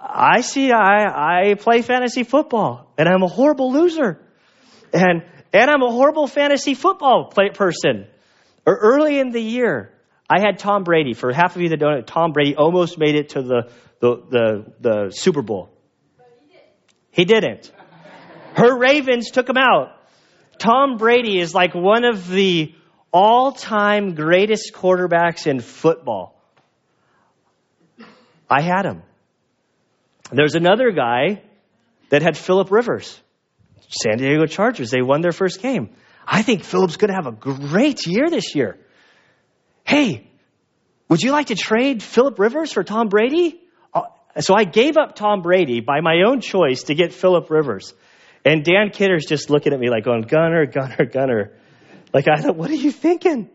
I 0.00 0.40
see, 0.40 0.72
I, 0.72 1.50
I 1.50 1.54
play 1.54 1.82
fantasy 1.82 2.22
football, 2.24 2.90
and 2.96 3.06
I'm 3.06 3.22
a 3.22 3.28
horrible 3.28 3.70
loser. 3.70 4.18
And, 4.92 5.22
and 5.52 5.70
I'm 5.70 5.82
a 5.82 5.90
horrible 5.90 6.26
fantasy 6.26 6.74
football 6.74 7.26
play 7.26 7.50
person. 7.50 8.06
Or 8.64 8.76
early 8.76 9.18
in 9.18 9.30
the 9.30 9.42
year, 9.42 9.92
I 10.28 10.40
had 10.40 10.58
Tom 10.58 10.84
Brady. 10.84 11.12
For 11.12 11.32
half 11.32 11.54
of 11.54 11.62
you 11.62 11.68
that 11.70 11.76
don't 11.76 11.94
know, 11.96 12.02
Tom 12.02 12.32
Brady 12.32 12.56
almost 12.56 12.98
made 12.98 13.14
it 13.14 13.30
to 13.30 13.42
the, 13.42 13.70
the, 14.00 14.22
the, 14.30 14.64
the 14.80 15.10
Super 15.10 15.42
Bowl. 15.42 15.70
He 17.10 17.24
didn't. 17.24 17.70
Her 18.54 18.76
Ravens 18.76 19.30
took 19.30 19.48
him 19.48 19.58
out. 19.58 19.96
Tom 20.58 20.96
Brady 20.96 21.38
is 21.38 21.54
like 21.54 21.74
one 21.74 22.04
of 22.04 22.28
the 22.28 22.74
all 23.12 23.52
time 23.52 24.14
greatest 24.14 24.72
quarterbacks 24.72 25.46
in 25.46 25.60
football. 25.60 26.40
I 28.48 28.62
had 28.62 28.84
him. 28.84 29.02
There's 30.32 30.54
another 30.54 30.92
guy 30.92 31.42
that 32.10 32.22
had 32.22 32.36
Philip 32.36 32.70
Rivers, 32.70 33.20
San 33.88 34.18
Diego 34.18 34.46
Chargers. 34.46 34.90
They 34.90 35.02
won 35.02 35.20
their 35.20 35.32
first 35.32 35.60
game. 35.60 35.90
I 36.26 36.42
think 36.42 36.64
Philip's 36.64 36.96
going 36.96 37.08
to 37.08 37.14
have 37.14 37.26
a 37.26 37.32
great 37.32 38.06
year 38.06 38.30
this 38.30 38.54
year. 38.54 38.78
Hey, 39.84 40.28
would 41.08 41.22
you 41.22 41.32
like 41.32 41.48
to 41.48 41.56
trade 41.56 42.02
Philip 42.02 42.38
Rivers 42.38 42.72
for 42.72 42.84
Tom 42.84 43.08
Brady? 43.08 43.60
Uh, 43.92 44.02
so 44.38 44.54
I 44.54 44.64
gave 44.64 44.96
up 44.96 45.16
Tom 45.16 45.42
Brady 45.42 45.80
by 45.80 46.00
my 46.00 46.22
own 46.24 46.40
choice 46.40 46.84
to 46.84 46.94
get 46.94 47.12
Philip 47.12 47.50
Rivers. 47.50 47.92
And 48.44 48.64
Dan 48.64 48.90
Kidder's 48.90 49.26
just 49.26 49.50
looking 49.50 49.72
at 49.72 49.80
me 49.80 49.90
like 49.90 50.04
going, 50.04 50.22
Gunner, 50.22 50.66
Gunner, 50.66 51.04
Gunner. 51.04 51.52
Like, 52.14 52.28
I 52.28 52.40
thought, 52.40 52.56
what 52.56 52.70
are 52.70 52.74
you 52.74 52.92
thinking? 52.92 53.50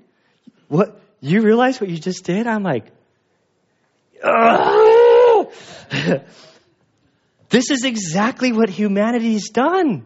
What? 0.68 1.00
You 1.22 1.42
realize 1.42 1.80
what 1.80 1.90
you 1.90 1.98
just 1.98 2.26
did? 2.26 2.46
I'm 2.46 2.64
like, 2.64 2.86
this 7.56 7.72
is 7.72 7.86
exactly 7.86 8.52
what 8.52 8.70
humanity's 8.70 9.50
done. 9.50 10.06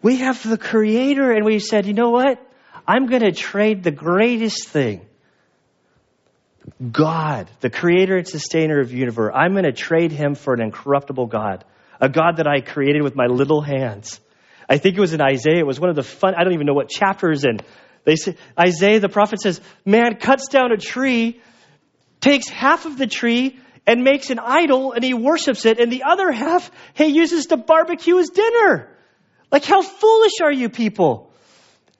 We 0.00 0.16
have 0.16 0.42
the 0.42 0.56
creator 0.56 1.32
and 1.32 1.44
we 1.44 1.58
said, 1.58 1.84
you 1.84 1.92
know 1.92 2.08
what? 2.08 2.40
I'm 2.88 3.08
going 3.08 3.20
to 3.20 3.32
trade 3.32 3.82
the 3.82 3.90
greatest 3.90 4.68
thing. 4.68 5.04
God, 6.90 7.50
the 7.60 7.68
creator 7.68 8.16
and 8.16 8.26
sustainer 8.26 8.80
of 8.80 8.88
the 8.88 8.96
universe. 8.96 9.34
I'm 9.36 9.52
going 9.52 9.64
to 9.64 9.72
trade 9.72 10.12
him 10.12 10.34
for 10.34 10.54
an 10.54 10.62
incorruptible 10.62 11.26
God 11.26 11.64
a 12.00 12.08
God 12.08 12.38
that 12.38 12.46
I 12.46 12.62
created 12.62 13.02
with 13.02 13.14
my 13.14 13.26
little 13.26 13.60
hands. 13.60 14.20
I 14.68 14.78
think 14.78 14.96
it 14.96 15.00
was 15.00 15.12
in 15.12 15.20
Isaiah. 15.20 15.58
It 15.58 15.66
was 15.66 15.78
one 15.78 15.90
of 15.90 15.96
the 15.96 16.02
fun, 16.02 16.34
I 16.34 16.44
don't 16.44 16.54
even 16.54 16.66
know 16.66 16.74
what 16.74 16.88
chapter 16.88 17.30
is 17.30 17.44
in. 17.44 17.58
They 18.04 18.16
say, 18.16 18.36
Isaiah, 18.58 19.00
the 19.00 19.10
prophet 19.10 19.42
says, 19.42 19.60
man 19.84 20.16
cuts 20.16 20.48
down 20.48 20.72
a 20.72 20.78
tree, 20.78 21.42
takes 22.20 22.48
half 22.48 22.86
of 22.86 22.96
the 22.96 23.06
tree, 23.06 23.58
and 23.90 24.04
makes 24.04 24.30
an 24.30 24.38
idol, 24.38 24.92
and 24.92 25.02
he 25.02 25.14
worships 25.14 25.66
it, 25.66 25.80
and 25.80 25.92
the 25.92 26.04
other 26.04 26.30
half 26.30 26.70
he 26.94 27.06
uses 27.06 27.46
to 27.46 27.56
barbecue 27.56 28.18
his 28.18 28.30
dinner. 28.30 28.88
Like, 29.50 29.64
how 29.64 29.82
foolish 29.82 30.34
are 30.40 30.52
you 30.52 30.68
people? 30.68 31.32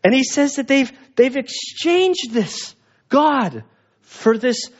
And 0.04 0.14
he 0.14 0.22
says 0.22 0.54
that 0.54 0.68
they've, 0.68 0.92
they've 1.16 1.36
exchanged 1.36 2.30
this 2.30 2.76
God 3.08 3.64
for 4.02 4.38
this 4.38 4.70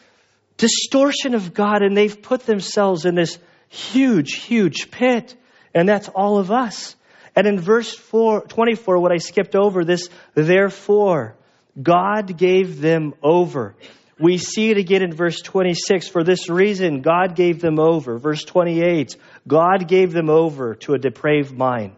distortion 0.56 1.34
of 1.34 1.52
God, 1.52 1.82
and 1.82 1.96
they've 1.96 2.22
put 2.22 2.46
themselves 2.46 3.04
in 3.04 3.16
this 3.16 3.40
huge, 3.68 4.34
huge 4.34 4.92
pit. 4.92 5.34
And 5.74 5.88
that's 5.88 6.08
all 6.08 6.38
of 6.38 6.52
us. 6.52 6.94
And 7.34 7.48
in 7.48 7.58
verse 7.58 7.92
4, 7.92 8.42
24, 8.42 9.00
what 9.00 9.10
I 9.10 9.16
skipped 9.16 9.56
over, 9.56 9.84
this, 9.84 10.08
therefore, 10.34 11.34
God 11.82 12.38
gave 12.38 12.80
them 12.80 13.14
over. 13.20 13.74
We 14.20 14.36
see 14.36 14.70
it 14.70 14.76
again 14.76 15.02
in 15.02 15.14
verse 15.14 15.40
26. 15.40 16.08
For 16.08 16.22
this 16.22 16.50
reason, 16.50 17.00
God 17.00 17.34
gave 17.34 17.60
them 17.60 17.78
over. 17.78 18.18
Verse 18.18 18.44
28, 18.44 19.16
God 19.48 19.88
gave 19.88 20.12
them 20.12 20.28
over 20.28 20.74
to 20.76 20.92
a 20.92 20.98
depraved 20.98 21.56
mind. 21.56 21.94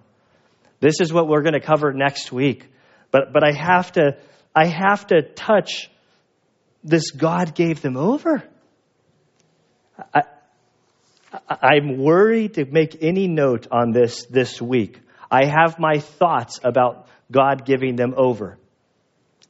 This 0.78 1.00
is 1.00 1.12
what 1.12 1.26
we're 1.26 1.42
going 1.42 1.54
to 1.54 1.60
cover 1.60 1.92
next 1.92 2.30
week. 2.30 2.66
But, 3.10 3.32
but 3.32 3.42
I 3.44 3.52
have 3.52 3.90
to, 3.92 4.16
I 4.54 4.66
have 4.66 5.08
to 5.08 5.22
touch 5.22 5.90
this 6.84 7.10
God 7.10 7.56
gave 7.56 7.82
them 7.82 7.96
over. 7.96 8.44
I, 10.14 10.22
I'm 11.48 11.98
worried 11.98 12.54
to 12.54 12.64
make 12.64 12.98
any 13.00 13.26
note 13.26 13.66
on 13.70 13.90
this 13.90 14.26
this 14.26 14.60
week. 14.60 15.00
I 15.30 15.46
have 15.46 15.78
my 15.78 15.98
thoughts 15.98 16.60
about 16.62 17.08
God 17.30 17.64
giving 17.64 17.96
them 17.96 18.14
over. 18.16 18.58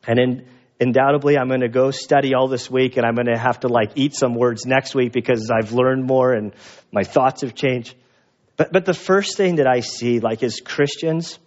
And 0.07 0.19
in, 0.19 0.47
undoubtedly, 0.83 1.39
I'm 1.39 1.49
going 1.49 1.61
to 1.61 1.69
go 1.69 1.91
study 1.91 2.35
all 2.35 2.49
this 2.49 2.71
week 2.71 2.97
and 2.97 3.07
I'm 3.07 3.15
going 3.15 3.27
to 3.27 3.39
have 3.39 3.61
to 3.61 3.69
like 3.69 3.93
eat 3.95 4.15
some 4.15 4.35
words 4.35 4.67
next 4.67 4.95
week 4.95 5.13
because 5.13 5.51
I've 5.51 5.73
learned 5.73 6.05
more 6.05 6.33
and 6.33 6.53
my 6.93 7.05
thoughts 7.05 7.43
have 7.43 7.55
changed. 7.55 7.95
But, 8.57 8.73
but 8.73 8.85
the 8.85 8.95
first 8.95 9.37
thing 9.37 9.57
that 9.57 9.67
I 9.67 9.81
see, 9.81 10.21
like 10.21 10.43
as 10.43 10.61
Christians, 10.61 11.39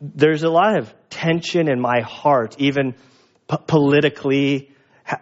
there's 0.00 0.42
a 0.42 0.48
lot 0.48 0.78
of 0.78 0.92
tension 1.10 1.68
in 1.68 1.80
my 1.80 2.00
heart, 2.00 2.56
even 2.58 2.94
p- 3.48 3.56
politically. 3.66 4.70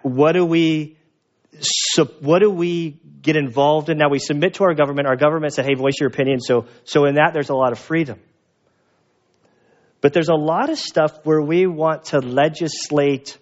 What 0.03 0.33
do 0.33 0.45
we 0.45 0.97
so 1.61 2.05
what 2.05 2.41
do 2.41 2.51
we 2.51 2.99
get 3.23 3.37
involved 3.37 3.89
in? 3.89 3.99
Now 3.99 4.09
we 4.09 4.19
submit 4.19 4.55
to 4.55 4.65
our 4.65 4.75
government. 4.75 5.07
Our 5.07 5.17
government 5.17 5.55
said, 5.55 5.67
hey, 5.67 5.75
voice 5.75 5.95
your 6.01 6.09
opinion. 6.09 6.41
So, 6.41 6.67
so 6.85 7.05
in 7.05 7.17
that, 7.17 7.33
there's 7.33 7.51
a 7.51 7.55
lot 7.55 7.73
of 7.73 7.79
freedom. 7.79 8.21
But 10.05 10.13
there's 10.13 10.29
a 10.29 10.35
lot 10.35 10.69
of 10.69 10.79
stuff 10.79 11.25
where 11.25 11.41
we 11.41 11.67
want 11.67 12.05
to 12.09 12.19
legislate 12.19 13.39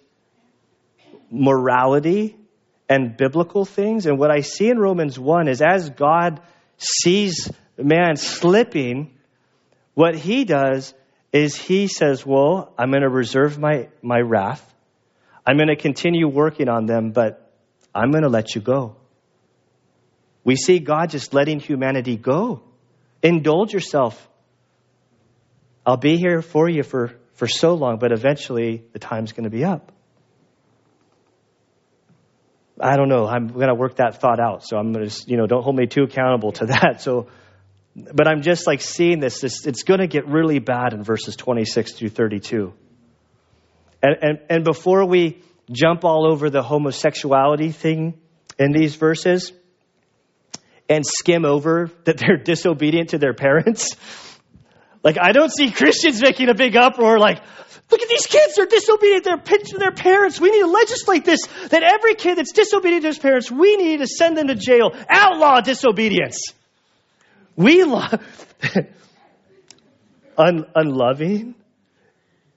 morality 1.29 2.37
and 2.87 3.17
biblical 3.17 3.65
things. 3.65 4.05
And 4.05 4.17
what 4.17 4.31
I 4.31 4.39
see 4.39 4.69
in 4.69 4.79
Romans 4.79 5.19
1 5.19 5.49
is 5.49 5.61
as 5.61 5.89
God 5.89 6.39
sees 6.77 7.51
man 7.77 8.15
slipping, 8.15 9.13
what 9.93 10.15
he 10.15 10.45
does 10.45 10.93
is 11.33 11.57
he 11.57 11.87
says, 11.87 12.25
Well, 12.25 12.73
I'm 12.77 12.91
going 12.91 13.03
to 13.03 13.09
reserve 13.09 13.59
my, 13.59 13.89
my 14.01 14.21
wrath. 14.21 14.63
I'm 15.45 15.57
going 15.57 15.67
to 15.67 15.75
continue 15.75 16.29
working 16.29 16.69
on 16.69 16.85
them, 16.85 17.11
but 17.11 17.51
I'm 17.93 18.11
going 18.11 18.23
to 18.23 18.29
let 18.29 18.55
you 18.55 18.61
go. 18.61 18.95
We 20.45 20.55
see 20.55 20.79
God 20.79 21.09
just 21.09 21.33
letting 21.33 21.59
humanity 21.59 22.15
go. 22.15 22.63
Indulge 23.21 23.73
yourself. 23.73 24.29
I'll 25.85 25.97
be 25.97 26.17
here 26.17 26.41
for 26.41 26.69
you 26.69 26.83
for, 26.83 27.11
for 27.33 27.47
so 27.47 27.73
long, 27.73 27.99
but 27.99 28.11
eventually 28.11 28.83
the 28.93 28.99
time's 28.99 29.33
going 29.33 29.43
to 29.43 29.49
be 29.49 29.65
up. 29.65 29.91
I 32.79 32.97
don't 32.97 33.09
know. 33.09 33.27
I'm 33.27 33.47
going 33.47 33.67
to 33.67 33.75
work 33.75 33.97
that 33.97 34.19
thought 34.19 34.39
out. 34.39 34.65
So 34.65 34.77
I'm 34.77 34.93
going 34.93 35.07
to, 35.07 35.23
you 35.27 35.37
know, 35.37 35.45
don't 35.45 35.63
hold 35.63 35.75
me 35.75 35.85
too 35.85 36.03
accountable 36.03 36.53
to 36.53 36.67
that. 36.67 37.01
So, 37.01 37.27
but 37.95 38.27
I'm 38.27 38.41
just 38.41 38.65
like 38.65 38.81
seeing 38.81 39.19
this. 39.19 39.41
this 39.41 39.65
it's 39.67 39.83
going 39.83 39.99
to 39.99 40.07
get 40.07 40.27
really 40.27 40.59
bad 40.59 40.93
in 40.93 41.03
verses 41.03 41.35
26 41.35 41.93
through 41.93 42.09
32. 42.09 42.73
And, 44.01 44.17
and, 44.21 44.39
and 44.49 44.63
before 44.63 45.05
we 45.05 45.41
jump 45.71 46.03
all 46.03 46.29
over 46.29 46.49
the 46.49 46.63
homosexuality 46.63 47.71
thing 47.71 48.19
in 48.59 48.71
these 48.71 48.95
verses 48.95 49.53
and 50.89 51.05
skim 51.05 51.45
over 51.45 51.89
that 52.05 52.17
they're 52.17 52.37
disobedient 52.37 53.09
to 53.09 53.17
their 53.17 53.33
parents. 53.33 53.95
Like, 55.03 55.17
I 55.21 55.33
don't 55.33 55.51
see 55.51 55.69
Christians 55.69 56.21
making 56.21 56.49
a 56.49 56.53
big 56.53 56.75
uproar 56.77 57.19
like, 57.19 57.41
look 57.91 58.01
at 58.01 58.07
these 58.07 58.25
kids, 58.25 58.55
they're 58.55 58.65
disobedient 58.65 59.25
they're 59.25 59.37
pinched 59.37 59.71
to 59.71 59.77
their 59.77 59.91
parents. 59.91 60.39
We 60.39 60.49
need 60.49 60.61
to 60.61 60.67
legislate 60.67 61.25
this, 61.25 61.45
that 61.69 61.83
every 61.83 62.15
kid 62.15 62.37
that's 62.37 62.53
disobedient 62.53 63.03
to 63.03 63.09
his 63.09 63.19
parents, 63.19 63.51
we 63.51 63.75
need 63.75 63.97
to 63.97 64.07
send 64.07 64.37
them 64.37 64.47
to 64.47 64.55
jail. 64.55 64.95
Outlaw 65.09 65.59
disobedience. 65.59 66.39
We 67.55 67.83
love, 67.83 68.19
Un- 70.37 70.65
unloving, 70.73 71.53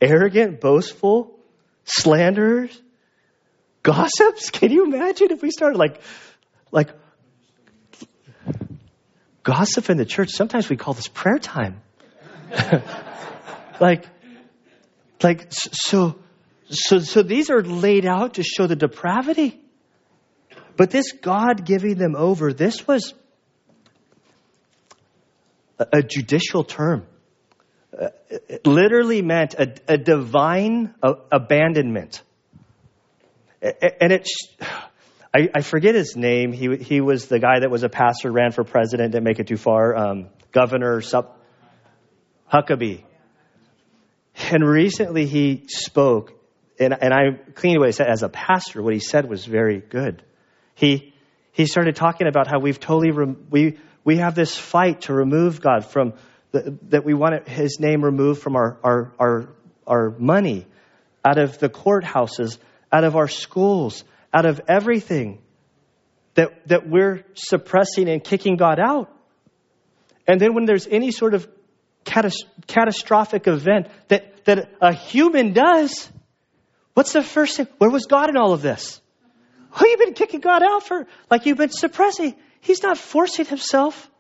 arrogant, 0.00 0.60
boastful, 0.60 1.38
slanderers, 1.84 2.80
gossips? 3.82 4.50
Can 4.50 4.70
you 4.70 4.84
imagine 4.84 5.32
if 5.32 5.42
we 5.42 5.50
started 5.50 5.78
like, 5.78 6.00
like, 6.70 6.90
gossip 9.42 9.90
in 9.90 9.96
the 9.98 10.06
church? 10.06 10.30
Sometimes 10.30 10.70
we 10.70 10.76
call 10.76 10.94
this 10.94 11.08
prayer 11.08 11.38
time. 11.38 11.82
like, 13.80 14.06
like, 15.22 15.46
so, 15.50 16.16
so, 16.68 16.98
so 16.98 17.22
these 17.22 17.50
are 17.50 17.62
laid 17.62 18.06
out 18.06 18.34
to 18.34 18.42
show 18.42 18.66
the 18.66 18.76
depravity. 18.76 19.60
But 20.76 20.90
this 20.90 21.12
God 21.12 21.64
giving 21.64 21.96
them 21.96 22.14
over, 22.16 22.52
this 22.52 22.86
was 22.86 23.14
a, 25.78 26.02
judicial 26.02 26.64
term. 26.64 27.06
It 28.28 28.66
literally 28.66 29.22
meant 29.22 29.54
a, 29.54 29.74
a 29.88 29.96
divine 29.96 30.94
abandonment 31.02 32.22
and 33.62 34.12
it's, 34.12 34.48
I, 35.34 35.48
I, 35.54 35.60
forget 35.62 35.94
his 35.94 36.16
name. 36.16 36.52
He, 36.52 36.76
he 36.76 37.00
was 37.00 37.26
the 37.26 37.38
guy 37.38 37.60
that 37.60 37.70
was 37.70 37.82
a 37.82 37.88
pastor, 37.88 38.30
ran 38.30 38.52
for 38.52 38.64
president, 38.64 39.12
didn't 39.12 39.24
make 39.24 39.38
it 39.38 39.46
too 39.46 39.56
far. 39.56 39.96
Um, 39.96 40.26
Governor 40.52 41.00
Sup, 41.00 41.40
Huckabee. 42.52 43.04
And 44.50 44.64
recently 44.64 45.26
he 45.26 45.64
spoke, 45.68 46.32
and, 46.78 46.94
and 47.00 47.12
I 47.12 47.52
cleaned 47.54 47.82
said 47.94 48.08
as 48.08 48.22
a 48.22 48.28
pastor. 48.28 48.82
What 48.82 48.92
he 48.92 49.00
said 49.00 49.28
was 49.28 49.44
very 49.44 49.80
good. 49.80 50.22
He, 50.74 51.14
he 51.52 51.66
started 51.66 51.96
talking 51.96 52.26
about 52.26 52.46
how 52.46 52.58
we've 52.58 52.78
totally, 52.78 53.34
we, 53.50 53.78
we 54.04 54.18
have 54.18 54.34
this 54.34 54.56
fight 54.56 55.02
to 55.02 55.14
remove 55.14 55.60
God 55.60 55.86
from, 55.86 56.14
the, 56.52 56.78
that 56.88 57.04
we 57.04 57.14
want 57.14 57.48
his 57.48 57.78
name 57.80 58.04
removed 58.04 58.42
from 58.42 58.56
our, 58.56 58.78
our, 58.84 59.12
our, 59.18 59.48
our 59.86 60.14
money 60.18 60.66
out 61.24 61.38
of 61.38 61.58
the 61.58 61.68
courthouses 61.68 62.58
out 62.92 63.04
of 63.04 63.16
our 63.16 63.28
schools, 63.28 64.04
out 64.32 64.46
of 64.46 64.60
everything 64.68 65.38
that, 66.34 66.66
that 66.68 66.88
we're 66.88 67.24
suppressing 67.34 68.08
and 68.08 68.22
kicking 68.22 68.56
God 68.56 68.78
out. 68.78 69.12
And 70.26 70.40
then 70.40 70.54
when 70.54 70.64
there's 70.64 70.86
any 70.86 71.12
sort 71.12 71.34
of 71.34 71.48
catastrophic 72.06 73.46
event 73.46 73.88
that, 74.08 74.44
that 74.44 74.70
a 74.80 74.92
human 74.92 75.52
does, 75.52 76.10
what's 76.94 77.12
the 77.12 77.22
first 77.22 77.56
thing? 77.56 77.66
Where 77.78 77.90
was 77.90 78.06
God 78.06 78.30
in 78.30 78.36
all 78.36 78.52
of 78.52 78.62
this? 78.62 79.00
Who 79.72 79.86
you 79.86 79.98
been 79.98 80.14
kicking 80.14 80.40
God 80.40 80.62
out 80.62 80.84
for? 80.84 81.06
Like 81.30 81.44
you've 81.44 81.58
been 81.58 81.70
suppressing. 81.70 82.34
He's 82.60 82.82
not 82.82 82.96
forcing 82.96 83.44
himself. 83.44 84.10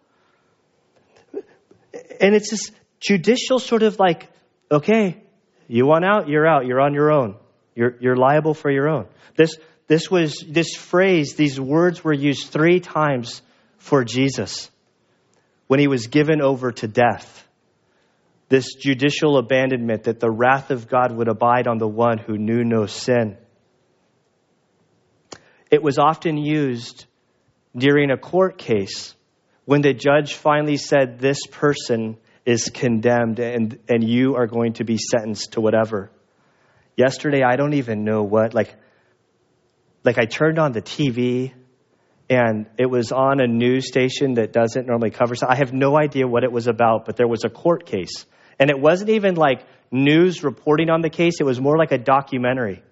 And 2.20 2.34
it's 2.34 2.50
this 2.50 2.72
judicial 3.00 3.58
sort 3.58 3.82
of 3.82 3.98
like, 3.98 4.28
okay, 4.70 5.22
you 5.68 5.86
want 5.86 6.04
out, 6.04 6.28
you're 6.28 6.46
out, 6.46 6.66
you're 6.66 6.80
on 6.80 6.92
your 6.92 7.10
own. 7.10 7.36
You're, 7.74 7.96
you're 8.00 8.16
liable 8.16 8.54
for 8.54 8.70
your 8.70 8.88
own. 8.88 9.06
This, 9.36 9.56
this 9.86 10.10
was, 10.10 10.44
this 10.48 10.74
phrase, 10.74 11.34
these 11.34 11.60
words 11.60 12.02
were 12.02 12.12
used 12.12 12.48
three 12.48 12.80
times 12.80 13.42
for 13.78 14.04
Jesus 14.04 14.70
when 15.66 15.80
he 15.80 15.88
was 15.88 16.06
given 16.06 16.40
over 16.40 16.72
to 16.72 16.88
death. 16.88 17.45
This 18.48 18.74
judicial 18.74 19.38
abandonment 19.38 20.04
that 20.04 20.20
the 20.20 20.30
wrath 20.30 20.70
of 20.70 20.88
God 20.88 21.12
would 21.12 21.28
abide 21.28 21.66
on 21.66 21.78
the 21.78 21.88
one 21.88 22.18
who 22.18 22.38
knew 22.38 22.62
no 22.62 22.86
sin. 22.86 23.36
It 25.70 25.82
was 25.82 25.98
often 25.98 26.36
used 26.36 27.06
during 27.76 28.10
a 28.10 28.16
court 28.16 28.56
case 28.56 29.14
when 29.64 29.82
the 29.82 29.92
judge 29.92 30.34
finally 30.34 30.76
said, 30.76 31.18
This 31.18 31.40
person 31.50 32.16
is 32.44 32.70
condemned 32.70 33.40
and, 33.40 33.78
and 33.88 34.08
you 34.08 34.36
are 34.36 34.46
going 34.46 34.74
to 34.74 34.84
be 34.84 34.96
sentenced 34.96 35.52
to 35.52 35.60
whatever. 35.60 36.10
Yesterday, 36.96 37.42
I 37.42 37.56
don't 37.56 37.74
even 37.74 38.04
know 38.04 38.22
what, 38.22 38.54
like, 38.54 38.74
like 40.04 40.18
I 40.18 40.24
turned 40.24 40.60
on 40.60 40.70
the 40.70 40.80
TV 40.80 41.52
and 42.30 42.66
it 42.78 42.86
was 42.86 43.12
on 43.12 43.40
a 43.40 43.46
news 43.46 43.88
station 43.88 44.34
that 44.34 44.52
doesn't 44.52 44.86
normally 44.86 45.10
cover. 45.10 45.34
So 45.34 45.46
I 45.48 45.56
have 45.56 45.72
no 45.72 45.98
idea 45.98 46.26
what 46.26 46.44
it 46.44 46.52
was 46.52 46.68
about, 46.68 47.04
but 47.04 47.16
there 47.16 47.28
was 47.28 47.44
a 47.44 47.50
court 47.50 47.86
case. 47.86 48.24
And 48.58 48.70
it 48.70 48.78
wasn't 48.78 49.10
even 49.10 49.34
like 49.34 49.64
news 49.90 50.42
reporting 50.42 50.90
on 50.90 51.02
the 51.02 51.10
case, 51.10 51.34
it 51.40 51.44
was 51.44 51.60
more 51.60 51.76
like 51.76 51.92
a 51.92 51.98
documentary. 51.98 52.82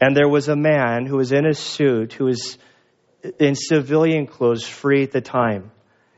And 0.00 0.16
there 0.16 0.28
was 0.28 0.48
a 0.48 0.56
man 0.56 1.06
who 1.06 1.16
was 1.16 1.32
in 1.32 1.46
a 1.46 1.54
suit, 1.54 2.12
who 2.12 2.26
was 2.26 2.58
in 3.38 3.54
civilian 3.54 4.26
clothes, 4.26 4.64
free 4.64 5.02
at 5.02 5.10
the 5.10 5.20
time. 5.20 5.70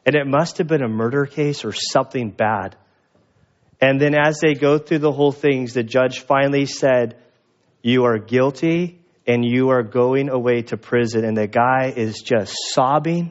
And 0.04 0.16
it 0.16 0.26
must 0.26 0.58
have 0.58 0.66
been 0.66 0.82
a 0.82 0.88
murder 0.88 1.26
case 1.26 1.64
or 1.64 1.72
something 1.72 2.30
bad. 2.30 2.76
And 3.80 4.00
then 4.00 4.14
as 4.14 4.40
they 4.40 4.54
go 4.54 4.78
through 4.78 4.98
the 4.98 5.12
whole 5.12 5.32
things, 5.32 5.74
the 5.74 5.82
judge 5.82 6.20
finally 6.20 6.66
said, 6.66 7.16
You 7.82 8.04
are 8.04 8.18
guilty 8.18 9.00
and 9.26 9.44
you 9.44 9.68
are 9.68 9.82
going 9.82 10.30
away 10.30 10.62
to 10.62 10.78
prison, 10.78 11.22
and 11.22 11.36
the 11.36 11.46
guy 11.46 11.92
is 11.94 12.22
just 12.22 12.56
sobbing, 12.70 13.30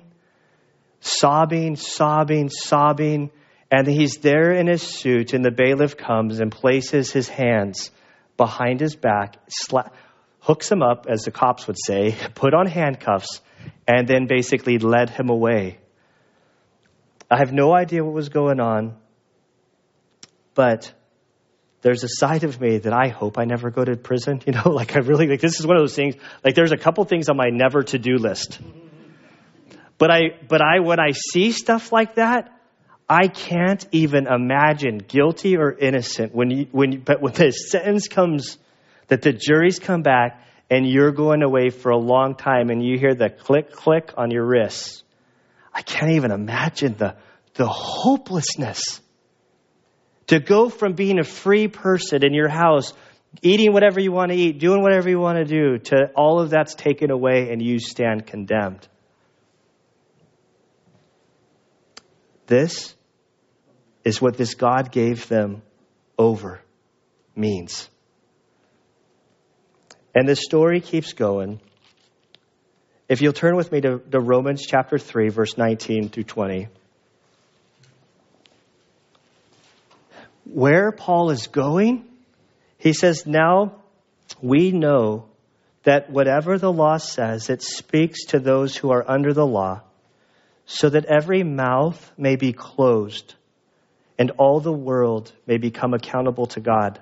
sobbing, 0.99 1.75
sobbing, 1.75 2.49
sobbing, 2.49 3.31
and 3.69 3.87
he's 3.87 4.17
there 4.17 4.51
in 4.51 4.67
his 4.67 4.81
suit, 4.81 5.33
and 5.33 5.43
the 5.43 5.51
bailiff 5.51 5.97
comes 5.97 6.39
and 6.39 6.51
places 6.51 7.11
his 7.11 7.27
hands 7.27 7.91
behind 8.37 8.79
his 8.79 8.95
back, 8.95 9.37
sla- 9.49 9.91
hooks 10.39 10.71
him 10.71 10.81
up, 10.81 11.05
as 11.09 11.23
the 11.23 11.31
cops 11.31 11.67
would 11.67 11.77
say, 11.77 12.15
put 12.35 12.53
on 12.53 12.67
handcuffs, 12.67 13.41
and 13.87 14.07
then 14.07 14.27
basically 14.27 14.77
led 14.77 15.09
him 15.09 15.29
away. 15.29 15.79
I 17.29 17.39
have 17.39 17.51
no 17.51 17.73
idea 17.73 18.03
what 18.05 18.13
was 18.13 18.29
going 18.29 18.61
on, 18.61 18.95
but 20.55 20.93
there's 21.81 22.03
a 22.03 22.09
side 22.09 22.45
of 22.45 22.59
me 22.59 22.77
that 22.79 22.93
I 22.93 23.09
hope 23.09 23.37
I 23.37 23.43
never 23.45 23.69
go 23.69 23.83
to 23.83 23.95
prison. 23.97 24.41
You 24.47 24.53
know, 24.53 24.69
like 24.69 24.95
I 24.95 24.99
really 24.99 25.27
like 25.27 25.41
this 25.41 25.59
is 25.59 25.67
one 25.67 25.75
of 25.75 25.81
those 25.81 25.95
things. 25.95 26.15
Like 26.43 26.55
there's 26.55 26.71
a 26.71 26.77
couple 26.77 27.03
things 27.03 27.27
on 27.27 27.35
my 27.35 27.49
never 27.49 27.83
to 27.83 27.99
do 27.99 28.17
list. 28.17 28.59
But 29.97 30.11
I, 30.11 30.21
but 30.47 30.61
I, 30.61 30.79
when 30.79 30.99
I 30.99 31.11
see 31.11 31.51
stuff 31.51 31.91
like 31.91 32.15
that, 32.15 32.56
I 33.09 33.27
can't 33.29 33.85
even 33.91 34.27
imagine 34.27 34.97
guilty 34.97 35.55
or 35.55 35.71
innocent 35.71 36.35
when 36.35 36.49
you, 36.49 36.67
when 36.71 36.91
you, 36.91 36.99
but 36.99 37.21
when 37.21 37.33
the 37.33 37.51
sentence 37.51 38.07
comes, 38.07 38.57
that 39.07 39.21
the 39.21 39.31
juries 39.31 39.79
come 39.79 40.01
back 40.01 40.43
and 40.69 40.85
you're 40.85 41.13
going 41.13 41.41
away 41.41 41.69
for 41.69 41.91
a 41.91 41.97
long 41.97 42.35
time 42.35 42.69
and 42.69 42.85
you 42.85 42.99
hear 42.99 43.15
the 43.15 43.29
click 43.29 43.71
click 43.71 44.13
on 44.17 44.31
your 44.31 44.45
wrists. 44.45 45.03
I 45.73 45.81
can't 45.81 46.11
even 46.13 46.31
imagine 46.31 46.95
the, 46.97 47.15
the 47.53 47.67
hopelessness 47.67 48.99
to 50.27 50.39
go 50.39 50.67
from 50.67 50.93
being 50.93 51.19
a 51.19 51.23
free 51.23 51.69
person 51.69 52.25
in 52.25 52.33
your 52.33 52.49
house, 52.49 52.93
eating 53.41 53.71
whatever 53.71 54.01
you 54.01 54.11
want 54.11 54.31
to 54.31 54.37
eat, 54.37 54.59
doing 54.59 54.81
whatever 54.81 55.09
you 55.09 55.19
want 55.19 55.37
to 55.37 55.45
do, 55.45 55.77
to 55.77 56.11
all 56.15 56.41
of 56.41 56.49
that's 56.49 56.75
taken 56.75 57.11
away 57.11 57.51
and 57.51 57.61
you 57.61 57.79
stand 57.79 58.27
condemned. 58.27 58.85
This 62.47 62.96
is 64.07 64.21
what 64.21 64.37
this 64.37 64.55
God 64.55 64.89
gave 64.89 65.27
them 65.27 65.61
over 66.17 66.61
means. 67.35 67.89
And 70.15 70.27
the 70.27 70.35
story 70.35 70.79
keeps 70.79 71.11
going. 71.11 71.59
If 73.09 73.21
you'll 73.21 73.33
turn 73.33 73.57
with 73.57 73.69
me 73.69 73.81
to, 73.81 73.99
to 73.99 74.19
Romans 74.19 74.65
chapter 74.65 74.97
3, 74.97 75.27
verse 75.27 75.57
19 75.57 76.07
through 76.07 76.23
20. 76.23 76.69
where 80.53 80.93
Paul 80.93 81.31
is 81.31 81.47
going, 81.47 82.05
he 82.77 82.93
says, 82.93 83.25
Now 83.25 83.75
we 84.41 84.71
know 84.71 85.25
that 85.83 86.09
whatever 86.09 86.57
the 86.57 86.71
law 86.71 86.97
says, 86.97 87.49
it 87.49 87.61
speaks 87.61 88.27
to 88.27 88.39
those 88.39 88.75
who 88.75 88.91
are 88.91 89.03
under 89.05 89.33
the 89.33 89.45
law, 89.45 89.81
so 90.65 90.89
that 90.89 91.03
every 91.05 91.43
mouth 91.43 92.11
may 92.17 92.37
be 92.37 92.53
closed 92.53 93.35
and 94.17 94.31
all 94.37 94.59
the 94.59 94.71
world 94.71 95.31
may 95.45 95.57
become 95.57 95.93
accountable 95.93 96.47
to 96.47 96.59
God. 96.59 96.99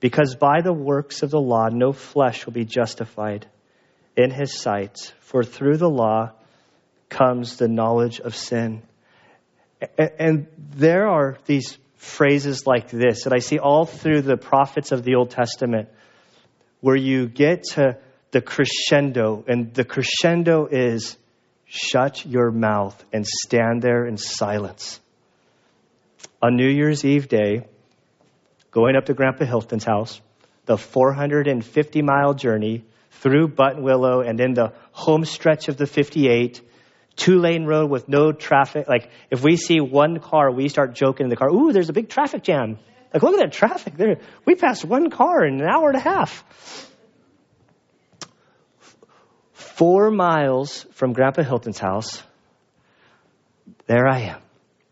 Because 0.00 0.36
by 0.36 0.60
the 0.62 0.72
works 0.72 1.22
of 1.22 1.30
the 1.30 1.40
law, 1.40 1.68
no 1.68 1.92
flesh 1.92 2.46
will 2.46 2.52
be 2.52 2.64
justified 2.64 3.46
in 4.16 4.30
his 4.30 4.58
sight, 4.58 5.12
for 5.20 5.42
through 5.42 5.76
the 5.76 5.88
law 5.88 6.32
comes 7.08 7.56
the 7.56 7.68
knowledge 7.68 8.20
of 8.20 8.34
sin. 8.34 8.82
And 9.98 10.46
there 10.76 11.08
are 11.08 11.38
these 11.46 11.78
phrases 11.96 12.66
like 12.66 12.90
this 12.90 13.24
that 13.24 13.32
I 13.32 13.38
see 13.38 13.58
all 13.58 13.86
through 13.86 14.22
the 14.22 14.36
prophets 14.36 14.92
of 14.92 15.04
the 15.04 15.16
Old 15.16 15.30
Testament, 15.30 15.88
where 16.80 16.96
you 16.96 17.26
get 17.28 17.64
to 17.74 17.98
the 18.30 18.40
crescendo, 18.40 19.44
and 19.46 19.72
the 19.74 19.84
crescendo 19.84 20.66
is 20.66 21.16
shut 21.66 22.26
your 22.26 22.50
mouth 22.50 23.02
and 23.12 23.26
stand 23.26 23.82
there 23.82 24.06
in 24.06 24.16
silence. 24.16 25.00
On 26.44 26.56
New 26.56 26.68
Year's 26.68 27.06
Eve 27.06 27.26
day, 27.26 27.66
going 28.70 28.96
up 28.96 29.06
to 29.06 29.14
Grandpa 29.14 29.46
Hilton's 29.46 29.82
house, 29.82 30.20
the 30.66 30.76
450 30.76 32.02
mile 32.02 32.34
journey 32.34 32.84
through 33.12 33.48
Buttonwillow 33.48 34.28
and 34.28 34.38
then 34.38 34.52
the 34.52 34.74
home 34.92 35.24
stretch 35.24 35.68
of 35.68 35.78
the 35.78 35.86
58 35.86 36.60
two 37.16 37.38
lane 37.38 37.64
road 37.64 37.88
with 37.88 38.10
no 38.10 38.32
traffic. 38.32 38.86
Like 38.86 39.08
if 39.30 39.42
we 39.42 39.56
see 39.56 39.80
one 39.80 40.18
car, 40.18 40.52
we 40.52 40.68
start 40.68 40.94
joking 40.94 41.24
in 41.24 41.30
the 41.30 41.36
car. 41.36 41.48
Ooh, 41.48 41.72
there's 41.72 41.88
a 41.88 41.94
big 41.94 42.10
traffic 42.10 42.42
jam. 42.42 42.78
Like 43.14 43.22
look 43.22 43.32
at 43.32 43.40
that 43.40 43.52
traffic 43.52 43.96
there. 43.96 44.18
We 44.44 44.54
passed 44.54 44.84
one 44.84 45.08
car 45.08 45.46
in 45.46 45.62
an 45.62 45.66
hour 45.66 45.88
and 45.88 45.96
a 45.96 46.00
half. 46.00 46.44
Four 49.54 50.10
miles 50.10 50.84
from 50.92 51.14
Grandpa 51.14 51.42
Hilton's 51.42 51.78
house, 51.78 52.22
there 53.86 54.06
I 54.06 54.20
am. 54.20 54.43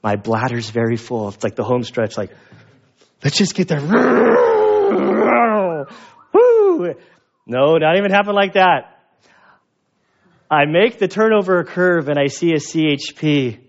My 0.02 0.16
bladder's 0.16 0.70
very 0.70 0.96
full. 0.96 1.28
It's 1.28 1.44
like 1.44 1.54
the 1.54 1.64
home 1.64 1.84
stretch. 1.84 2.16
Like, 2.16 2.32
let's 3.22 3.36
just 3.36 3.54
get 3.54 3.68
there. 3.68 3.80
Woo! 6.32 6.94
No, 7.46 7.76
not 7.76 7.96
even 7.96 8.10
happen 8.10 8.34
like 8.34 8.54
that. 8.54 8.98
I 10.50 10.66
make 10.66 10.98
the 10.98 11.08
turnover 11.08 11.64
curve 11.64 12.08
and 12.08 12.18
I 12.18 12.26
see 12.26 12.52
a 12.52 12.56
CHP 12.56 13.60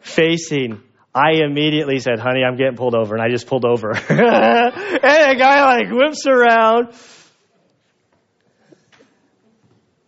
facing. 0.00 0.82
I 1.14 1.42
immediately 1.44 1.98
said, 1.98 2.18
honey, 2.18 2.42
I'm 2.44 2.56
getting 2.56 2.76
pulled 2.76 2.94
over. 2.94 3.14
And 3.14 3.22
I 3.22 3.28
just 3.28 3.46
pulled 3.46 3.64
over. 3.64 3.90
and 3.90 3.98
the 3.98 5.36
guy 5.38 5.64
like 5.64 5.90
whips 5.90 6.26
around. 6.26 6.94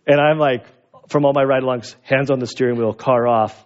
And 0.07 0.19
I'm 0.19 0.39
like, 0.39 0.65
from 1.09 1.25
all 1.25 1.33
my 1.33 1.43
ride 1.43 1.63
alongs, 1.63 1.95
hands 2.03 2.31
on 2.31 2.39
the 2.39 2.47
steering 2.47 2.77
wheel, 2.77 2.93
car 2.93 3.27
off. 3.27 3.65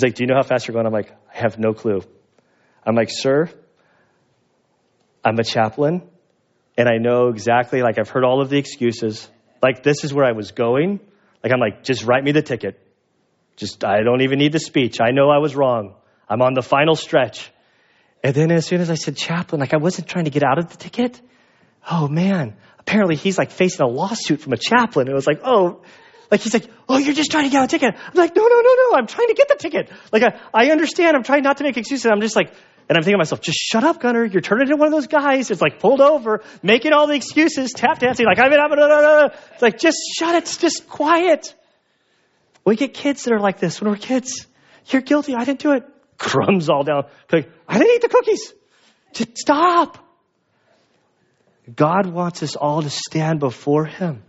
He's 0.00 0.04
like, 0.04 0.14
Do 0.14 0.24
you 0.24 0.28
know 0.28 0.36
how 0.36 0.42
fast 0.42 0.66
you're 0.66 0.72
going? 0.72 0.86
I'm 0.86 0.94
like, 0.94 1.12
I 1.34 1.38
have 1.38 1.58
no 1.58 1.74
clue. 1.74 2.00
I'm 2.86 2.94
like, 2.94 3.10
Sir, 3.10 3.50
I'm 5.22 5.38
a 5.38 5.44
chaplain, 5.44 6.08
and 6.78 6.88
I 6.88 6.96
know 6.96 7.28
exactly, 7.28 7.82
like, 7.82 7.98
I've 7.98 8.08
heard 8.08 8.24
all 8.24 8.40
of 8.40 8.48
the 8.48 8.56
excuses. 8.56 9.28
Like, 9.62 9.82
this 9.82 10.02
is 10.02 10.14
where 10.14 10.24
I 10.24 10.32
was 10.32 10.52
going. 10.52 11.00
Like, 11.44 11.52
I'm 11.52 11.60
like, 11.60 11.82
just 11.82 12.04
write 12.04 12.24
me 12.24 12.32
the 12.32 12.40
ticket. 12.40 12.80
Just, 13.56 13.84
I 13.84 14.02
don't 14.02 14.22
even 14.22 14.38
need 14.38 14.52
the 14.52 14.58
speech. 14.58 15.02
I 15.02 15.10
know 15.10 15.28
I 15.28 15.36
was 15.36 15.54
wrong. 15.54 15.94
I'm 16.30 16.40
on 16.40 16.54
the 16.54 16.62
final 16.62 16.96
stretch. 16.96 17.50
And 18.24 18.34
then 18.34 18.50
as 18.50 18.64
soon 18.64 18.80
as 18.80 18.88
I 18.88 18.94
said 18.94 19.18
chaplain, 19.18 19.60
like 19.60 19.74
I 19.74 19.76
wasn't 19.76 20.08
trying 20.08 20.24
to 20.24 20.30
get 20.30 20.42
out 20.42 20.58
of 20.58 20.70
the 20.70 20.76
ticket. 20.78 21.20
Oh 21.90 22.08
man. 22.08 22.56
Apparently 22.78 23.16
he's 23.16 23.36
like 23.36 23.50
facing 23.50 23.82
a 23.82 23.86
lawsuit 23.88 24.40
from 24.40 24.54
a 24.54 24.56
chaplain. 24.56 25.08
It 25.08 25.14
was 25.14 25.26
like, 25.26 25.40
oh, 25.44 25.82
like 26.30 26.40
he's 26.40 26.54
like, 26.54 26.70
oh, 26.88 26.98
you're 26.98 27.14
just 27.14 27.30
trying 27.30 27.44
to 27.44 27.50
get 27.50 27.64
a 27.64 27.66
ticket. 27.66 27.94
I'm 27.94 28.14
like, 28.14 28.36
no, 28.36 28.42
no, 28.42 28.60
no, 28.60 28.74
no. 28.74 28.96
I'm 28.96 29.06
trying 29.06 29.28
to 29.28 29.34
get 29.34 29.48
the 29.48 29.56
ticket. 29.56 29.90
Like 30.12 30.22
I, 30.22 30.40
I 30.54 30.70
understand. 30.70 31.16
I'm 31.16 31.22
trying 31.22 31.42
not 31.42 31.56
to 31.58 31.64
make 31.64 31.76
excuses. 31.76 32.06
I'm 32.06 32.20
just 32.20 32.36
like, 32.36 32.52
and 32.90 32.96
I'm 32.96 33.04
thinking 33.04 33.14
to 33.14 33.18
myself, 33.18 33.40
just 33.40 33.56
shut 33.56 33.84
up, 33.84 34.00
Gunner. 34.00 34.24
You're 34.24 34.40
turning 34.40 34.66
into 34.66 34.76
one 34.76 34.88
of 34.88 34.92
those 34.92 35.06
guys. 35.06 35.52
It's 35.52 35.62
like 35.62 35.78
pulled 35.78 36.00
over, 36.00 36.42
making 36.60 36.92
all 36.92 37.06
the 37.06 37.14
excuses, 37.14 37.72
tap 37.72 38.00
dancing, 38.00 38.26
like, 38.26 38.40
I'm 38.40 38.52
in, 38.52 38.58
I'm 38.58 38.72
in, 38.72 39.30
It's 39.52 39.62
like, 39.62 39.78
just 39.78 39.96
shut 40.18 40.34
it. 40.34 40.58
Just 40.60 40.88
quiet. 40.88 41.54
We 42.64 42.74
get 42.74 42.92
kids 42.92 43.22
that 43.24 43.32
are 43.32 43.38
like 43.38 43.60
this 43.60 43.80
when 43.80 43.90
we're 43.90 43.96
kids. 43.96 44.46
You're 44.86 45.02
guilty. 45.02 45.36
I 45.36 45.44
didn't 45.44 45.60
do 45.60 45.70
it. 45.72 45.84
Crumbs 46.18 46.68
all 46.68 46.82
down. 46.82 47.04
Like, 47.30 47.48
I 47.68 47.78
didn't 47.78 47.94
eat 47.94 48.02
the 48.02 48.08
cookies. 48.08 48.52
Just 49.12 49.38
stop. 49.38 49.98
God 51.72 52.06
wants 52.06 52.42
us 52.42 52.56
all 52.56 52.82
to 52.82 52.90
stand 52.90 53.38
before 53.38 53.84
Him. 53.84 54.24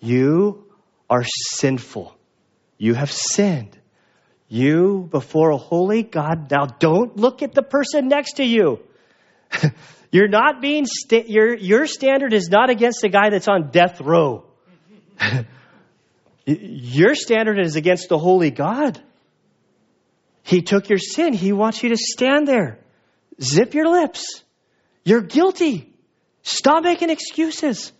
You 0.00 0.66
are 1.08 1.24
sinful. 1.24 2.16
You 2.78 2.94
have 2.94 3.12
sinned. 3.12 3.78
You 4.48 5.08
before 5.10 5.50
a 5.50 5.56
holy 5.56 6.02
God. 6.02 6.50
Now 6.50 6.66
don't 6.66 7.16
look 7.16 7.42
at 7.42 7.54
the 7.54 7.62
person 7.62 8.08
next 8.08 8.34
to 8.34 8.44
you. 8.44 8.80
You're 10.12 10.28
not 10.28 10.60
being, 10.60 10.86
sta- 10.86 11.26
your, 11.26 11.56
your 11.56 11.86
standard 11.86 12.32
is 12.32 12.48
not 12.48 12.70
against 12.70 13.00
the 13.02 13.08
guy 13.08 13.30
that's 13.30 13.48
on 13.48 13.70
death 13.70 14.00
row. 14.00 14.44
your 16.46 17.14
standard 17.16 17.58
is 17.58 17.74
against 17.74 18.08
the 18.08 18.18
holy 18.18 18.50
God. 18.50 19.02
He 20.44 20.62
took 20.62 20.88
your 20.88 20.98
sin. 20.98 21.32
He 21.32 21.52
wants 21.52 21.82
you 21.82 21.88
to 21.88 21.96
stand 21.96 22.46
there. 22.46 22.78
Zip 23.42 23.74
your 23.74 23.88
lips. 23.88 24.44
You're 25.04 25.22
guilty. 25.22 25.92
Stop 26.42 26.84
making 26.84 27.10
excuses. 27.10 27.92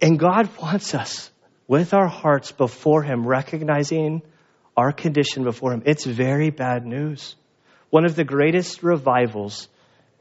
And 0.00 0.18
God 0.18 0.48
wants 0.60 0.94
us 0.94 1.30
with 1.66 1.92
our 1.92 2.06
hearts 2.06 2.52
before 2.52 3.02
Him, 3.02 3.26
recognizing 3.26 4.22
our 4.76 4.92
condition 4.92 5.44
before 5.44 5.72
Him. 5.72 5.82
It's 5.86 6.04
very 6.04 6.50
bad 6.50 6.86
news. 6.86 7.34
One 7.90 8.04
of 8.04 8.14
the 8.14 8.24
greatest 8.24 8.82
revivals 8.82 9.68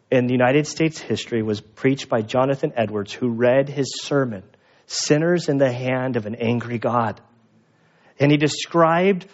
in 0.10 0.28
the 0.28 0.34
United 0.34 0.68
States 0.68 1.00
history 1.00 1.44
was 1.44 1.60
preached 1.62 2.10
by 2.10 2.22
Jonathan 2.22 2.74
Edwards, 2.76 3.12
who 3.14 3.30
read 3.30 3.70
his 3.70 4.02
sermon, 4.04 4.44
Sinners 4.86 5.50
in 5.50 5.58
the 5.58 5.72
Hand 5.72 6.16
of 6.16 6.26
an 6.26 6.36
Angry 6.36 6.80
God. 6.80 7.20
And 8.20 8.32
he 8.32 8.38
described 8.38 9.28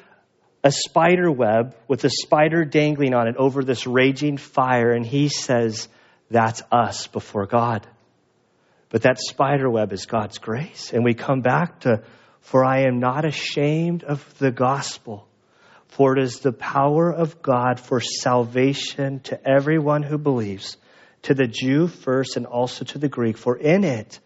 a 0.63 0.71
spider 0.71 1.31
web 1.31 1.75
with 1.87 2.03
a 2.05 2.09
spider 2.09 2.65
dangling 2.65 3.13
on 3.13 3.27
it 3.27 3.35
over 3.37 3.63
this 3.63 3.85
raging 3.85 4.37
fire, 4.37 4.91
and 4.91 5.05
he 5.05 5.29
says, 5.29 5.87
That's 6.31 6.63
us 6.71 7.07
before 7.07 7.45
God. 7.45 7.87
But 8.93 9.01
that 9.01 9.17
spider 9.19 9.67
web 9.71 9.91
is 9.91 10.05
God's 10.05 10.37
grace. 10.37 10.93
And 10.93 11.03
we 11.03 11.15
come 11.15 11.41
back 11.41 11.79
to, 11.79 12.03
For 12.41 12.63
I 12.63 12.81
am 12.81 12.99
not 12.99 13.25
ashamed 13.25 14.03
of 14.03 14.37
the 14.37 14.51
gospel, 14.51 15.27
for 15.87 16.15
it 16.15 16.21
is 16.21 16.41
the 16.41 16.53
power 16.53 17.11
of 17.11 17.41
God 17.41 17.79
for 17.79 17.99
salvation 17.99 19.21
to 19.21 19.49
everyone 19.49 20.03
who 20.03 20.19
believes, 20.19 20.77
to 21.23 21.33
the 21.33 21.47
Jew 21.47 21.87
first 21.87 22.37
and 22.37 22.45
also 22.45 22.85
to 22.85 22.99
the 22.99 23.09
Greek. 23.09 23.35
For 23.35 23.57
in 23.57 23.83
it, 23.83 24.19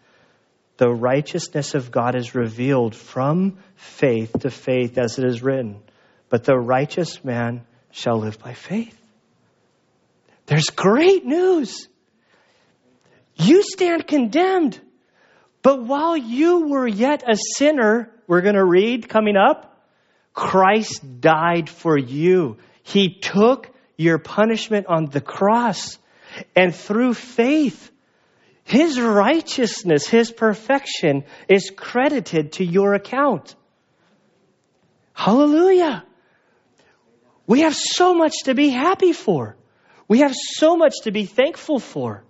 the 0.76 0.90
righteousness 0.90 1.74
of 1.74 1.90
God 1.90 2.14
is 2.14 2.34
revealed 2.34 2.94
from 2.94 3.56
faith 3.74 4.38
to 4.40 4.50
faith, 4.50 4.98
as 4.98 5.18
it 5.18 5.24
is 5.24 5.42
written. 5.42 5.80
But 6.28 6.44
the 6.44 6.58
righteous 6.58 7.24
man 7.24 7.64
shall 7.90 8.18
live 8.18 8.38
by 8.38 8.52
faith. 8.52 9.00
There's 10.44 10.68
great 10.68 11.24
news. 11.24 11.88
You 13.38 13.62
stand 13.62 14.06
condemned. 14.06 14.80
But 15.62 15.82
while 15.84 16.16
you 16.16 16.68
were 16.68 16.86
yet 16.86 17.22
a 17.28 17.36
sinner, 17.56 18.10
we're 18.26 18.42
going 18.42 18.54
to 18.54 18.64
read 18.64 19.08
coming 19.08 19.36
up, 19.36 19.82
Christ 20.32 21.20
died 21.20 21.68
for 21.68 21.98
you. 21.98 22.58
He 22.82 23.18
took 23.20 23.70
your 23.96 24.18
punishment 24.18 24.86
on 24.86 25.06
the 25.06 25.20
cross. 25.20 25.98
And 26.54 26.74
through 26.74 27.14
faith, 27.14 27.90
his 28.68 29.00
righteousness, 29.00 30.06
His 30.06 30.30
perfection 30.30 31.24
is 31.48 31.72
credited 31.74 32.52
to 32.52 32.64
your 32.64 32.92
account. 32.92 33.54
Hallelujah. 35.14 36.04
We 37.46 37.62
have 37.62 37.74
so 37.74 38.12
much 38.12 38.34
to 38.44 38.54
be 38.54 38.68
happy 38.68 39.14
for. 39.14 39.56
We 40.06 40.18
have 40.18 40.34
so 40.36 40.76
much 40.76 40.92
to 41.04 41.10
be 41.10 41.24
thankful 41.24 41.78
for. 41.78 42.24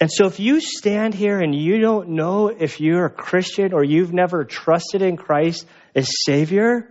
And 0.00 0.10
so 0.12 0.26
if 0.26 0.38
you 0.38 0.60
stand 0.60 1.12
here 1.12 1.40
and 1.40 1.54
you 1.54 1.80
don't 1.80 2.10
know 2.10 2.48
if 2.48 2.80
you're 2.80 3.06
a 3.06 3.10
Christian 3.10 3.72
or 3.72 3.82
you've 3.82 4.12
never 4.12 4.44
trusted 4.44 5.02
in 5.02 5.16
Christ 5.16 5.66
as 5.94 6.08
Savior, 6.24 6.88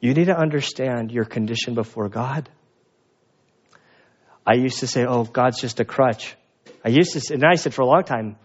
you 0.00 0.12
need 0.14 0.24
to 0.24 0.36
understand 0.36 1.12
your 1.12 1.24
condition 1.24 1.74
before 1.74 2.08
God. 2.08 2.48
I 4.44 4.54
used 4.54 4.80
to 4.80 4.88
say, 4.88 5.04
oh, 5.04 5.22
God's 5.22 5.60
just 5.60 5.78
a 5.78 5.84
crutch. 5.84 6.34
I 6.84 6.88
used 6.88 7.12
to 7.12 7.20
say, 7.20 7.34
and 7.34 7.44
I 7.44 7.54
said 7.54 7.74
for 7.74 7.82
a 7.82 7.86
long 7.86 8.02
time, 8.02 8.36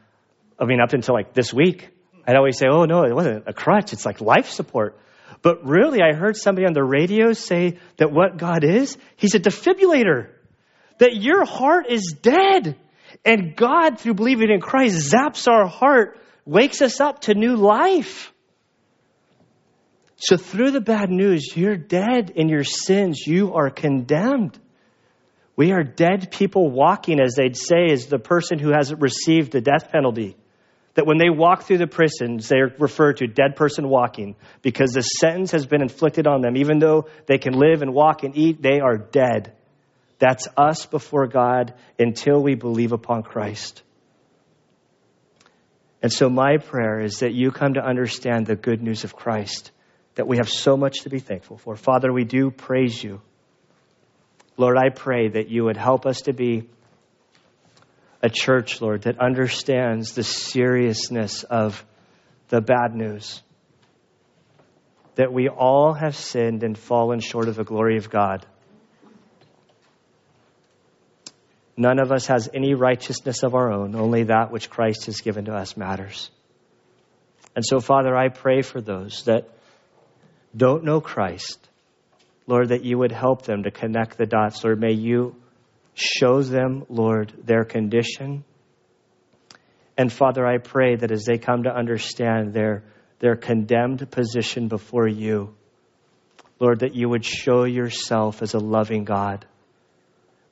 I 0.59 0.65
mean, 0.65 0.80
up 0.80 0.93
until 0.93 1.15
like 1.15 1.34
this 1.34 1.51
week, 1.51 1.89
I'd 2.28 2.36
always 2.36 2.57
say, 2.59 2.67
oh, 2.69 2.86
no, 2.86 3.03
it 3.03 3.15
wasn't 3.15 3.45
a 3.47 3.53
crutch. 3.53 3.93
It's 3.93 4.05
like 4.05 4.21
life 4.21 4.49
support. 4.49 4.99
But 5.41 5.65
really, 5.65 6.01
I 6.01 6.13
heard 6.13 6.36
somebody 6.36 6.67
on 6.67 6.73
the 6.73 6.84
radio 6.84 7.34
say 7.34 7.80
that 7.97 8.11
what 8.11 8.38
God 8.38 8.63
is, 8.63 8.95
He's 9.15 9.34
a 9.34 9.39
defibrillator. 9.39 10.30
That 11.00 11.16
your 11.16 11.45
heart 11.45 11.88
is 11.89 12.16
dead. 12.22 12.76
And 13.24 13.56
God, 13.56 14.00
through 14.00 14.16
believing 14.16 14.50
in 14.50 14.62
Christ, 14.62 15.14
zaps 15.14 15.48
our 15.48 15.68
heart, 15.68 16.20
wakes 16.45 16.82
us 16.82 17.00
up 17.00 17.22
to 17.22 17.34
new 17.34 17.56
life. 17.56 18.32
So 20.18 20.36
through 20.36 20.72
the 20.72 20.82
bad 20.82 21.10
news, 21.10 21.56
you're 21.56 21.78
dead 21.78 22.32
in 22.36 22.50
your 22.50 22.64
sins. 22.64 23.22
You 23.26 23.54
are 23.54 23.70
condemned. 23.70 24.58
We 25.56 25.72
are 25.72 25.84
dead 25.84 26.32
people 26.32 26.70
walking, 26.70 27.20
as 27.20 27.36
they'd 27.36 27.58
say, 27.58 27.91
as 27.91 28.08
the 28.08 28.20
person 28.20 28.60
who 28.60 28.70
hasn't 28.70 29.02
received 29.02 29.52
the 29.52 29.62
death 29.62 29.91
penalty. 29.91 30.36
That 30.95 31.06
when 31.06 31.20
they 31.20 31.30
walk 31.30 31.64
through 31.64 31.78
the 31.78 31.88
prisons, 31.88 32.48
they're 32.48 32.74
referred 32.80 33.18
to 33.18 33.28
dead 33.28 33.56
person 33.56 33.88
walking 33.88 34.36
because 34.64 34.91
the 34.91 35.02
sentence 35.02 35.52
has 35.52 35.68
been 35.68 35.84
inflicted 35.84 36.26
on 36.26 36.41
them. 36.41 36.58
Even 36.58 36.80
though 36.80 37.08
they 37.28 37.38
can 37.38 37.54
live 37.54 37.84
and 37.84 37.93
walk 37.93 38.24
and 38.24 38.36
eat, 38.36 38.62
they 38.62 38.80
are 38.80 38.98
dead. 38.98 39.54
That's 40.20 40.47
us 40.57 40.86
before 40.86 41.28
God 41.28 41.74
until 41.99 42.41
we 42.41 42.55
believe 42.55 42.91
upon 42.91 43.24
Christ. 43.24 43.84
And 46.01 46.11
so, 46.11 46.30
my 46.30 46.57
prayer 46.57 46.99
is 46.99 47.20
that 47.20 47.34
you 47.34 47.51
come 47.51 47.74
to 47.74 47.86
understand 47.86 48.45
the 48.45 48.55
good 48.55 48.82
news 48.82 49.03
of 49.03 49.15
Christ, 49.15 49.72
that 50.15 50.28
we 50.28 50.38
have 50.38 50.49
so 50.49 50.78
much 50.78 51.01
to 51.01 51.09
be 51.09 51.20
thankful 51.20 51.57
for. 51.57 51.76
Father, 51.76 52.11
we 52.11 52.24
do 52.24 52.51
praise 52.51 53.03
you 53.03 53.22
Lord, 54.57 54.76
I 54.76 54.89
pray 54.89 55.30
that 55.30 55.49
you 55.49 55.65
would 55.65 55.78
help 55.78 56.07
us 56.07 56.22
to 56.22 56.34
be 56.34 56.68
a 58.24 58.30
church, 58.30 58.82
Lord, 58.82 59.03
that 59.03 59.20
understands 59.20 60.13
the 60.13 60.24
seriousness 60.24 61.43
of 61.43 61.86
the 62.49 62.59
bad 62.59 62.95
news. 62.95 63.43
That 65.13 65.32
we 65.32 65.47
all 65.47 65.93
have 65.93 66.15
sinned 66.15 66.63
and 66.63 66.76
fallen 66.76 67.20
short 67.20 67.47
of 67.47 67.55
the 67.55 67.63
glory 67.63 67.97
of 67.97 68.09
God. 68.09 68.47
None 71.78 71.99
of 71.99 72.11
us 72.11 72.25
has 72.28 72.49
any 72.53 72.73
righteousness 72.73 73.43
of 73.43 73.53
our 73.53 73.71
own, 73.71 73.95
only 73.95 74.23
that 74.23 74.51
which 74.51 74.69
Christ 74.69 75.05
has 75.05 75.21
given 75.21 75.45
to 75.45 75.53
us 75.53 75.78
matters. 75.78 76.30
And 77.55 77.63
so, 77.63 77.80
Father, 77.80 78.15
I 78.15 78.30
pray 78.30 78.61
for 78.61 78.82
those 78.82 79.23
that 79.25 79.47
don't 80.55 80.84
know 80.84 80.99
Christ 80.99 81.67
Lord, 82.47 82.69
that 82.69 82.86
you 82.86 82.97
would 82.97 83.11
help 83.11 83.41
them 83.43 83.63
to 83.63 83.71
connect 83.71 84.17
the 84.17 84.25
dots. 84.25 84.63
Lord, 84.63 84.80
may 84.80 84.93
you 84.93 85.36
show 85.93 86.41
them, 86.41 86.86
Lord, 86.89 87.34
their 87.43 87.65
condition. 87.65 88.45
And 89.97 90.11
Father, 90.11 90.45
I 90.45 90.57
pray 90.57 90.95
that 90.95 91.11
as 91.11 91.25
they 91.25 91.38
come 91.38 91.63
to 91.63 91.75
understand 91.75 92.53
their, 92.53 92.84
their 93.19 93.36
condemned 93.36 94.09
position 94.09 94.69
before 94.69 95.07
you, 95.07 95.53
Lord, 96.59 96.80
that 96.80 96.95
you 96.95 97.09
would 97.09 97.25
show 97.25 97.65
yourself 97.65 98.41
as 98.41 98.53
a 98.53 98.59
loving 98.59 99.03
God. 99.03 99.45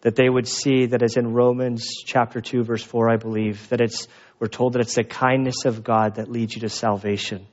That 0.05 0.15
they 0.15 0.29
would 0.29 0.47
see 0.47 0.85
that 0.85 1.01
as 1.01 1.17
in 1.17 1.33
Romans 1.33 2.03
chapter 2.05 2.39
2, 2.39 2.63
verse 2.63 2.83
4, 2.83 3.09
I 3.09 3.15
believe, 3.17 3.67
that 3.69 3.81
it's, 3.81 4.07
we're 4.39 4.47
told 4.47 4.73
that 4.73 4.81
it's 4.81 4.93
the 4.93 5.03
kindness 5.03 5.65
of 5.65 5.83
God 5.83 6.17
that 6.17 6.29
leads 6.29 6.53
you 6.53 6.61
to 6.61 6.69
salvation. 6.69 7.47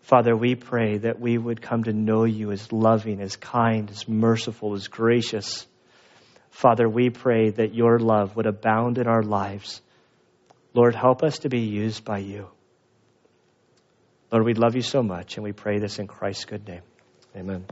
Father, 0.00 0.36
we 0.36 0.56
pray 0.56 0.98
that 0.98 1.20
we 1.20 1.38
would 1.38 1.62
come 1.62 1.84
to 1.84 1.92
know 1.92 2.24
you 2.24 2.50
as 2.50 2.72
loving, 2.72 3.20
as 3.20 3.36
kind, 3.36 3.88
as 3.90 4.08
merciful, 4.08 4.74
as 4.74 4.88
gracious. 4.88 5.68
Father, 6.50 6.88
we 6.88 7.10
pray 7.10 7.50
that 7.50 7.72
your 7.72 8.00
love 8.00 8.34
would 8.34 8.46
abound 8.46 8.98
in 8.98 9.06
our 9.06 9.22
lives. 9.22 9.80
Lord, 10.74 10.96
help 10.96 11.22
us 11.22 11.38
to 11.38 11.48
be 11.48 11.60
used 11.60 12.04
by 12.04 12.18
you. 12.18 12.48
Lord, 14.32 14.44
we 14.44 14.54
love 14.54 14.74
you 14.74 14.82
so 14.82 15.00
much, 15.00 15.36
and 15.36 15.44
we 15.44 15.52
pray 15.52 15.78
this 15.78 16.00
in 16.00 16.08
Christ's 16.08 16.44
good 16.44 16.66
name. 16.66 16.82
Amen. 17.36 17.66